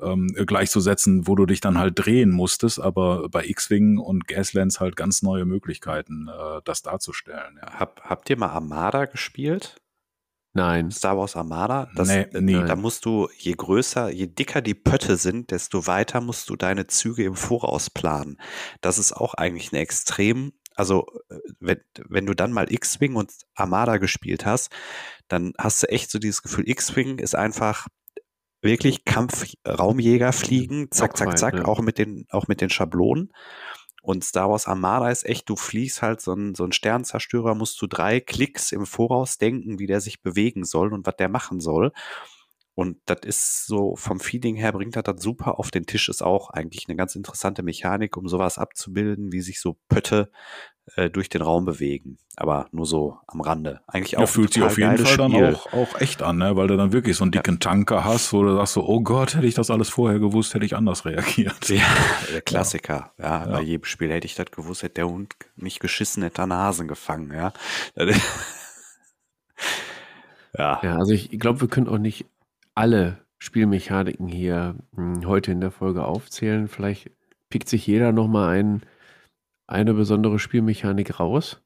ähm, 0.00 0.28
gleichzusetzen, 0.28 1.26
wo 1.26 1.34
du 1.34 1.44
dich 1.44 1.60
dann 1.60 1.76
halt 1.76 1.94
drehen 1.96 2.30
musstest, 2.30 2.80
aber 2.80 3.28
bei 3.28 3.44
X-Wing 3.44 3.98
und 3.98 4.28
Gaslands 4.28 4.78
halt 4.78 4.94
ganz 4.94 5.22
neue 5.22 5.44
Möglichkeiten, 5.44 6.28
äh, 6.28 6.60
das 6.64 6.82
darzustellen. 6.82 7.58
Ja. 7.60 7.80
Hab, 7.80 8.00
habt 8.02 8.30
ihr 8.30 8.38
mal 8.38 8.50
Armada 8.50 9.06
gespielt? 9.06 9.76
Nein. 10.54 10.90
Star 10.90 11.16
Wars 11.16 11.36
Armada? 11.36 11.88
Das, 11.94 12.08
nee, 12.08 12.26
nee. 12.32 12.54
Da 12.54 12.74
musst 12.74 13.04
du, 13.04 13.28
je 13.38 13.52
größer, 13.52 14.10
je 14.10 14.26
dicker 14.26 14.60
die 14.60 14.74
Pötte 14.74 15.16
sind, 15.16 15.50
desto 15.50 15.86
weiter 15.86 16.20
musst 16.20 16.50
du 16.50 16.56
deine 16.56 16.86
Züge 16.86 17.24
im 17.24 17.36
Voraus 17.36 17.90
planen. 17.90 18.38
Das 18.80 18.98
ist 18.98 19.12
auch 19.12 19.34
eigentlich 19.34 19.72
eine 19.72 19.80
extrem 19.80 20.52
also 20.78 21.06
äh, 21.28 21.38
wenn, 21.58 21.80
wenn 22.08 22.26
du 22.26 22.34
dann 22.34 22.52
mal 22.52 22.72
X-Wing 22.72 23.16
und 23.16 23.32
Armada 23.54 23.96
gespielt 23.96 24.46
hast, 24.46 24.70
dann 25.26 25.52
hast 25.58 25.82
du 25.82 25.88
echt 25.88 26.10
so 26.10 26.18
dieses 26.18 26.42
Gefühl, 26.42 26.68
X-Wing 26.68 27.18
ist 27.18 27.34
einfach 27.34 27.88
wirklich 28.62 29.04
Kampf-Raumjäger 29.04 30.32
fliegen, 30.32 30.88
zack, 30.90 31.16
zack, 31.16 31.36
zack, 31.36 31.54
ja. 31.54 31.64
auch 31.64 31.80
mit 31.80 31.98
den, 31.98 32.26
auch 32.30 32.46
mit 32.46 32.60
den 32.60 32.70
Schablonen. 32.70 33.32
Und 34.02 34.24
Star 34.24 34.48
Wars 34.48 34.66
Armada 34.66 35.10
ist 35.10 35.26
echt, 35.26 35.48
du 35.48 35.56
fliegst 35.56 36.00
halt 36.00 36.20
so 36.20 36.32
ein, 36.32 36.54
so 36.54 36.64
ein 36.64 36.72
Sternzerstörer, 36.72 37.56
musst 37.56 37.82
du 37.82 37.88
drei 37.88 38.20
Klicks 38.20 38.70
im 38.70 38.86
Voraus 38.86 39.36
denken, 39.36 39.80
wie 39.80 39.86
der 39.86 40.00
sich 40.00 40.22
bewegen 40.22 40.64
soll 40.64 40.92
und 40.92 41.06
was 41.06 41.16
der 41.16 41.28
machen 41.28 41.60
soll. 41.60 41.92
Und 42.78 42.98
das 43.06 43.18
ist 43.24 43.66
so 43.66 43.96
vom 43.96 44.20
Feeling 44.20 44.54
her 44.54 44.70
bringt 44.70 44.94
er 44.94 45.02
das 45.02 45.20
super 45.20 45.58
auf 45.58 45.72
den 45.72 45.84
Tisch. 45.84 46.08
Ist 46.08 46.22
auch 46.22 46.50
eigentlich 46.50 46.84
eine 46.86 46.94
ganz 46.94 47.16
interessante 47.16 47.64
Mechanik, 47.64 48.16
um 48.16 48.28
sowas 48.28 48.56
abzubilden, 48.56 49.32
wie 49.32 49.40
sich 49.40 49.60
so 49.60 49.76
Pötte 49.88 50.30
äh, 50.94 51.10
durch 51.10 51.28
den 51.28 51.42
Raum 51.42 51.64
bewegen. 51.64 52.18
Aber 52.36 52.68
nur 52.70 52.86
so 52.86 53.16
am 53.26 53.40
Rande. 53.40 53.80
Eigentlich 53.88 54.16
auch. 54.16 54.20
Ja, 54.20 54.26
fühlt 54.28 54.52
sich 54.52 54.62
auf 54.62 54.78
jeden 54.78 54.96
Fall 54.96 55.06
Spiel. 55.06 55.16
dann 55.16 55.54
auch, 55.56 55.72
auch 55.72 56.00
echt 56.00 56.22
an, 56.22 56.38
ne? 56.38 56.54
weil 56.54 56.68
du 56.68 56.76
dann 56.76 56.92
wirklich 56.92 57.16
so 57.16 57.24
einen 57.24 57.32
dicken 57.32 57.54
ja. 57.54 57.58
Tanker 57.58 58.04
hast, 58.04 58.32
wo 58.32 58.44
du 58.44 58.54
sagst 58.54 58.74
so, 58.74 58.86
oh 58.86 59.00
Gott, 59.00 59.34
hätte 59.34 59.48
ich 59.48 59.54
das 59.54 59.72
alles 59.72 59.88
vorher 59.88 60.20
gewusst, 60.20 60.54
hätte 60.54 60.64
ich 60.64 60.76
anders 60.76 61.04
reagiert. 61.04 61.68
Ja, 61.68 61.82
der 62.32 62.42
Klassiker. 62.42 63.12
Ja, 63.18 63.44
ja, 63.44 63.50
bei 63.50 63.62
jedem 63.62 63.86
Spiel 63.86 64.12
hätte 64.12 64.26
ich 64.26 64.36
das 64.36 64.52
gewusst, 64.52 64.84
hätte 64.84 64.94
der 64.94 65.08
Hund 65.08 65.34
mich 65.56 65.80
geschissen, 65.80 66.22
hätte 66.22 66.42
er 66.42 66.48
Hasen 66.50 66.86
gefangen, 66.86 67.34
ja. 67.34 67.52
ja. 70.56 70.80
Ja, 70.80 70.96
also 70.96 71.12
ich 71.12 71.28
glaube, 71.40 71.60
wir 71.62 71.66
können 71.66 71.88
auch 71.88 71.98
nicht 71.98 72.24
alle 72.78 73.18
Spielmechaniken 73.38 74.28
hier 74.28 74.76
hm, 74.94 75.26
heute 75.26 75.50
in 75.50 75.60
der 75.60 75.72
Folge 75.72 76.04
aufzählen. 76.04 76.68
Vielleicht 76.68 77.10
pickt 77.50 77.68
sich 77.68 77.84
jeder 77.86 78.12
nochmal 78.12 78.56
ein, 78.56 78.82
eine 79.66 79.94
besondere 79.94 80.38
Spielmechanik 80.38 81.18
raus, 81.18 81.60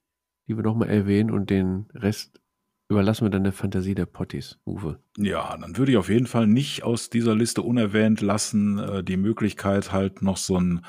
die 0.48 0.56
wir 0.56 0.62
nochmal 0.62 0.88
erwähnen 0.88 1.30
und 1.30 1.50
den 1.50 1.86
Rest 1.92 2.40
überlassen 2.88 3.26
wir 3.26 3.30
dann 3.30 3.44
der 3.44 3.52
Fantasie 3.52 3.94
der 3.94 4.06
Potties, 4.06 4.58
Uwe. 4.66 5.00
Ja, 5.18 5.56
dann 5.58 5.76
würde 5.76 5.92
ich 5.92 5.98
auf 5.98 6.08
jeden 6.08 6.26
Fall 6.26 6.46
nicht 6.46 6.82
aus 6.82 7.10
dieser 7.10 7.34
Liste 7.34 7.60
unerwähnt 7.60 8.22
lassen, 8.22 8.78
äh, 8.78 9.04
die 9.04 9.18
Möglichkeit 9.18 9.92
halt 9.92 10.22
noch 10.22 10.38
so 10.38 10.58
ein 10.58 10.82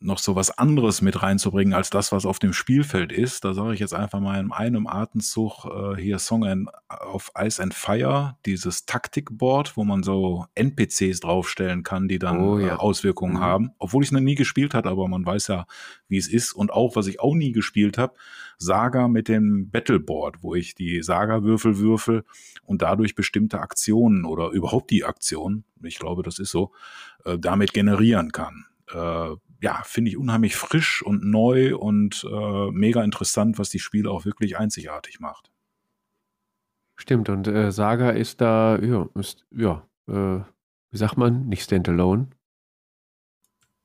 noch 0.00 0.18
so 0.18 0.34
was 0.34 0.50
anderes 0.58 1.02
mit 1.02 1.22
reinzubringen 1.22 1.74
als 1.74 1.90
das, 1.90 2.12
was 2.12 2.26
auf 2.26 2.38
dem 2.38 2.52
Spielfeld 2.52 3.12
ist. 3.12 3.44
Da 3.44 3.54
sage 3.54 3.74
ich 3.74 3.80
jetzt 3.80 3.94
einfach 3.94 4.20
mal 4.20 4.40
in 4.40 4.50
einem 4.50 4.86
Atemzug 4.86 5.64
äh, 5.66 6.00
hier 6.00 6.18
Song 6.18 6.44
and, 6.44 6.68
auf 6.88 7.30
Ice 7.38 7.62
and 7.62 7.74
Fire, 7.74 8.36
dieses 8.46 8.86
Taktikboard, 8.86 9.76
wo 9.76 9.84
man 9.84 10.02
so 10.02 10.46
NPCs 10.54 11.20
draufstellen 11.20 11.82
kann, 11.82 12.08
die 12.08 12.18
dann 12.18 12.40
oh, 12.40 12.58
ja. 12.58 12.68
äh, 12.68 12.78
Auswirkungen 12.78 13.34
mhm. 13.34 13.40
haben. 13.40 13.70
Obwohl 13.78 14.02
ich 14.02 14.08
es 14.08 14.12
noch 14.12 14.20
nie 14.20 14.34
gespielt 14.34 14.74
habe, 14.74 14.88
aber 14.88 15.08
man 15.08 15.24
weiß 15.24 15.48
ja, 15.48 15.66
wie 16.08 16.18
es 16.18 16.28
ist. 16.28 16.52
Und 16.52 16.72
auch, 16.72 16.96
was 16.96 17.06
ich 17.06 17.20
auch 17.20 17.34
nie 17.34 17.52
gespielt 17.52 17.98
habe, 17.98 18.14
Saga 18.58 19.08
mit 19.08 19.28
dem 19.28 19.70
Battleboard, 19.70 20.42
wo 20.42 20.54
ich 20.54 20.74
die 20.74 21.02
Saga-Würfel 21.02 21.78
würfel 21.78 22.24
und 22.64 22.82
dadurch 22.82 23.14
bestimmte 23.14 23.60
Aktionen 23.60 24.24
oder 24.24 24.50
überhaupt 24.50 24.90
die 24.90 25.04
Aktion, 25.04 25.64
ich 25.82 25.98
glaube, 25.98 26.22
das 26.22 26.38
ist 26.38 26.50
so, 26.50 26.72
äh, 27.24 27.38
damit 27.38 27.72
generieren 27.72 28.32
kann. 28.32 28.66
Ja, 29.62 29.80
finde 29.84 30.10
ich 30.10 30.16
unheimlich 30.16 30.56
frisch 30.56 31.02
und 31.02 31.24
neu 31.24 31.76
und 31.76 32.26
äh, 32.28 32.70
mega 32.72 33.02
interessant, 33.04 33.60
was 33.60 33.68
die 33.68 33.78
Spiele 33.78 34.10
auch 34.10 34.24
wirklich 34.24 34.58
einzigartig 34.58 35.20
macht. 35.20 35.52
Stimmt, 36.96 37.28
und 37.28 37.46
äh, 37.46 37.70
Saga 37.70 38.10
ist 38.10 38.40
da, 38.40 38.76
ja, 38.80 39.08
ist, 39.14 39.46
ja, 39.50 39.86
äh, 40.08 40.40
wie 40.90 40.96
sagt 40.96 41.16
man, 41.16 41.46
nicht 41.46 41.62
standalone. 41.62 42.26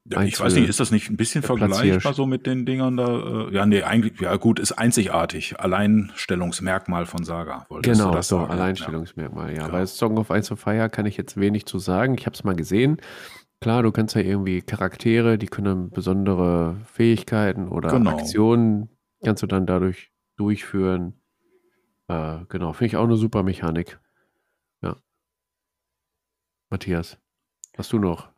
Ja, 0.09 0.23
ich 0.23 0.39
weiß 0.39 0.55
nicht, 0.55 0.67
ist 0.67 0.79
das 0.79 0.89
nicht 0.89 1.09
ein 1.11 1.17
bisschen 1.17 1.43
vergleichbar 1.43 2.13
so 2.13 2.25
mit 2.25 2.47
den 2.47 2.65
Dingern 2.65 2.97
da? 2.97 3.47
Äh, 3.49 3.53
ja, 3.53 3.65
nee, 3.65 3.83
eigentlich, 3.83 4.19
ja 4.19 4.35
gut, 4.37 4.57
ist 4.57 4.71
einzigartig. 4.71 5.59
Alleinstellungsmerkmal 5.59 7.05
von 7.05 7.23
Saga. 7.23 7.67
Genau, 7.81 8.11
das 8.11 8.29
so, 8.29 8.39
sagen? 8.39 8.51
Alleinstellungsmerkmal, 8.51 9.53
ja. 9.53 9.63
ja. 9.63 9.67
Bei 9.67 9.85
Song 9.85 10.17
of 10.17 10.31
Ice 10.31 10.51
of 10.53 10.59
Fire 10.59 10.89
kann 10.89 11.05
ich 11.05 11.17
jetzt 11.17 11.37
wenig 11.37 11.65
zu 11.65 11.77
sagen. 11.77 12.15
Ich 12.17 12.25
habe 12.25 12.33
es 12.35 12.43
mal 12.43 12.55
gesehen. 12.55 12.99
Klar, 13.59 13.83
du 13.83 13.91
kannst 13.91 14.15
ja 14.15 14.21
irgendwie 14.21 14.61
Charaktere, 14.61 15.37
die 15.37 15.47
können 15.47 15.89
besondere 15.89 16.79
Fähigkeiten 16.85 17.69
oder 17.69 17.89
genau. 17.89 18.11
Aktionen, 18.11 18.89
kannst 19.23 19.41
du 19.41 19.47
dann 19.47 19.65
dadurch 19.65 20.11
durchführen. 20.35 21.19
Äh, 22.07 22.45
genau, 22.49 22.73
finde 22.73 22.85
ich 22.87 22.97
auch 22.97 23.05
eine 23.05 23.17
super 23.17 23.41
Mechanik. 23.41 23.99
Ja. 24.81 24.95
Matthias, 26.69 27.17
hast 27.75 27.91
du 27.93 27.99
noch? 27.99 28.29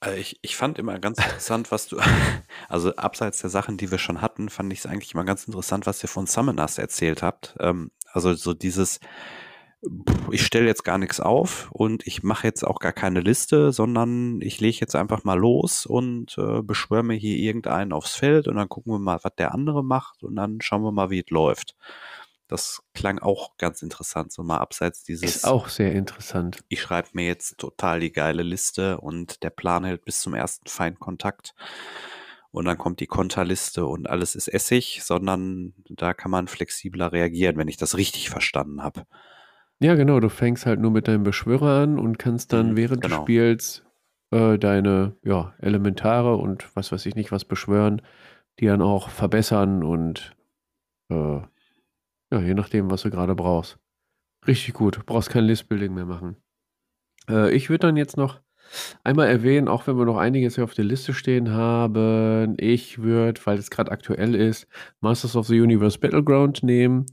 Also 0.00 0.18
ich, 0.18 0.38
ich 0.42 0.56
fand 0.56 0.78
immer 0.78 0.98
ganz 0.98 1.18
interessant, 1.18 1.70
was 1.70 1.88
du, 1.88 1.98
also 2.68 2.94
abseits 2.96 3.40
der 3.40 3.50
Sachen, 3.50 3.76
die 3.76 3.90
wir 3.90 3.98
schon 3.98 4.22
hatten, 4.22 4.48
fand 4.48 4.72
ich 4.72 4.80
es 4.80 4.86
eigentlich 4.86 5.12
immer 5.12 5.24
ganz 5.24 5.44
interessant, 5.46 5.86
was 5.86 6.02
ihr 6.02 6.08
von 6.08 6.26
Summoners 6.26 6.78
erzählt 6.78 7.22
habt. 7.22 7.54
Ähm, 7.60 7.90
also 8.12 8.32
so 8.32 8.54
dieses, 8.54 8.98
ich 10.30 10.44
stelle 10.44 10.66
jetzt 10.66 10.84
gar 10.84 10.98
nichts 10.98 11.20
auf 11.20 11.70
und 11.72 12.06
ich 12.06 12.22
mache 12.22 12.46
jetzt 12.46 12.64
auch 12.64 12.78
gar 12.78 12.92
keine 12.92 13.20
Liste, 13.20 13.72
sondern 13.72 14.40
ich 14.40 14.60
lege 14.60 14.78
jetzt 14.80 14.96
einfach 14.96 15.24
mal 15.24 15.38
los 15.38 15.86
und 15.86 16.36
äh, 16.38 16.62
beschwöre 16.62 17.02
mir 17.02 17.16
hier 17.16 17.36
irgendeinen 17.36 17.92
aufs 17.92 18.14
Feld 18.14 18.48
und 18.48 18.56
dann 18.56 18.68
gucken 18.68 18.92
wir 18.92 18.98
mal, 18.98 19.18
was 19.22 19.34
der 19.36 19.54
andere 19.54 19.84
macht 19.84 20.22
und 20.24 20.36
dann 20.36 20.60
schauen 20.60 20.82
wir 20.82 20.92
mal, 20.92 21.10
wie 21.10 21.20
es 21.20 21.30
läuft. 21.30 21.76
Das 22.48 22.82
klang 22.94 23.18
auch 23.18 23.56
ganz 23.56 23.82
interessant, 23.82 24.32
so 24.32 24.44
mal 24.44 24.58
abseits 24.58 25.02
dieses. 25.02 25.36
Ist 25.36 25.44
auch 25.46 25.68
sehr 25.68 25.92
interessant. 25.92 26.60
Ich 26.68 26.80
schreibe 26.80 27.08
mir 27.12 27.26
jetzt 27.26 27.58
total 27.58 27.98
die 27.98 28.12
geile 28.12 28.42
Liste 28.42 29.00
und 29.00 29.42
der 29.42 29.50
Plan 29.50 29.84
hält 29.84 30.04
bis 30.04 30.20
zum 30.20 30.34
ersten 30.34 30.68
Feindkontakt. 30.68 31.54
Und 32.52 32.64
dann 32.64 32.78
kommt 32.78 33.00
die 33.00 33.06
Konterliste 33.06 33.84
und 33.86 34.08
alles 34.08 34.34
ist 34.34 34.48
Essig, 34.48 35.02
sondern 35.02 35.74
da 35.90 36.14
kann 36.14 36.30
man 36.30 36.48
flexibler 36.48 37.12
reagieren, 37.12 37.56
wenn 37.58 37.68
ich 37.68 37.76
das 37.76 37.96
richtig 37.96 38.30
verstanden 38.30 38.82
habe. 38.82 39.06
Ja, 39.80 39.94
genau, 39.94 40.20
du 40.20 40.30
fängst 40.30 40.64
halt 40.64 40.80
nur 40.80 40.90
mit 40.90 41.06
deinem 41.06 41.22
Beschwörer 41.22 41.82
an 41.82 41.98
und 41.98 42.18
kannst 42.18 42.52
dann 42.52 42.72
mhm, 42.72 42.76
während 42.76 43.02
genau. 43.02 43.16
des 43.16 43.22
Spiels 43.22 43.84
äh, 44.30 44.58
deine 44.58 45.16
ja, 45.22 45.54
Elementare 45.58 46.36
und 46.36 46.74
was 46.74 46.92
weiß 46.92 47.04
ich 47.06 47.14
nicht 47.14 47.30
was 47.30 47.44
beschwören, 47.44 48.00
die 48.58 48.66
dann 48.66 48.80
auch 48.80 49.10
verbessern 49.10 49.84
und 49.84 50.34
äh, 51.10 51.40
ja, 52.32 52.40
je 52.40 52.54
nachdem, 52.54 52.90
was 52.90 53.02
du 53.02 53.10
gerade 53.10 53.34
brauchst. 53.34 53.78
Richtig 54.46 54.74
gut, 54.74 54.96
du 54.96 55.00
brauchst 55.04 55.30
kein 55.30 55.44
Listbuilding 55.44 55.92
mehr 55.92 56.06
machen. 56.06 56.36
Äh, 57.28 57.54
ich 57.54 57.68
würde 57.68 57.86
dann 57.86 57.96
jetzt 57.96 58.16
noch 58.16 58.40
einmal 59.04 59.28
erwähnen, 59.28 59.68
auch 59.68 59.86
wenn 59.86 59.96
wir 59.96 60.04
noch 60.06 60.16
einiges 60.16 60.56
hier 60.56 60.64
auf 60.64 60.74
der 60.74 60.84
Liste 60.84 61.14
stehen 61.14 61.52
haben, 61.52 62.56
ich 62.58 63.00
würde, 63.00 63.40
weil 63.44 63.58
es 63.58 63.70
gerade 63.70 63.92
aktuell 63.92 64.34
ist, 64.34 64.66
Masters 65.00 65.36
of 65.36 65.46
the 65.46 65.60
Universe 65.60 65.98
Battleground 65.98 66.62
nehmen 66.62 67.06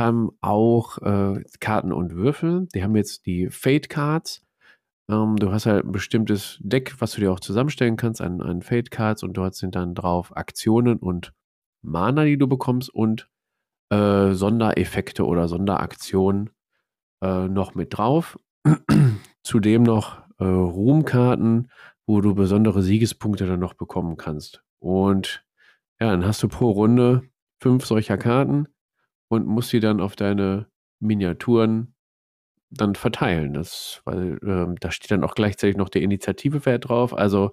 haben 0.00 0.30
auch 0.40 0.98
äh, 0.98 1.44
Karten 1.60 1.92
und 1.92 2.16
Würfel. 2.16 2.66
Die 2.74 2.82
haben 2.82 2.96
jetzt 2.96 3.26
die 3.26 3.50
Fate 3.50 3.88
Cards. 3.88 4.42
Ähm, 5.10 5.36
du 5.36 5.52
hast 5.52 5.66
halt 5.66 5.84
ein 5.84 5.92
bestimmtes 5.92 6.58
Deck, 6.60 6.94
was 7.00 7.12
du 7.12 7.20
dir 7.20 7.30
auch 7.30 7.40
zusammenstellen 7.40 7.96
kannst 7.96 8.20
an, 8.20 8.40
an 8.40 8.62
Fate 8.62 8.90
Cards 8.90 9.22
und 9.22 9.34
dort 9.34 9.54
sind 9.54 9.74
dann 9.74 9.94
drauf 9.94 10.36
Aktionen 10.36 10.98
und 10.98 11.32
Mana, 11.82 12.24
die 12.24 12.38
du 12.38 12.48
bekommst 12.48 12.88
und 12.90 13.28
äh, 13.90 14.32
Sondereffekte 14.32 15.26
oder 15.26 15.48
Sonderaktionen 15.48 16.50
äh, 17.22 17.48
noch 17.48 17.74
mit 17.74 17.96
drauf. 17.96 18.38
Zudem 19.42 19.82
noch 19.82 20.22
äh, 20.38 20.44
Ruhmkarten, 20.44 21.70
wo 22.06 22.20
du 22.20 22.34
besondere 22.34 22.82
Siegespunkte 22.82 23.46
dann 23.46 23.60
noch 23.60 23.74
bekommen 23.74 24.16
kannst. 24.16 24.62
Und 24.78 25.44
ja, 26.00 26.10
dann 26.10 26.24
hast 26.24 26.42
du 26.42 26.48
pro 26.48 26.70
Runde 26.70 27.22
fünf 27.60 27.84
solcher 27.84 28.16
Karten 28.16 28.66
und 29.30 29.46
musst 29.46 29.70
sie 29.70 29.80
dann 29.80 30.00
auf 30.00 30.16
deine 30.16 30.66
Miniaturen 30.98 31.94
dann 32.70 32.96
verteilen. 32.96 33.54
Das, 33.54 34.02
weil 34.04 34.38
ähm, 34.44 34.74
da 34.80 34.90
steht 34.90 35.10
dann 35.12 35.24
auch 35.24 35.34
gleichzeitig 35.34 35.76
noch 35.76 35.88
der 35.88 36.02
Initiativewert 36.02 36.88
drauf. 36.88 37.16
Also 37.16 37.52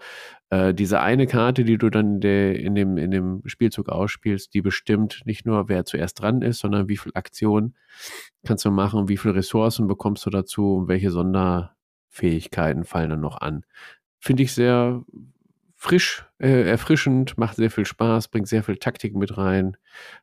äh, 0.49 0.73
diese 0.73 1.01
eine 1.01 1.27
Karte, 1.27 1.63
die 1.63 1.77
du 1.77 1.89
dann 1.89 2.19
de, 2.19 2.59
in, 2.59 2.73
dem, 2.73 2.97
in 2.97 3.11
dem 3.11 3.41
Spielzug 3.45 3.89
ausspielst, 3.89 4.53
die 4.55 4.61
bestimmt 4.61 5.21
nicht 5.25 5.45
nur, 5.45 5.69
wer 5.69 5.85
zuerst 5.85 6.19
dran 6.19 6.41
ist, 6.41 6.59
sondern 6.59 6.89
wie 6.89 6.97
viel 6.97 7.11
Aktionen 7.13 7.75
kannst 8.43 8.65
du 8.65 8.71
machen, 8.71 9.07
wie 9.07 9.17
viele 9.17 9.35
Ressourcen 9.35 9.87
bekommst 9.87 10.25
du 10.25 10.31
dazu 10.31 10.77
und 10.77 10.87
welche 10.87 11.11
Sonderfähigkeiten 11.11 12.85
fallen 12.85 13.11
dann 13.11 13.21
noch 13.21 13.39
an. 13.39 13.65
Finde 14.19 14.43
ich 14.43 14.53
sehr 14.53 15.03
frisch, 15.77 16.25
äh, 16.39 16.67
erfrischend, 16.67 17.37
macht 17.37 17.55
sehr 17.55 17.71
viel 17.71 17.85
Spaß, 17.85 18.27
bringt 18.29 18.47
sehr 18.47 18.63
viel 18.63 18.77
Taktik 18.77 19.15
mit 19.15 19.37
rein, 19.37 19.77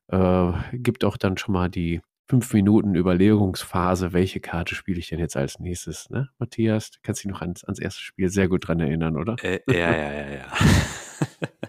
äh, 0.08 0.52
gibt 0.72 1.04
auch 1.04 1.16
dann 1.16 1.38
schon 1.38 1.54
mal 1.54 1.70
die 1.70 2.02
fünf 2.28 2.52
Minuten 2.52 2.96
Überlegungsphase, 2.96 4.12
welche 4.12 4.40
Karte 4.40 4.74
spiele 4.74 4.98
ich 4.98 5.08
denn 5.08 5.20
jetzt 5.20 5.36
als 5.36 5.60
nächstes, 5.60 6.10
ne? 6.10 6.30
Matthias, 6.38 6.90
du 6.90 6.98
kannst 7.02 7.22
dich 7.22 7.30
noch 7.30 7.40
ans, 7.40 7.64
ans 7.64 7.78
erste 7.78 8.02
Spiel 8.02 8.28
sehr 8.28 8.48
gut 8.48 8.66
dran 8.66 8.80
erinnern, 8.80 9.16
oder? 9.16 9.36
Äh, 9.42 9.60
ja, 9.68 9.94
ja, 9.96 10.12
ja, 10.12 10.30
ja. 10.30 10.52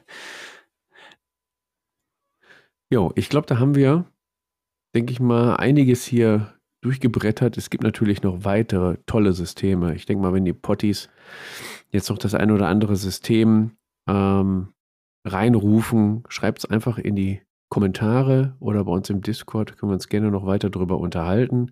jo, 2.90 3.12
ich 3.16 3.30
glaube, 3.30 3.46
da 3.46 3.60
haben 3.60 3.76
wir, 3.76 4.06
denke 4.96 5.14
ich 5.14 5.20
mal, 5.20 5.58
einiges 5.58 6.06
hier 6.06 6.55
durchgebrettert. 6.86 7.58
Es 7.58 7.70
gibt 7.70 7.84
natürlich 7.84 8.22
noch 8.22 8.46
weitere 8.46 8.98
tolle 9.06 9.34
Systeme. 9.34 9.96
Ich 9.96 10.06
denke 10.06 10.22
mal, 10.22 10.34
wenn 10.34 10.46
die 10.46 10.54
Potties 10.54 11.10
jetzt 11.90 12.10
noch 12.10 12.18
das 12.18 12.36
ein 12.36 12.52
oder 12.52 12.68
andere 12.68 12.96
System 12.96 13.72
ähm, 14.08 14.74
reinrufen, 15.26 16.24
schreibt 16.30 16.60
es 16.60 16.66
einfach 16.66 16.98
in 16.98 17.16
die 17.16 17.42
Kommentare 17.70 18.56
oder 18.60 18.86
bei 18.86 18.92
uns 18.92 19.10
im 19.10 19.22
Discord 19.22 19.78
können 19.78 19.90
wir 19.90 19.96
uns 19.96 20.08
gerne 20.08 20.30
noch 20.30 20.46
weiter 20.46 20.70
darüber 20.70 21.00
unterhalten. 21.00 21.72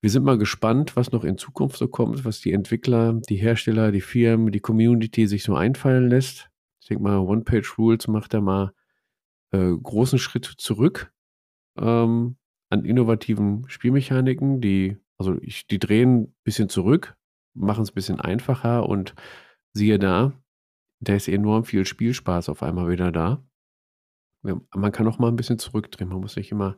Wir 0.00 0.10
sind 0.10 0.24
mal 0.24 0.38
gespannt, 0.38 0.96
was 0.96 1.12
noch 1.12 1.22
in 1.22 1.38
Zukunft 1.38 1.76
so 1.76 1.86
kommt, 1.86 2.24
was 2.24 2.40
die 2.40 2.52
Entwickler, 2.52 3.20
die 3.28 3.36
Hersteller, 3.36 3.92
die 3.92 4.00
Firmen, 4.00 4.50
die 4.50 4.60
Community 4.60 5.26
sich 5.26 5.44
so 5.44 5.54
einfallen 5.54 6.08
lässt. 6.08 6.48
Ich 6.80 6.88
denke 6.88 7.04
mal, 7.04 7.18
One-Page-Rules 7.18 8.08
macht 8.08 8.34
da 8.34 8.40
mal 8.40 8.72
äh, 9.52 9.70
großen 9.70 10.18
Schritt 10.18 10.46
zurück 10.46 11.12
ähm, 11.78 12.36
an 12.72 12.84
innovativen 12.84 13.64
Spielmechaniken, 13.68 14.60
die, 14.60 14.96
also 15.18 15.36
ich, 15.40 15.66
die 15.66 15.78
drehen 15.78 16.22
ein 16.22 16.34
bisschen 16.44 16.68
zurück, 16.68 17.16
machen 17.54 17.82
es 17.82 17.90
ein 17.90 17.94
bisschen 17.94 18.20
einfacher 18.20 18.88
und 18.88 19.14
siehe 19.72 19.98
da, 19.98 20.32
da 21.00 21.14
ist 21.14 21.28
enorm 21.28 21.64
viel 21.64 21.84
Spielspaß 21.84 22.48
auf 22.48 22.62
einmal 22.62 22.88
wieder 22.88 23.12
da 23.12 23.42
man 24.42 24.92
kann 24.92 25.06
auch 25.06 25.18
mal 25.18 25.28
ein 25.28 25.36
bisschen 25.36 25.58
zurückdrehen. 25.58 26.10
Man 26.10 26.20
muss 26.20 26.36
nicht 26.36 26.50
immer, 26.50 26.76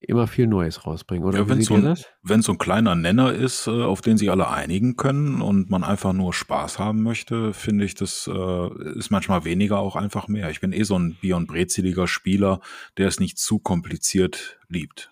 immer 0.00 0.26
viel 0.26 0.46
Neues 0.46 0.86
rausbringen, 0.86 1.26
oder? 1.26 1.38
Ja, 1.38 1.48
wenn 1.48 1.62
so, 1.62 1.74
ein, 1.74 2.42
so 2.42 2.52
ein 2.52 2.58
kleiner 2.58 2.94
Nenner 2.94 3.32
ist, 3.32 3.66
äh, 3.66 3.82
auf 3.82 4.00
den 4.00 4.18
sich 4.18 4.30
alle 4.30 4.48
einigen 4.48 4.96
können 4.96 5.40
und 5.40 5.70
man 5.70 5.84
einfach 5.84 6.12
nur 6.12 6.32
Spaß 6.32 6.78
haben 6.78 7.02
möchte, 7.02 7.52
finde 7.52 7.84
ich, 7.84 7.94
das 7.94 8.28
äh, 8.32 8.98
ist 8.98 9.10
manchmal 9.10 9.44
weniger 9.44 9.78
auch 9.78 9.96
einfach 9.96 10.28
mehr. 10.28 10.50
Ich 10.50 10.60
bin 10.60 10.72
eh 10.72 10.82
so 10.82 10.98
ein 10.98 11.16
Bier- 11.20 11.36
und 11.36 11.46
Brezeliger 11.46 12.06
Spieler, 12.06 12.60
der 12.96 13.08
es 13.08 13.20
nicht 13.20 13.38
zu 13.38 13.58
kompliziert 13.58 14.58
liebt. 14.68 15.10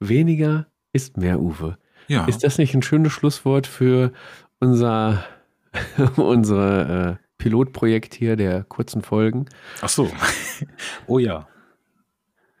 Weniger 0.00 0.66
ist 0.92 1.16
mehr, 1.16 1.40
Uwe. 1.40 1.78
Ja. 2.08 2.26
Ist 2.26 2.44
das 2.44 2.58
nicht 2.58 2.74
ein 2.74 2.82
schönes 2.82 3.12
Schlusswort 3.12 3.66
für 3.66 4.12
unser, 4.58 5.24
unsere 6.16 7.18
äh, 7.18 7.22
Pilotprojekt 7.38 8.14
hier 8.14 8.36
der 8.36 8.64
kurzen 8.64 9.02
Folgen. 9.02 9.46
Ach 9.80 9.88
so. 9.88 10.10
oh 11.06 11.18
ja. 11.18 11.48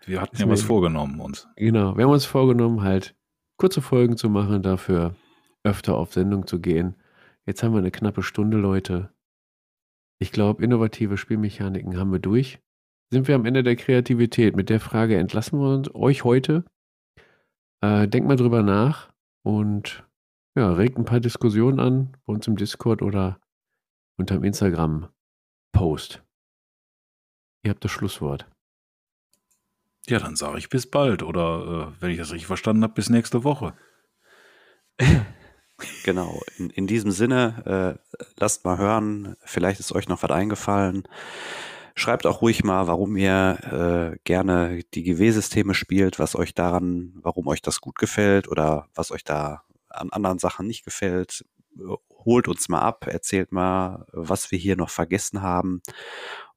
Wir 0.06 0.20
hatten 0.20 0.36
ja 0.36 0.48
was 0.48 0.62
vorgenommen 0.62 1.20
uns. 1.20 1.48
Genau, 1.56 1.96
wir 1.96 2.04
haben 2.04 2.12
uns 2.12 2.24
vorgenommen, 2.24 2.82
halt 2.82 3.14
kurze 3.56 3.80
Folgen 3.80 4.16
zu 4.16 4.28
machen, 4.28 4.62
dafür 4.62 5.14
öfter 5.64 5.96
auf 5.96 6.12
Sendung 6.12 6.46
zu 6.46 6.60
gehen. 6.60 6.96
Jetzt 7.46 7.62
haben 7.62 7.72
wir 7.72 7.78
eine 7.78 7.90
knappe 7.90 8.22
Stunde, 8.22 8.56
Leute. 8.56 9.12
Ich 10.18 10.32
glaube, 10.32 10.62
innovative 10.64 11.16
Spielmechaniken 11.16 11.96
haben 11.96 12.12
wir 12.12 12.18
durch. 12.18 12.60
Sind 13.10 13.28
wir 13.28 13.34
am 13.34 13.44
Ende 13.44 13.62
der 13.62 13.76
Kreativität? 13.76 14.56
Mit 14.56 14.70
der 14.70 14.80
Frage 14.80 15.16
entlassen 15.16 15.58
wir 15.60 15.68
uns, 15.74 15.94
euch 15.94 16.24
heute. 16.24 16.64
Äh, 17.82 18.08
denkt 18.08 18.28
mal 18.28 18.36
drüber 18.36 18.62
nach 18.62 19.12
und 19.44 20.06
ja, 20.56 20.72
regt 20.72 20.98
ein 20.98 21.04
paar 21.04 21.20
Diskussionen 21.20 21.80
an 21.80 22.16
bei 22.24 22.34
uns 22.34 22.46
im 22.46 22.56
Discord 22.56 23.02
oder 23.02 23.40
unterm 24.18 24.44
Instagram-Post. 24.44 26.22
Ihr 27.64 27.70
habt 27.70 27.84
das 27.84 27.90
Schlusswort. 27.90 28.48
Ja, 30.08 30.18
dann 30.18 30.36
sage 30.36 30.58
ich 30.58 30.68
bis 30.68 30.90
bald 30.90 31.22
oder 31.22 31.92
äh, 31.96 32.02
wenn 32.02 32.10
ich 32.10 32.18
das 32.18 32.32
richtig 32.32 32.46
verstanden 32.46 32.82
habe, 32.82 32.94
bis 32.94 33.10
nächste 33.10 33.44
Woche. 33.44 33.74
Genau, 36.04 36.40
in, 36.58 36.70
in 36.70 36.86
diesem 36.86 37.10
Sinne, 37.10 37.98
äh, 38.14 38.16
lasst 38.36 38.64
mal 38.64 38.78
hören, 38.78 39.34
vielleicht 39.44 39.80
ist 39.80 39.92
euch 39.92 40.06
noch 40.06 40.22
was 40.22 40.30
eingefallen. 40.30 41.08
Schreibt 41.96 42.24
auch 42.24 42.40
ruhig 42.40 42.62
mal, 42.62 42.86
warum 42.86 43.16
ihr 43.16 44.12
äh, 44.14 44.18
gerne 44.22 44.84
die 44.94 45.02
GW-Systeme 45.02 45.74
spielt, 45.74 46.20
was 46.20 46.36
euch 46.36 46.54
daran, 46.54 47.14
warum 47.16 47.48
euch 47.48 47.62
das 47.62 47.80
gut 47.80 47.96
gefällt 47.96 48.46
oder 48.46 48.86
was 48.94 49.10
euch 49.10 49.24
da 49.24 49.64
an 49.88 50.10
anderen 50.10 50.38
Sachen 50.38 50.68
nicht 50.68 50.84
gefällt 50.84 51.44
holt 52.24 52.48
uns 52.48 52.68
mal 52.68 52.80
ab, 52.80 53.06
erzählt 53.06 53.52
mal, 53.52 54.06
was 54.12 54.50
wir 54.50 54.58
hier 54.58 54.76
noch 54.76 54.90
vergessen 54.90 55.42
haben. 55.42 55.82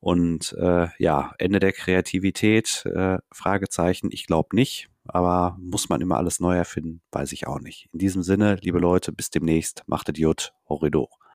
Und 0.06 0.56
äh, 0.60 0.90
ja, 1.00 1.34
Ende 1.40 1.58
der 1.58 1.72
Kreativität, 1.72 2.86
äh, 2.86 3.18
Fragezeichen, 3.32 4.10
ich 4.12 4.28
glaube 4.28 4.56
nicht, 4.56 4.88
aber 5.08 5.58
muss 5.60 5.90
man 5.90 6.00
immer 6.00 6.18
alles 6.18 6.40
neu 6.40 6.56
erfinden, 6.56 7.02
weiß 7.12 7.32
ich 7.32 7.48
auch 7.48 7.60
nicht. 7.60 7.90
In 7.92 7.98
diesem 7.98 8.22
Sinne, 8.22 8.60
liebe 8.62 8.78
Leute, 8.78 9.12
bis 9.12 9.32
demnächst, 9.32 9.82
macht 9.88 10.08
Idiot, 10.08 10.54
Horridor. 10.70 11.10